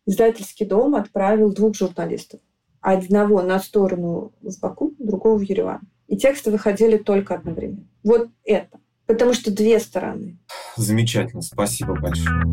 издательский 0.05 0.65
дом 0.65 0.95
отправил 0.95 1.51
двух 1.51 1.75
журналистов 1.75 2.39
одного 2.81 3.41
на 3.41 3.59
сторону 3.59 4.33
в 4.41 4.59
Баку, 4.59 4.93
другого 4.99 5.37
в 5.37 5.41
Ереван. 5.41 5.81
И 6.07 6.17
тексты 6.17 6.51
выходили 6.51 6.97
только 6.97 7.35
одновременно. 7.35 7.87
Вот 8.03 8.29
это. 8.43 8.79
Потому 9.05 9.33
что 9.33 9.51
две 9.51 9.79
стороны. 9.79 10.39
Замечательно. 10.75 11.41
Спасибо 11.41 11.95
большое. 11.99 12.43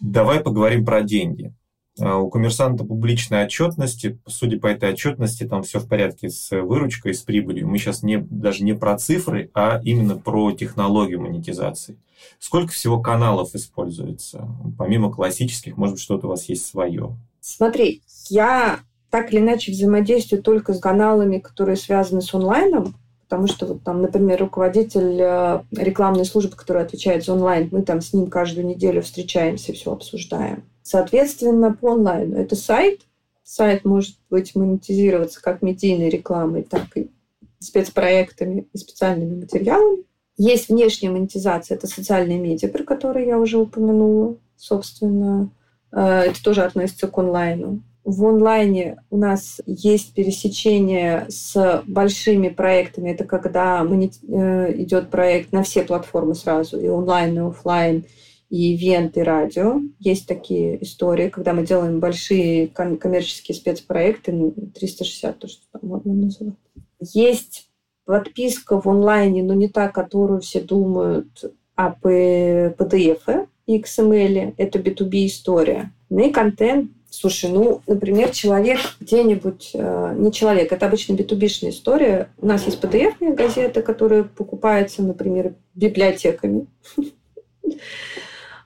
Давай 0.00 0.40
поговорим 0.40 0.84
про 0.84 1.02
деньги. 1.02 1.54
А, 2.02 2.18
у 2.18 2.28
коммерсанта 2.28 2.84
публичной 2.84 3.44
отчетности, 3.44 4.18
судя 4.26 4.58
по 4.58 4.66
этой 4.66 4.90
отчетности, 4.90 5.44
там 5.44 5.62
все 5.62 5.78
в 5.78 5.86
порядке 5.86 6.28
с 6.30 6.50
выручкой, 6.50 7.14
с 7.14 7.22
прибылью. 7.22 7.68
Мы 7.68 7.78
сейчас 7.78 8.02
не, 8.02 8.18
даже 8.18 8.64
не 8.64 8.72
про 8.72 8.98
цифры, 8.98 9.50
а 9.54 9.80
именно 9.84 10.16
про 10.16 10.50
технологию 10.50 11.20
монетизации. 11.20 11.96
Сколько 12.40 12.72
всего 12.72 13.00
каналов 13.00 13.54
используется? 13.54 14.48
Помимо 14.76 15.12
классических, 15.12 15.76
может 15.76 15.94
быть, 15.94 16.02
что-то 16.02 16.26
у 16.26 16.30
вас 16.30 16.48
есть 16.48 16.66
свое? 16.66 17.16
Смотри, 17.40 18.02
я 18.28 18.80
так 19.10 19.32
или 19.32 19.40
иначе 19.40 19.70
взаимодействую 19.70 20.42
только 20.42 20.74
с 20.74 20.80
каналами, 20.80 21.38
которые 21.38 21.76
связаны 21.76 22.20
с 22.20 22.34
онлайном, 22.34 22.96
потому 23.28 23.46
что 23.46 23.66
вот 23.66 23.84
там, 23.84 24.02
например, 24.02 24.40
руководитель 24.40 25.20
э, 25.20 25.62
рекламной 25.70 26.24
службы, 26.24 26.56
который 26.56 26.82
отвечает 26.82 27.24
за 27.24 27.34
онлайн, 27.34 27.68
мы 27.70 27.82
там 27.82 28.00
с 28.00 28.12
ним 28.12 28.26
каждую 28.26 28.66
неделю 28.66 29.02
встречаемся, 29.02 29.72
все 29.72 29.92
обсуждаем. 29.92 30.64
Соответственно, 30.82 31.72
по 31.72 31.92
онлайну 31.92 32.36
это 32.36 32.56
сайт. 32.56 33.02
Сайт 33.44 33.84
может 33.84 34.16
быть 34.30 34.54
монетизироваться 34.54 35.42
как 35.42 35.62
медийной 35.62 36.08
рекламой, 36.08 36.62
так 36.62 36.96
и 36.96 37.10
спецпроектами 37.58 38.66
и 38.72 38.78
специальными 38.78 39.40
материалами. 39.40 40.04
Есть 40.36 40.68
внешняя 40.68 41.10
монетизация, 41.10 41.76
это 41.76 41.86
социальные 41.86 42.38
медиа, 42.38 42.68
про 42.68 42.84
которые 42.84 43.26
я 43.26 43.38
уже 43.38 43.58
упомянула, 43.58 44.36
собственно. 44.56 45.50
Э, 45.92 46.22
это 46.26 46.42
тоже 46.42 46.62
относится 46.62 47.08
к 47.08 47.18
онлайну. 47.18 47.82
В 48.04 48.26
онлайне 48.26 48.96
у 49.10 49.16
нас 49.16 49.60
есть 49.66 50.14
пересечение 50.14 51.26
с 51.28 51.82
большими 51.86 52.48
проектами. 52.48 53.10
Это 53.10 53.24
когда 53.24 53.82
э, 53.82 54.74
идет 54.82 55.10
проект 55.10 55.52
на 55.52 55.62
все 55.62 55.84
платформы 55.84 56.34
сразу, 56.34 56.80
и 56.80 56.88
онлайн, 56.88 57.36
и 57.36 57.40
офлайн, 57.40 58.04
и 58.52 58.74
ивент, 58.74 59.16
и 59.16 59.22
радио. 59.22 59.80
Есть 59.98 60.28
такие 60.28 60.82
истории, 60.84 61.30
когда 61.30 61.54
мы 61.54 61.66
делаем 61.66 62.00
большие 62.00 62.68
коммерческие 62.68 63.56
спецпроекты, 63.56 64.52
360, 64.74 65.38
то, 65.38 65.48
что 65.48 65.62
там 65.72 65.80
можно 65.88 66.12
называть. 66.12 66.54
Есть 67.00 67.70
подписка 68.04 68.78
в 68.78 68.86
онлайне, 68.86 69.42
но 69.42 69.54
не 69.54 69.70
та, 69.70 69.88
которую 69.88 70.42
все 70.42 70.60
думают, 70.60 71.50
а 71.76 71.96
PDF 72.02 73.48
и 73.64 73.80
XML. 73.80 74.52
Это 74.58 74.78
B2B 74.78 75.26
история. 75.26 75.90
Ну 76.10 76.28
и 76.28 76.30
контент 76.30 76.90
Слушай, 77.14 77.50
ну, 77.50 77.82
например, 77.86 78.30
человек 78.30 78.80
где-нибудь, 78.98 79.72
э, 79.74 80.14
не 80.16 80.32
человек, 80.32 80.72
это 80.72 80.86
обычно 80.86 81.12
b 81.12 81.24
история. 81.24 82.30
У 82.38 82.46
нас 82.46 82.64
есть 82.64 82.80
PDF 82.80 83.34
газеты, 83.34 83.82
которые 83.82 84.24
покупаются, 84.24 85.02
например, 85.02 85.54
библиотеками 85.74 86.66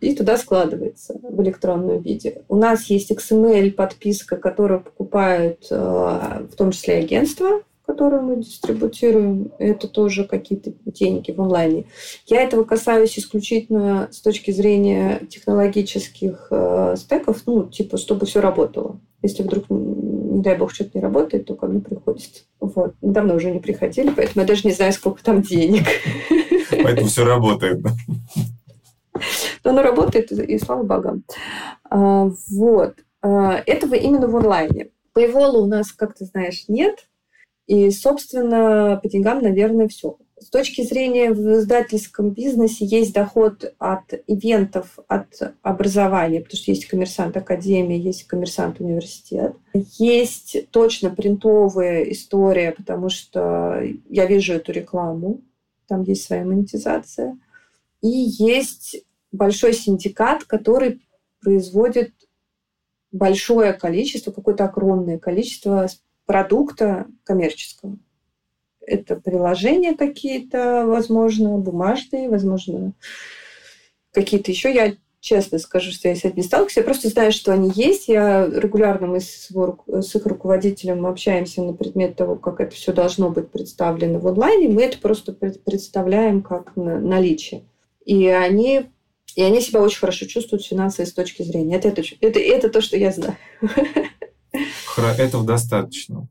и 0.00 0.14
туда 0.14 0.36
складывается 0.36 1.18
в 1.22 1.42
электронном 1.42 2.00
виде. 2.02 2.42
У 2.48 2.56
нас 2.56 2.84
есть 2.86 3.10
XML-подписка, 3.10 4.36
которую 4.36 4.80
покупают 4.80 5.66
э, 5.70 5.76
в 5.76 6.56
том 6.56 6.72
числе 6.72 6.98
агентства, 6.98 7.62
которую 7.86 8.22
мы 8.22 8.36
дистрибутируем, 8.42 9.52
это 9.58 9.86
тоже 9.86 10.24
какие-то 10.24 10.72
деньги 10.86 11.30
в 11.30 11.40
онлайне. 11.40 11.86
Я 12.26 12.42
этого 12.42 12.64
касаюсь 12.64 13.16
исключительно 13.18 14.08
с 14.10 14.20
точки 14.20 14.50
зрения 14.50 15.22
технологических 15.30 16.48
э, 16.50 16.94
стеков, 16.98 17.42
ну, 17.46 17.64
типа, 17.68 17.96
чтобы 17.96 18.26
все 18.26 18.40
работало. 18.40 18.98
Если 19.22 19.44
вдруг, 19.44 19.70
не 19.70 20.42
дай 20.42 20.58
бог, 20.58 20.74
что-то 20.74 20.90
не 20.94 21.00
работает, 21.00 21.46
то 21.46 21.54
ко 21.54 21.66
мне 21.66 21.80
приходит. 21.80 22.44
Вот. 22.60 22.94
Давно 23.00 23.34
уже 23.34 23.50
не 23.50 23.60
приходили, 23.60 24.10
поэтому 24.14 24.42
я 24.42 24.48
даже 24.48 24.66
не 24.66 24.74
знаю, 24.74 24.92
сколько 24.92 25.22
там 25.22 25.42
денег. 25.42 25.84
Поэтому 26.82 27.06
все 27.06 27.24
работает. 27.24 27.80
Но 29.66 29.72
оно 29.72 29.82
работает, 29.82 30.30
и 30.30 30.58
слава 30.60 30.84
богам. 30.84 31.24
А, 31.90 32.30
вот. 32.50 33.00
А, 33.20 33.60
этого 33.66 33.96
именно 33.96 34.28
в 34.28 34.36
онлайне. 34.36 34.90
Paywall 35.12 35.56
у 35.56 35.66
нас, 35.66 35.90
как 35.90 36.14
ты 36.14 36.24
знаешь, 36.24 36.66
нет. 36.68 37.08
И, 37.66 37.90
собственно, 37.90 39.00
по 39.02 39.08
деньгам, 39.08 39.42
наверное, 39.42 39.88
все. 39.88 40.18
С 40.38 40.50
точки 40.50 40.82
зрения 40.82 41.32
в 41.32 41.54
издательском 41.54 42.30
бизнесе 42.30 42.84
есть 42.84 43.12
доход 43.12 43.74
от 43.78 44.12
ивентов, 44.28 45.00
от 45.08 45.54
образования, 45.62 46.42
потому 46.42 46.58
что 46.58 46.70
есть 46.70 46.86
коммерсант 46.86 47.36
академия, 47.36 47.98
есть 47.98 48.28
коммерсант 48.28 48.78
университет. 48.78 49.56
Есть 49.98 50.70
точно 50.70 51.10
принтовая 51.10 52.04
история, 52.04 52.70
потому 52.70 53.08
что 53.08 53.82
я 54.08 54.26
вижу 54.26 54.52
эту 54.52 54.70
рекламу, 54.70 55.40
там 55.88 56.04
есть 56.04 56.22
своя 56.22 56.44
монетизация. 56.44 57.36
И 58.00 58.08
есть 58.08 59.05
большой 59.32 59.72
синдикат, 59.72 60.44
который 60.44 61.06
производит 61.40 62.12
большое 63.12 63.72
количество, 63.72 64.32
какое-то 64.32 64.64
огромное 64.64 65.18
количество 65.18 65.88
продукта 66.26 67.06
коммерческого. 67.24 67.98
Это 68.80 69.16
приложения 69.16 69.94
какие-то, 69.94 70.84
возможно, 70.86 71.56
бумажные, 71.58 72.28
возможно, 72.28 72.92
какие-то 74.12 74.50
еще. 74.50 74.72
Я 74.72 74.94
честно 75.20 75.58
скажу, 75.58 75.90
что 75.90 76.08
я 76.08 76.14
с 76.14 76.24
этим 76.24 76.36
не 76.36 76.42
сталкиваюсь. 76.42 76.76
Я 76.76 76.82
просто 76.84 77.08
знаю, 77.08 77.32
что 77.32 77.52
они 77.52 77.72
есть. 77.74 78.06
Я 78.06 78.46
регулярно 78.46 79.08
мы 79.08 79.20
с, 79.20 79.50
с 79.50 80.14
их 80.14 80.26
руководителем 80.26 81.04
общаемся 81.04 81.62
на 81.62 81.72
предмет 81.72 82.14
того, 82.16 82.36
как 82.36 82.60
это 82.60 82.74
все 82.74 82.92
должно 82.92 83.30
быть 83.30 83.50
представлено 83.50 84.20
в 84.20 84.28
онлайне. 84.28 84.68
Мы 84.68 84.84
это 84.84 84.98
просто 84.98 85.32
представляем 85.32 86.42
как 86.42 86.76
наличие. 86.76 87.64
И 88.04 88.28
они 88.28 88.86
и 89.36 89.42
они 89.42 89.60
себя 89.60 89.82
очень 89.82 90.00
хорошо 90.00 90.26
чувствуют 90.26 90.64
финансовой 90.64 91.06
с 91.06 91.12
точки 91.12 91.42
зрения. 91.42 91.76
Это, 91.76 91.88
это, 91.88 92.02
это, 92.20 92.40
это 92.40 92.70
то, 92.70 92.80
что 92.80 92.96
я 92.96 93.12
знаю. 93.12 93.36
Этого 94.96 95.44
достаточно. 95.44 96.26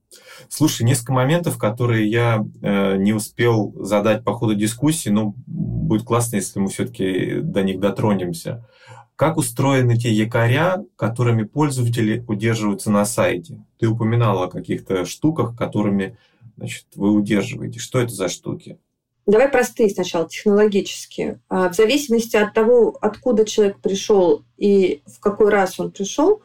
Слушай, 0.49 0.83
несколько 0.83 1.13
моментов, 1.13 1.59
которые 1.59 2.09
я 2.09 2.43
э, 2.61 2.97
не 2.97 3.13
успел 3.13 3.75
задать 3.77 4.23
по 4.23 4.33
ходу 4.33 4.55
дискуссии, 4.55 5.09
но 5.09 5.35
будет 5.45 6.03
классно, 6.03 6.37
если 6.37 6.59
мы 6.59 6.69
все-таки 6.69 7.41
до 7.41 7.61
них 7.61 7.79
дотронемся. 7.79 8.67
Как 9.15 9.37
устроены 9.37 9.95
те 9.95 10.11
якоря, 10.11 10.83
которыми 10.95 11.43
пользователи 11.43 12.25
удерживаются 12.27 12.89
на 12.89 13.05
сайте? 13.05 13.63
Ты 13.79 13.87
упоминала 13.87 14.45
о 14.45 14.49
каких-то 14.49 15.05
штуках, 15.05 15.55
которыми 15.55 16.17
значит, 16.57 16.87
вы 16.95 17.11
удерживаете. 17.11 17.79
Что 17.79 17.99
это 17.99 18.13
за 18.13 18.29
штуки? 18.29 18.79
Давай 19.25 19.49
простые 19.49 19.89
сначала, 19.89 20.29
технологические. 20.29 21.39
А, 21.49 21.69
в 21.69 21.75
зависимости 21.75 22.35
от 22.35 22.53
того, 22.53 22.95
откуда 23.01 23.45
человек 23.45 23.79
пришел 23.81 24.43
и 24.57 25.01
в 25.05 25.19
какой 25.19 25.49
раз 25.49 25.79
он 25.79 25.91
пришел, 25.91 26.41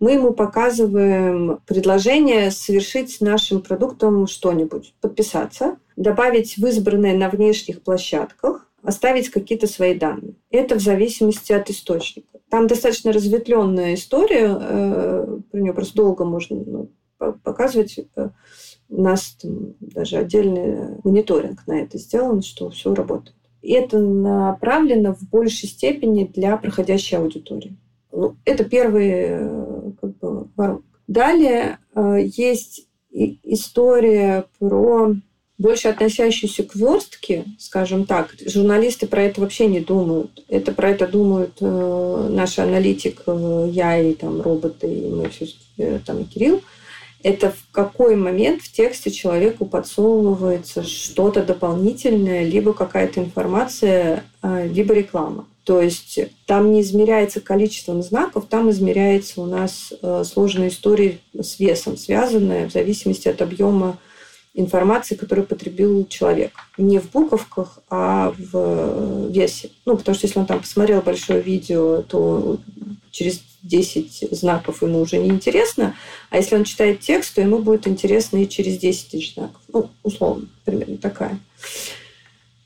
мы 0.00 0.12
ему 0.12 0.32
показываем 0.32 1.60
предложение 1.66 2.50
совершить 2.50 3.20
нашим 3.20 3.60
продуктом 3.60 4.26
что-нибудь, 4.26 4.94
подписаться, 5.00 5.76
добавить 5.96 6.56
в 6.56 6.66
избранное 6.66 7.16
на 7.16 7.28
внешних 7.28 7.82
площадках, 7.82 8.66
оставить 8.82 9.28
какие-то 9.28 9.66
свои 9.66 9.94
данные. 9.94 10.34
Это 10.50 10.74
в 10.74 10.80
зависимости 10.80 11.52
от 11.52 11.70
источника. 11.70 12.40
Там 12.50 12.66
достаточно 12.66 13.12
разветвленная 13.12 13.94
история, 13.94 14.58
э, 14.60 15.38
про 15.50 15.60
нее 15.60 15.72
просто 15.72 15.94
долго 15.94 16.24
можно 16.24 16.56
ну, 16.56 16.90
показывать. 17.44 18.00
У 18.92 19.00
нас 19.00 19.36
там 19.40 19.74
даже 19.80 20.18
отдельный 20.18 20.98
мониторинг 21.02 21.66
на 21.66 21.80
это 21.80 21.96
сделан, 21.96 22.42
что 22.42 22.68
все 22.68 22.94
работает. 22.94 23.34
И 23.62 23.72
это 23.72 23.98
направлено 23.98 25.14
в 25.14 25.22
большей 25.30 25.68
степени 25.68 26.24
для 26.24 26.56
проходящей 26.58 27.16
аудитории. 27.16 27.76
Ну, 28.12 28.36
это 28.44 28.64
первый 28.64 29.10
э, 29.10 29.92
как 29.98 30.18
бы, 30.18 30.48
воронка. 30.56 30.84
Далее 31.06 31.78
э, 31.94 32.18
есть 32.36 32.86
история 33.10 34.44
про 34.58 35.14
больше 35.58 35.88
относящуюся 35.88 36.64
к 36.64 36.74
верстке, 36.74 37.44
скажем 37.58 38.04
так. 38.04 38.34
Журналисты 38.44 39.06
про 39.06 39.22
это 39.22 39.40
вообще 39.40 39.66
не 39.66 39.80
думают. 39.80 40.44
Это 40.48 40.72
про 40.72 40.90
это 40.90 41.06
думают 41.06 41.58
э, 41.60 42.28
наш 42.30 42.58
аналитик, 42.58 43.22
э, 43.26 43.68
я 43.70 43.98
и 43.98 44.12
там 44.14 44.42
роботы, 44.42 44.92
и 44.92 45.08
мы 45.08 45.28
все, 45.30 45.46
э, 45.78 46.00
там 46.04 46.24
Кирилл 46.26 46.60
это 47.22 47.50
в 47.50 47.72
какой 47.72 48.16
момент 48.16 48.62
в 48.62 48.72
тексте 48.72 49.10
человеку 49.10 49.64
подсовывается 49.64 50.82
что-то 50.82 51.42
дополнительное, 51.42 52.44
либо 52.44 52.72
какая-то 52.72 53.20
информация, 53.20 54.24
а, 54.40 54.64
либо 54.66 54.94
реклама. 54.94 55.46
То 55.64 55.80
есть 55.80 56.18
там 56.46 56.72
не 56.72 56.80
измеряется 56.80 57.40
количеством 57.40 58.02
знаков, 58.02 58.46
там 58.48 58.70
измеряется 58.70 59.40
у 59.40 59.46
нас 59.46 59.92
э, 60.02 60.24
сложная 60.24 60.68
история 60.68 61.20
с 61.40 61.60
весом, 61.60 61.96
связанная 61.96 62.68
в 62.68 62.72
зависимости 62.72 63.28
от 63.28 63.40
объема 63.42 63.98
информации, 64.54 65.14
которую 65.14 65.46
потребил 65.46 66.04
человек. 66.08 66.52
Не 66.78 66.98
в 66.98 67.10
буковках, 67.12 67.78
а 67.88 68.34
в 68.36 69.30
весе. 69.30 69.70
Ну, 69.86 69.96
потому 69.96 70.16
что 70.16 70.26
если 70.26 70.40
он 70.40 70.46
там 70.46 70.60
посмотрел 70.60 71.00
большое 71.00 71.40
видео, 71.40 72.02
то 72.02 72.58
через 73.12 73.40
10 73.62 74.28
знаков 74.32 74.82
ему 74.82 75.00
уже 75.00 75.18
не 75.18 75.28
интересно, 75.28 75.94
а 76.30 76.36
если 76.38 76.56
он 76.56 76.64
читает 76.64 77.00
текст, 77.00 77.34
то 77.34 77.40
ему 77.40 77.58
будет 77.58 77.86
интересно 77.86 78.38
и 78.38 78.48
через 78.48 78.78
10 78.78 79.10
тысяч 79.10 79.34
знаков. 79.34 79.60
Ну, 79.72 79.90
условно, 80.02 80.48
примерно 80.64 80.98
такая. 80.98 81.38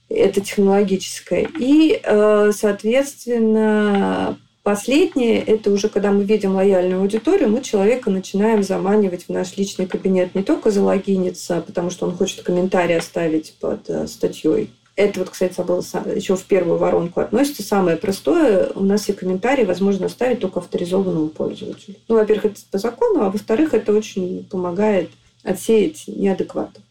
Это 0.09 0.41
технологическое. 0.41 1.49
И, 1.59 2.01
э, 2.03 2.53
соответственно, 2.55 4.39
Последнее– 4.67 5.41
это 5.47 5.71
уже 5.71 5.89
когда 5.89 6.11
мы 6.11 6.25
видим 6.25 6.57
лояльную 6.57 7.01
аудиторию, 7.01 7.49
мы 7.49 7.63
человека 7.63 8.11
начинаем 8.11 8.65
заманивать 8.65 9.27
в 9.27 9.29
наш 9.29 9.57
личный 9.57 9.87
кабинет 9.87 10.35
не 10.35 10.43
только 10.43 10.73
залогиниться, 10.73 11.63
потому 11.65 11.89
что 11.89 12.05
он 12.05 12.17
хочет 12.17 12.43
комментарий 12.43 12.97
оставить 12.97 13.55
под 13.61 13.89
э, 13.89 14.09
статьей, 14.09 14.73
это 14.97 15.21
вот, 15.21 15.31
кстати, 15.31 15.61
было 15.61 15.83
еще 16.15 16.37
в 16.37 16.45
первую 16.45 16.79
воронку 16.79 17.21
относится. 17.21 17.63
Самое 17.63 17.99
простое, 17.99 18.71
у 18.75 18.83
нас 18.83 19.09
и 19.09 19.13
комментарии 19.13 19.65
возможно 19.65 20.07
оставить 20.07 20.41
только 20.41 20.61
авторизованному 20.61 21.29
пользователю. 21.29 21.97
Ну, 22.09 22.17
во-первых, 22.17 22.47
это 22.47 22.61
по 22.71 22.79
закону, 22.79 23.23
а 23.23 23.31
во-вторых, 23.31 23.75
это 23.75 23.93
очень 23.93 24.47
помогает 24.51 25.11
отсеять 25.45 26.05
неадекватов. 26.09 26.83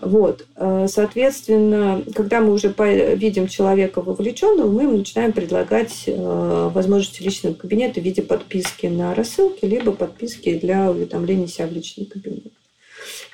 Вот. 0.00 0.46
Э, 0.56 0.86
соответственно, 0.90 2.02
когда 2.14 2.40
мы 2.40 2.52
уже 2.52 2.74
видим 3.14 3.46
человека 3.46 4.02
вовлеченного, 4.02 4.68
мы 4.68 4.82
ему 4.82 4.98
начинаем 4.98 5.32
предлагать 5.32 6.04
э, 6.06 6.70
возможности 6.74 7.22
личного 7.22 7.54
кабинета 7.54 8.00
в 8.00 8.04
виде 8.04 8.20
подписки 8.20 8.86
на 8.86 9.14
рассылки, 9.14 9.64
либо 9.64 9.92
подписки 9.92 10.58
для 10.58 10.90
уведомлений 10.90 11.46
себя 11.46 11.68
в 11.68 11.72
личный 11.72 12.06
кабинет. 12.06 12.52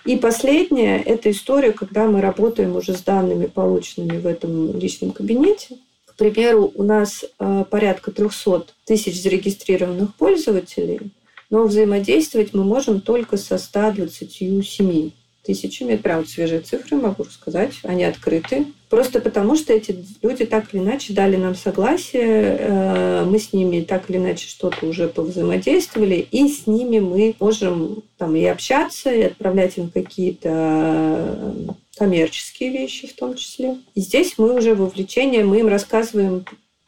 И 0.05 0.17
последнее– 0.17 1.03
это 1.05 1.31
история, 1.31 1.73
когда 1.73 2.07
мы 2.07 2.21
работаем 2.21 2.77
уже 2.77 2.95
с 2.95 3.03
данными, 3.03 3.47
полученными 3.47 4.19
в 4.19 4.27
этом 4.27 4.79
личном 4.79 5.13
кабинете. 5.13 5.77
К 6.07 6.15
примеру, 6.15 6.73
у 6.75 6.83
нас 6.83 7.25
э, 7.39 7.65
порядка 7.71 8.11
300 8.11 8.67
тысяч 8.85 9.23
зарегистрированных 9.23 10.15
пользователей, 10.15 11.13
но 11.51 11.65
взаимодействовать 11.65 12.55
мы 12.55 12.65
можем 12.65 13.01
только 13.01 13.37
со 13.37 13.59
127 13.59 15.11
тысячами. 15.51 15.95
Это 15.95 16.03
прям 16.05 16.27
свежие 16.27 16.61
цифры, 16.61 16.97
могу 16.97 17.25
сказать. 17.25 17.73
Они 17.83 18.05
открыты. 18.05 18.67
Просто 18.89 19.21
потому, 19.21 19.57
что 19.57 19.73
эти 19.73 20.05
люди 20.23 20.45
так 20.45 20.73
или 20.73 20.81
иначе 20.81 21.13
дали 21.13 21.37
нам 21.37 21.55
согласие, 21.55 22.57
э, 22.59 23.25
мы 23.25 23.39
с 23.39 23.53
ними 23.53 23.81
так 23.83 24.09
или 24.09 24.19
иначе 24.19 24.49
что-то 24.49 24.87
уже 24.87 25.09
повзаимодействовали, 25.09 26.27
и 26.31 26.49
с 26.49 26.67
ними 26.67 27.01
мы 27.01 27.35
можем 27.41 28.03
там 28.17 28.37
и 28.37 28.45
общаться, 28.45 29.13
и 29.13 29.23
отправлять 29.23 29.77
им 29.79 29.91
какие-то 29.91 30.49
э, 30.51 31.69
коммерческие 31.97 32.71
вещи 32.71 33.09
в 33.09 33.15
том 33.15 33.35
числе. 33.35 33.79
И 33.95 34.01
здесь 34.01 34.35
мы 34.39 34.57
уже 34.57 34.75
вовлечение, 34.75 35.45
мы 35.45 35.61
им 35.61 35.69
рассказываем 35.69 36.45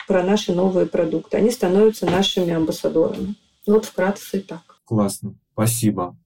про 0.07 0.23
наши 0.23 0.53
новые 0.53 0.87
продукты. 0.87 1.37
Они 1.37 1.51
становятся 1.51 2.07
нашими 2.07 2.53
амбассадорами. 2.53 3.35
Вот 3.67 3.85
вкратце 3.85 4.41
так. 4.41 4.79
Классно. 4.85 5.35
Спасибо. 5.53 6.17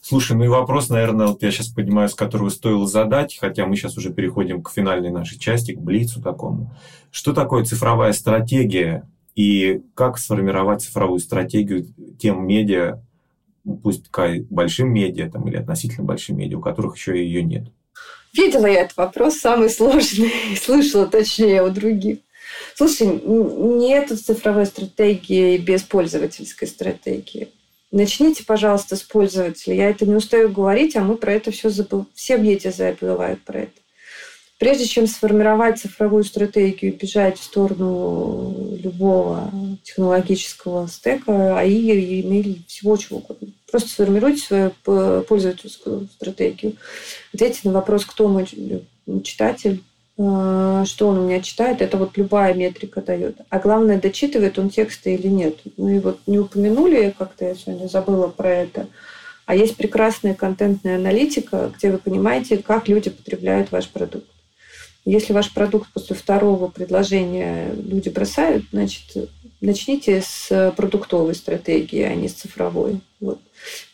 Слушай, 0.00 0.36
ну 0.36 0.44
и 0.44 0.48
вопрос, 0.48 0.88
наверное, 0.88 1.28
вот 1.28 1.42
я 1.42 1.50
сейчас 1.50 1.68
понимаю, 1.68 2.08
с 2.08 2.14
которого 2.14 2.48
стоило 2.50 2.86
задать, 2.86 3.38
хотя 3.38 3.66
мы 3.66 3.76
сейчас 3.76 3.96
уже 3.96 4.12
переходим 4.12 4.62
к 4.62 4.70
финальной 4.70 5.10
нашей 5.10 5.38
части, 5.38 5.72
к 5.72 5.80
блицу 5.80 6.20
такому. 6.20 6.74
Что 7.10 7.32
такое 7.32 7.64
цифровая 7.64 8.12
стратегия 8.12 9.08
и 9.34 9.80
как 9.94 10.18
сформировать 10.18 10.82
цифровую 10.82 11.20
стратегию 11.20 11.86
тем 12.18 12.46
медиа, 12.46 13.02
ну, 13.64 13.76
пусть 13.76 14.04
большим 14.50 14.92
медиа 14.92 15.30
там, 15.30 15.46
или 15.48 15.56
относительно 15.56 16.04
большим 16.04 16.38
медиа, 16.38 16.58
у 16.58 16.62
которых 16.62 16.96
еще 16.96 17.16
ее 17.16 17.42
нет? 17.42 17.64
Видела 18.34 18.66
я 18.66 18.82
этот 18.82 18.96
вопрос, 18.96 19.36
самый 19.36 19.70
сложный, 19.70 20.32
слышала 20.60 21.06
точнее 21.06 21.62
у 21.62 21.70
других. 21.70 22.18
Слушай, 22.74 23.20
нет 23.24 24.08
цифровой 24.08 24.66
стратегии 24.66 25.58
без 25.58 25.82
пользовательской 25.82 26.66
стратегии. 26.66 27.48
Начните, 27.92 28.42
пожалуйста, 28.44 28.96
с 28.96 29.02
пользователя. 29.02 29.74
Я 29.74 29.90
это 29.90 30.06
не 30.06 30.14
устаю 30.14 30.50
говорить, 30.50 30.96
а 30.96 31.02
мы 31.02 31.16
про 31.16 31.34
это 31.34 31.50
все 31.50 31.68
забыл. 31.68 32.06
Все 32.14 32.38
медиа 32.38 32.72
забывают 32.72 33.42
про 33.42 33.60
это. 33.60 33.72
Прежде 34.58 34.86
чем 34.86 35.06
сформировать 35.06 35.80
цифровую 35.80 36.24
стратегию 36.24 36.92
и 36.92 36.96
бежать 36.96 37.38
в 37.38 37.42
сторону 37.42 38.78
любого 38.82 39.50
технологического 39.82 40.88
стека, 40.88 41.58
АИ, 41.58 42.22
имейл, 42.22 42.58
всего 42.66 42.96
чего 42.96 43.18
угодно. 43.18 43.48
Просто 43.70 43.90
сформируйте 43.90 44.40
свою 44.40 44.70
пользовательскую 45.24 46.08
стратегию. 46.14 46.76
Ответьте 47.34 47.60
на 47.64 47.72
вопрос, 47.72 48.06
кто 48.06 48.28
мой 48.28 48.46
читатель, 49.22 49.82
что 50.16 51.08
он 51.08 51.18
у 51.18 51.26
меня 51.26 51.40
читает, 51.40 51.80
это 51.80 51.96
вот 51.96 52.16
любая 52.16 52.54
метрика 52.54 53.00
дает. 53.00 53.36
А 53.48 53.58
главное, 53.58 54.00
дочитывает 54.00 54.58
он 54.58 54.68
тексты 54.68 55.14
или 55.14 55.28
нет. 55.28 55.56
Ну 55.76 55.88
и 55.88 55.98
вот 55.98 56.20
не 56.26 56.38
упомянули, 56.38 57.14
как-то 57.16 57.46
я 57.46 57.54
сегодня 57.54 57.88
забыла 57.88 58.28
про 58.28 58.50
это, 58.50 58.88
а 59.46 59.56
есть 59.56 59.76
прекрасная 59.76 60.34
контентная 60.34 60.96
аналитика, 60.96 61.72
где 61.76 61.90
вы 61.90 61.98
понимаете, 61.98 62.58
как 62.58 62.88
люди 62.88 63.10
потребляют 63.10 63.72
ваш 63.72 63.88
продукт. 63.88 64.26
Если 65.04 65.32
ваш 65.32 65.52
продукт 65.52 65.92
после 65.92 66.14
второго 66.14 66.68
предложения 66.68 67.74
люди 67.74 68.08
бросают, 68.08 68.64
значит, 68.70 69.30
начните 69.60 70.22
с 70.22 70.72
продуктовой 70.76 71.34
стратегии, 71.34 72.02
а 72.02 72.14
не 72.14 72.28
с 72.28 72.34
цифровой. 72.34 73.00
Вот. 73.18 73.40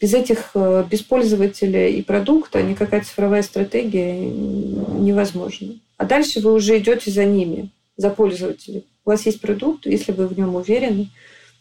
Без 0.00 0.12
этих, 0.12 0.50
э, 0.54 0.84
без 0.90 1.02
пользователя 1.02 1.88
и 1.88 2.02
продукта 2.02 2.62
никакая 2.62 3.02
цифровая 3.02 3.42
стратегия 3.42 4.20
невозможна. 4.20 5.74
А 5.98 6.06
дальше 6.06 6.40
вы 6.40 6.54
уже 6.54 6.78
идете 6.78 7.10
за 7.10 7.24
ними, 7.26 7.70
за 7.96 8.10
пользователями. 8.10 8.84
У 9.04 9.10
вас 9.10 9.26
есть 9.26 9.40
продукт, 9.40 9.84
если 9.84 10.12
вы 10.12 10.28
в 10.28 10.38
нем 10.38 10.54
уверены, 10.54 11.10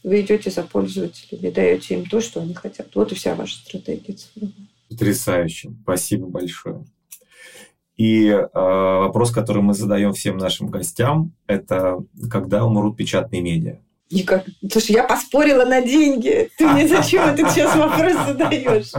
вы 0.03 0.21
идете 0.21 0.51
за 0.51 0.63
пользователями, 0.63 1.49
даете 1.49 1.95
им 1.95 2.05
то, 2.05 2.21
что 2.21 2.39
они 2.39 2.53
хотят. 2.53 2.87
Вот 2.95 3.11
и 3.11 3.15
вся 3.15 3.35
ваша 3.35 3.57
стратегия 3.57 4.13
цифровая. 4.13 4.53
Потрясающе. 4.89 5.71
Спасибо 5.83 6.27
большое. 6.27 6.85
И 7.97 8.27
э, 8.27 8.47
вопрос, 8.53 9.31
который 9.31 9.63
мы 9.63 9.73
задаем 9.73 10.13
всем 10.13 10.37
нашим 10.37 10.67
гостям, 10.67 11.33
это 11.47 11.97
когда 12.29 12.63
умрут 12.63 12.95
печатные 12.95 13.41
медиа? 13.41 13.79
Никак. 14.09 14.45
Слушай, 14.71 14.91
я 14.91 15.03
поспорила 15.03 15.65
на 15.65 15.81
деньги. 15.81 16.49
Ты 16.57 16.67
мне 16.67 16.87
зачем 16.89 17.27
этот 17.27 17.51
сейчас 17.51 17.75
вопрос 17.75 18.13
задаешь? 18.25 18.91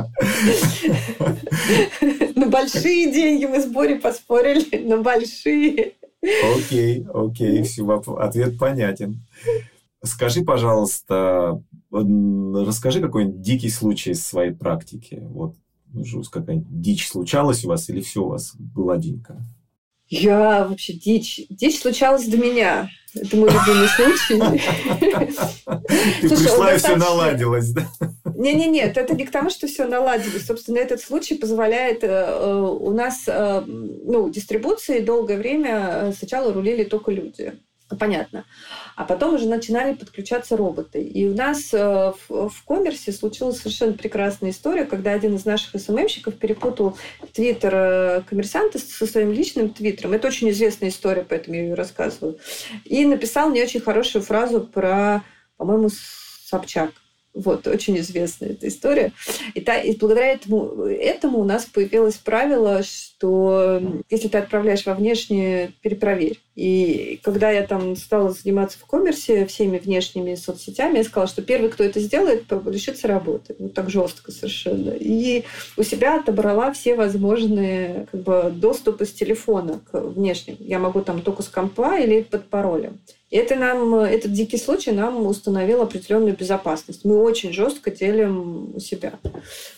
На 2.37 2.47
большие 2.47 3.11
деньги 3.13 3.47
мы 3.47 3.61
с 3.61 3.67
Борей 3.67 3.99
поспорили, 3.99 4.79
на 4.79 4.99
большие. 4.99 5.95
Окей, 6.57 7.07
окей, 7.13 7.65
ответ 8.19 8.59
понятен. 8.59 9.25
Скажи, 10.03 10.43
пожалуйста, 10.43 11.63
расскажи 11.91 13.01
какой-нибудь 13.01 13.41
дикий 13.41 13.71
случай 13.71 14.11
из 14.11 14.25
своей 14.25 14.53
практики. 14.53 15.23
Вот 15.31 15.55
жесть 15.95 16.31
какая-нибудь 16.31 16.81
дичь 16.81 17.09
случалась 17.09 17.65
у 17.65 17.69
вас 17.69 17.89
или 17.89 18.01
все 18.01 18.25
у 18.25 18.29
вас 18.29 18.55
гладенько? 18.59 19.39
Я 20.09 20.65
вообще 20.65 20.95
дичь. 20.95 21.43
Дичь 21.51 21.81
случалась 21.81 22.27
до 22.27 22.39
меня. 22.39 22.91
Это 23.15 23.37
мой 23.37 23.51
любимый 23.51 23.89
случай. 23.89 24.39
Ты 26.21 26.29
пришла 26.29 26.75
и 26.75 26.79
все 26.79 26.97
наладилось, 26.97 27.71
да? 27.71 27.87
Не-не-не, 28.35 28.83
это 28.83 29.15
не 29.15 29.27
к 29.27 29.31
тому, 29.31 29.51
что 29.51 29.67
все 29.67 29.87
наладилось. 29.87 30.47
Собственно, 30.47 30.79
этот 30.79 31.01
случай 31.01 31.35
позволяет... 31.35 32.05
Э, 32.05 32.61
у 32.81 32.93
нас 32.93 33.25
э, 33.27 33.63
ну, 33.67 34.31
дистрибуции 34.31 35.01
долгое 35.01 35.39
время 35.39 35.91
э, 35.91 36.13
сначала 36.17 36.53
рулили 36.53 36.85
только 36.85 37.11
люди. 37.11 37.55
Понятно. 37.97 38.45
А 38.97 39.05
потом 39.05 39.35
уже 39.35 39.49
начинали 39.49 39.95
подключаться 39.95 40.57
роботы. 40.57 41.03
И 41.03 41.27
у 41.27 41.35
нас 41.35 41.73
э, 41.73 42.13
в, 42.29 42.49
в 42.51 42.65
коммерсе 42.65 43.13
случилась 43.13 43.59
совершенно 43.59 43.95
прекрасная 43.95 44.51
история, 44.51 44.85
когда 44.85 45.13
один 45.13 45.37
из 45.37 45.47
наших 45.47 45.81
СММщиков 45.81 46.35
перепутал 46.35 46.99
твиттер 47.33 47.73
э, 47.75 48.23
коммерсанта 48.29 48.79
со 48.79 49.07
своим 49.07 49.33
личным 49.33 49.71
твиттером. 49.71 50.13
Это 50.13 50.29
очень 50.29 50.51
известная 50.51 50.91
история, 50.91 51.25
поэтому 51.27 51.57
я 51.57 51.63
ее 51.63 51.75
рассказываю. 51.75 52.39
И 52.85 53.07
написал 53.07 53.49
мне 53.49 53.63
очень 53.63 53.81
хорошую 53.81 54.23
фразу 54.23 54.61
про, 54.61 55.23
по-моему, 55.57 55.89
Собчак. 55.89 56.91
Вот, 57.35 57.67
очень 57.67 57.99
известная 57.99 58.51
эта 58.51 58.69
история. 58.69 59.13
И, 59.55 59.61
та, 59.61 59.79
и 59.79 59.97
благодаря 59.97 60.33
этому, 60.33 60.85
этому 60.85 61.39
у 61.39 61.45
нас 61.45 61.67
появилось 61.67 62.17
правило, 62.17 62.83
что 62.83 63.81
если 64.11 64.29
ты 64.29 64.39
отправляешь 64.39 64.87
во 64.87 64.95
внешнее, 64.95 65.73
перепроверь. 65.83 66.41
И 66.57 67.21
когда 67.23 67.51
я 67.53 67.65
там 67.65 67.95
стала 67.95 68.31
заниматься 68.31 68.79
в 68.79 68.87
коммерсе 68.87 69.47
всеми 69.47 69.79
внешними 69.79 70.35
соцсетями, 70.35 70.97
я 70.97 71.05
сказала, 71.05 71.29
что 71.29 71.43
первый, 71.43 71.71
кто 71.71 71.85
это 71.85 72.01
сделает, 72.01 72.47
лишится 72.67 73.07
работы. 73.07 73.55
Ну, 73.59 73.69
так 73.69 73.91
жестко 73.91 74.33
совершенно. 74.33 74.91
И 74.91 75.45
у 75.77 75.85
себя 75.85 76.19
отобрала 76.19 76.73
все 76.73 76.97
возможные 76.97 78.09
как 78.11 78.23
бы, 78.23 78.53
доступы 78.53 79.05
с 79.05 79.13
телефона 79.13 79.81
к 79.91 80.01
внешним. 80.01 80.57
Я 80.59 80.81
могу 80.81 81.03
там 81.03 81.23
только 81.23 81.45
с 81.45 81.49
компа 81.49 81.99
или 81.99 82.23
под 82.23 82.47
паролем. 82.47 82.99
Это 83.31 83.57
нам, 83.57 83.95
этот 83.95 84.33
дикий 84.33 84.57
случай 84.57 84.91
нам 84.91 85.27
установил 85.27 85.83
определенную 85.83 86.35
безопасность. 86.35 87.05
Мы 87.05 87.21
очень 87.23 87.53
жестко 87.53 87.91
делим 87.91 88.81
себя. 88.81 89.19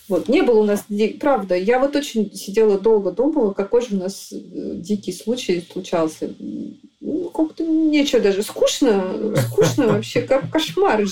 Вот. 0.09 0.28
Не 0.28 0.43
было 0.43 0.60
у 0.60 0.64
нас... 0.64 0.85
Правда, 1.18 1.56
я 1.56 1.81
вот 1.81 1.97
очень 1.97 2.32
сидела 2.32 2.78
долго, 2.78 3.10
думала, 3.10 3.52
какой 3.52 3.82
же 3.82 3.97
у 3.97 3.98
нас 3.98 4.32
э, 4.32 4.36
дикий 4.39 5.12
случай 5.12 5.66
случался. 5.68 6.32
Ну, 7.01 7.31
как-то 7.31 7.64
нечего 7.64 8.20
даже. 8.20 8.44
Скучно. 8.44 9.35
Скучно 9.48 9.86
вообще. 9.94 10.22
Как 10.22 10.48
кошмар. 10.48 11.05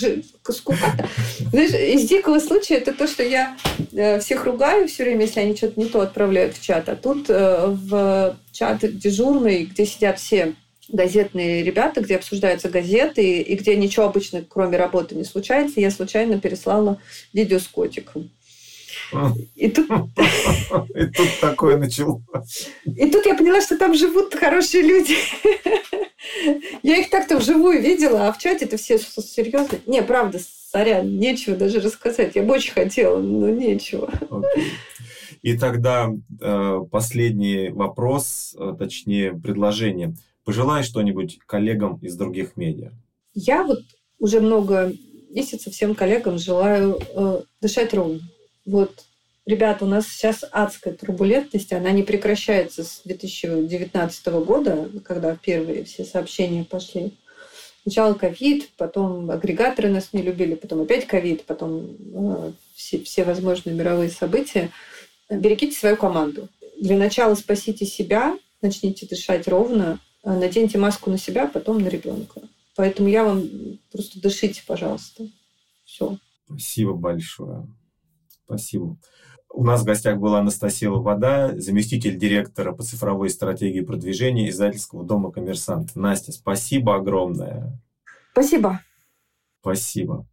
Скукота. 0.49 1.09
Знаешь, 1.51 1.75
из 1.75 2.09
дикого 2.09 2.39
случая 2.39 2.77
это 2.77 2.93
то, 2.93 3.09
что 3.09 3.25
я 3.25 3.57
э, 3.93 4.21
всех 4.21 4.45
ругаю 4.45 4.87
все 4.87 5.03
время, 5.03 5.23
если 5.23 5.41
они 5.41 5.57
что-то 5.57 5.81
не 5.81 5.87
то 5.87 6.03
отправляют 6.03 6.57
в 6.57 6.63
чат. 6.63 6.89
А 6.89 6.95
тут 6.95 7.29
э, 7.31 7.67
в 7.67 8.37
чат 8.53 8.79
дежурный, 8.83 9.65
где 9.65 9.85
сидят 9.85 10.21
все 10.21 10.55
газетные 10.89 11.63
ребята, 11.63 12.01
где 12.01 12.17
обсуждаются 12.17 12.69
газеты, 12.69 13.41
и 13.41 13.55
где 13.55 13.77
ничего 13.77 14.07
обычно, 14.07 14.45
кроме 14.49 14.77
работы, 14.77 15.15
не 15.15 15.25
случается, 15.25 15.81
я 15.81 15.91
случайно 15.91 16.41
переслала 16.41 17.01
видео 17.33 17.59
с 17.59 17.69
котиком. 17.69 18.31
И 19.55 19.69
тут... 19.69 19.89
И 20.95 21.07
тут 21.07 21.29
такое 21.41 21.77
началось. 21.77 22.23
И 22.85 23.11
тут 23.11 23.27
я 23.27 23.35
поняла, 23.35 23.61
что 23.61 23.77
там 23.79 23.95
живут 23.95 24.35
хорошие 24.35 24.83
люди. 24.83 25.15
Я 26.83 26.99
их 26.99 27.11
так-то 27.11 27.39
вживую 27.39 27.81
видела, 27.81 28.29
а 28.29 28.33
в 28.33 28.39
чате 28.39 28.67
это 28.67 28.77
все 28.77 28.99
серьезно. 28.99 29.79
Не, 29.87 30.03
правда, 30.03 30.41
сорян, 30.71 31.19
нечего 31.19 31.57
даже 31.57 31.81
рассказать. 31.81 32.35
Я 32.35 32.43
бы 32.43 32.55
очень 32.55 32.73
хотела, 32.73 33.19
но 33.19 33.49
нечего. 33.49 34.13
И 35.43 35.57
тогда 35.57 36.11
э, 36.41 36.81
последний 36.91 37.69
вопрос, 37.69 38.57
э, 38.59 38.75
точнее 38.79 39.33
предложение. 39.33 40.15
Пожелай 40.49 40.83
что-нибудь 40.83 41.41
коллегам 41.45 41.99
из 41.99 42.17
других 42.17 42.57
медиа. 42.57 42.93
Я 43.35 43.65
вот 43.65 43.81
уже 44.19 44.41
много 44.41 44.95
месяцев 45.29 45.75
всем 45.75 45.95
коллегам 45.95 46.39
желаю 46.39 46.99
э, 46.99 47.43
дышать 47.61 47.93
ровно. 47.93 48.21
Вот, 48.65 49.05
ребята, 49.45 49.85
у 49.85 49.89
нас 49.89 50.09
сейчас 50.09 50.47
адская 50.51 50.95
турбулентность, 50.95 51.71
она 51.75 51.91
не 51.91 52.03
прекращается 52.03 52.83
с 52.83 53.03
2019 53.05 54.27
года, 54.47 54.89
когда 55.05 55.37
первые 55.37 55.85
все 55.85 56.07
сообщения 56.07 56.65
пошли. 56.65 57.13
Сначала 57.83 58.15
ковид, 58.15 58.71
потом 58.79 59.31
агрегаторы 59.31 59.91
нас 59.91 60.15
не 60.15 60.23
любили, 60.23 60.55
потом 60.55 60.81
опять 60.81 61.07
ковид, 61.07 61.45
потом 61.45 61.95
э, 62.15 62.53
все, 62.75 63.01
все 63.01 63.25
возможные 63.25 63.77
мировые 63.77 64.09
события. 64.09 64.71
Берегите 65.29 65.79
свою 65.79 65.99
команду. 65.99 66.49
Для 66.81 66.97
начала 66.97 67.35
спасите 67.35 67.85
себя, 67.85 68.39
начните 68.63 69.05
дышать 69.07 69.47
ровно, 69.47 70.01
наденьте 70.35 70.79
маску 70.79 71.11
на 71.11 71.19
себя, 71.19 71.47
потом 71.47 71.81
на 71.81 71.89
ребенка. 71.89 72.41
Поэтому 72.77 73.09
я 73.09 73.25
вам 73.25 73.43
просто 73.91 74.21
дышите, 74.21 74.63
пожалуйста. 74.67 75.29
Все. 75.85 76.19
Спасибо 76.47 76.93
большое. 76.95 77.67
Спасибо. 78.45 78.97
У 79.51 79.65
нас 79.65 79.81
в 79.81 79.85
гостях 79.85 80.19
была 80.19 80.41
Анастасия 80.41 80.91
Лобода, 80.91 81.55
заместитель 81.57 82.19
директора 82.19 82.73
по 82.73 82.83
цифровой 82.83 83.31
стратегии 83.31 83.81
продвижения 83.81 84.49
издательского 84.49 85.05
дома 85.05 85.33
«Коммерсант». 85.33 85.97
Настя, 85.97 86.33
спасибо 86.33 86.97
огромное. 86.97 87.81
Спасибо. 88.33 88.81
Спасибо. 89.61 90.27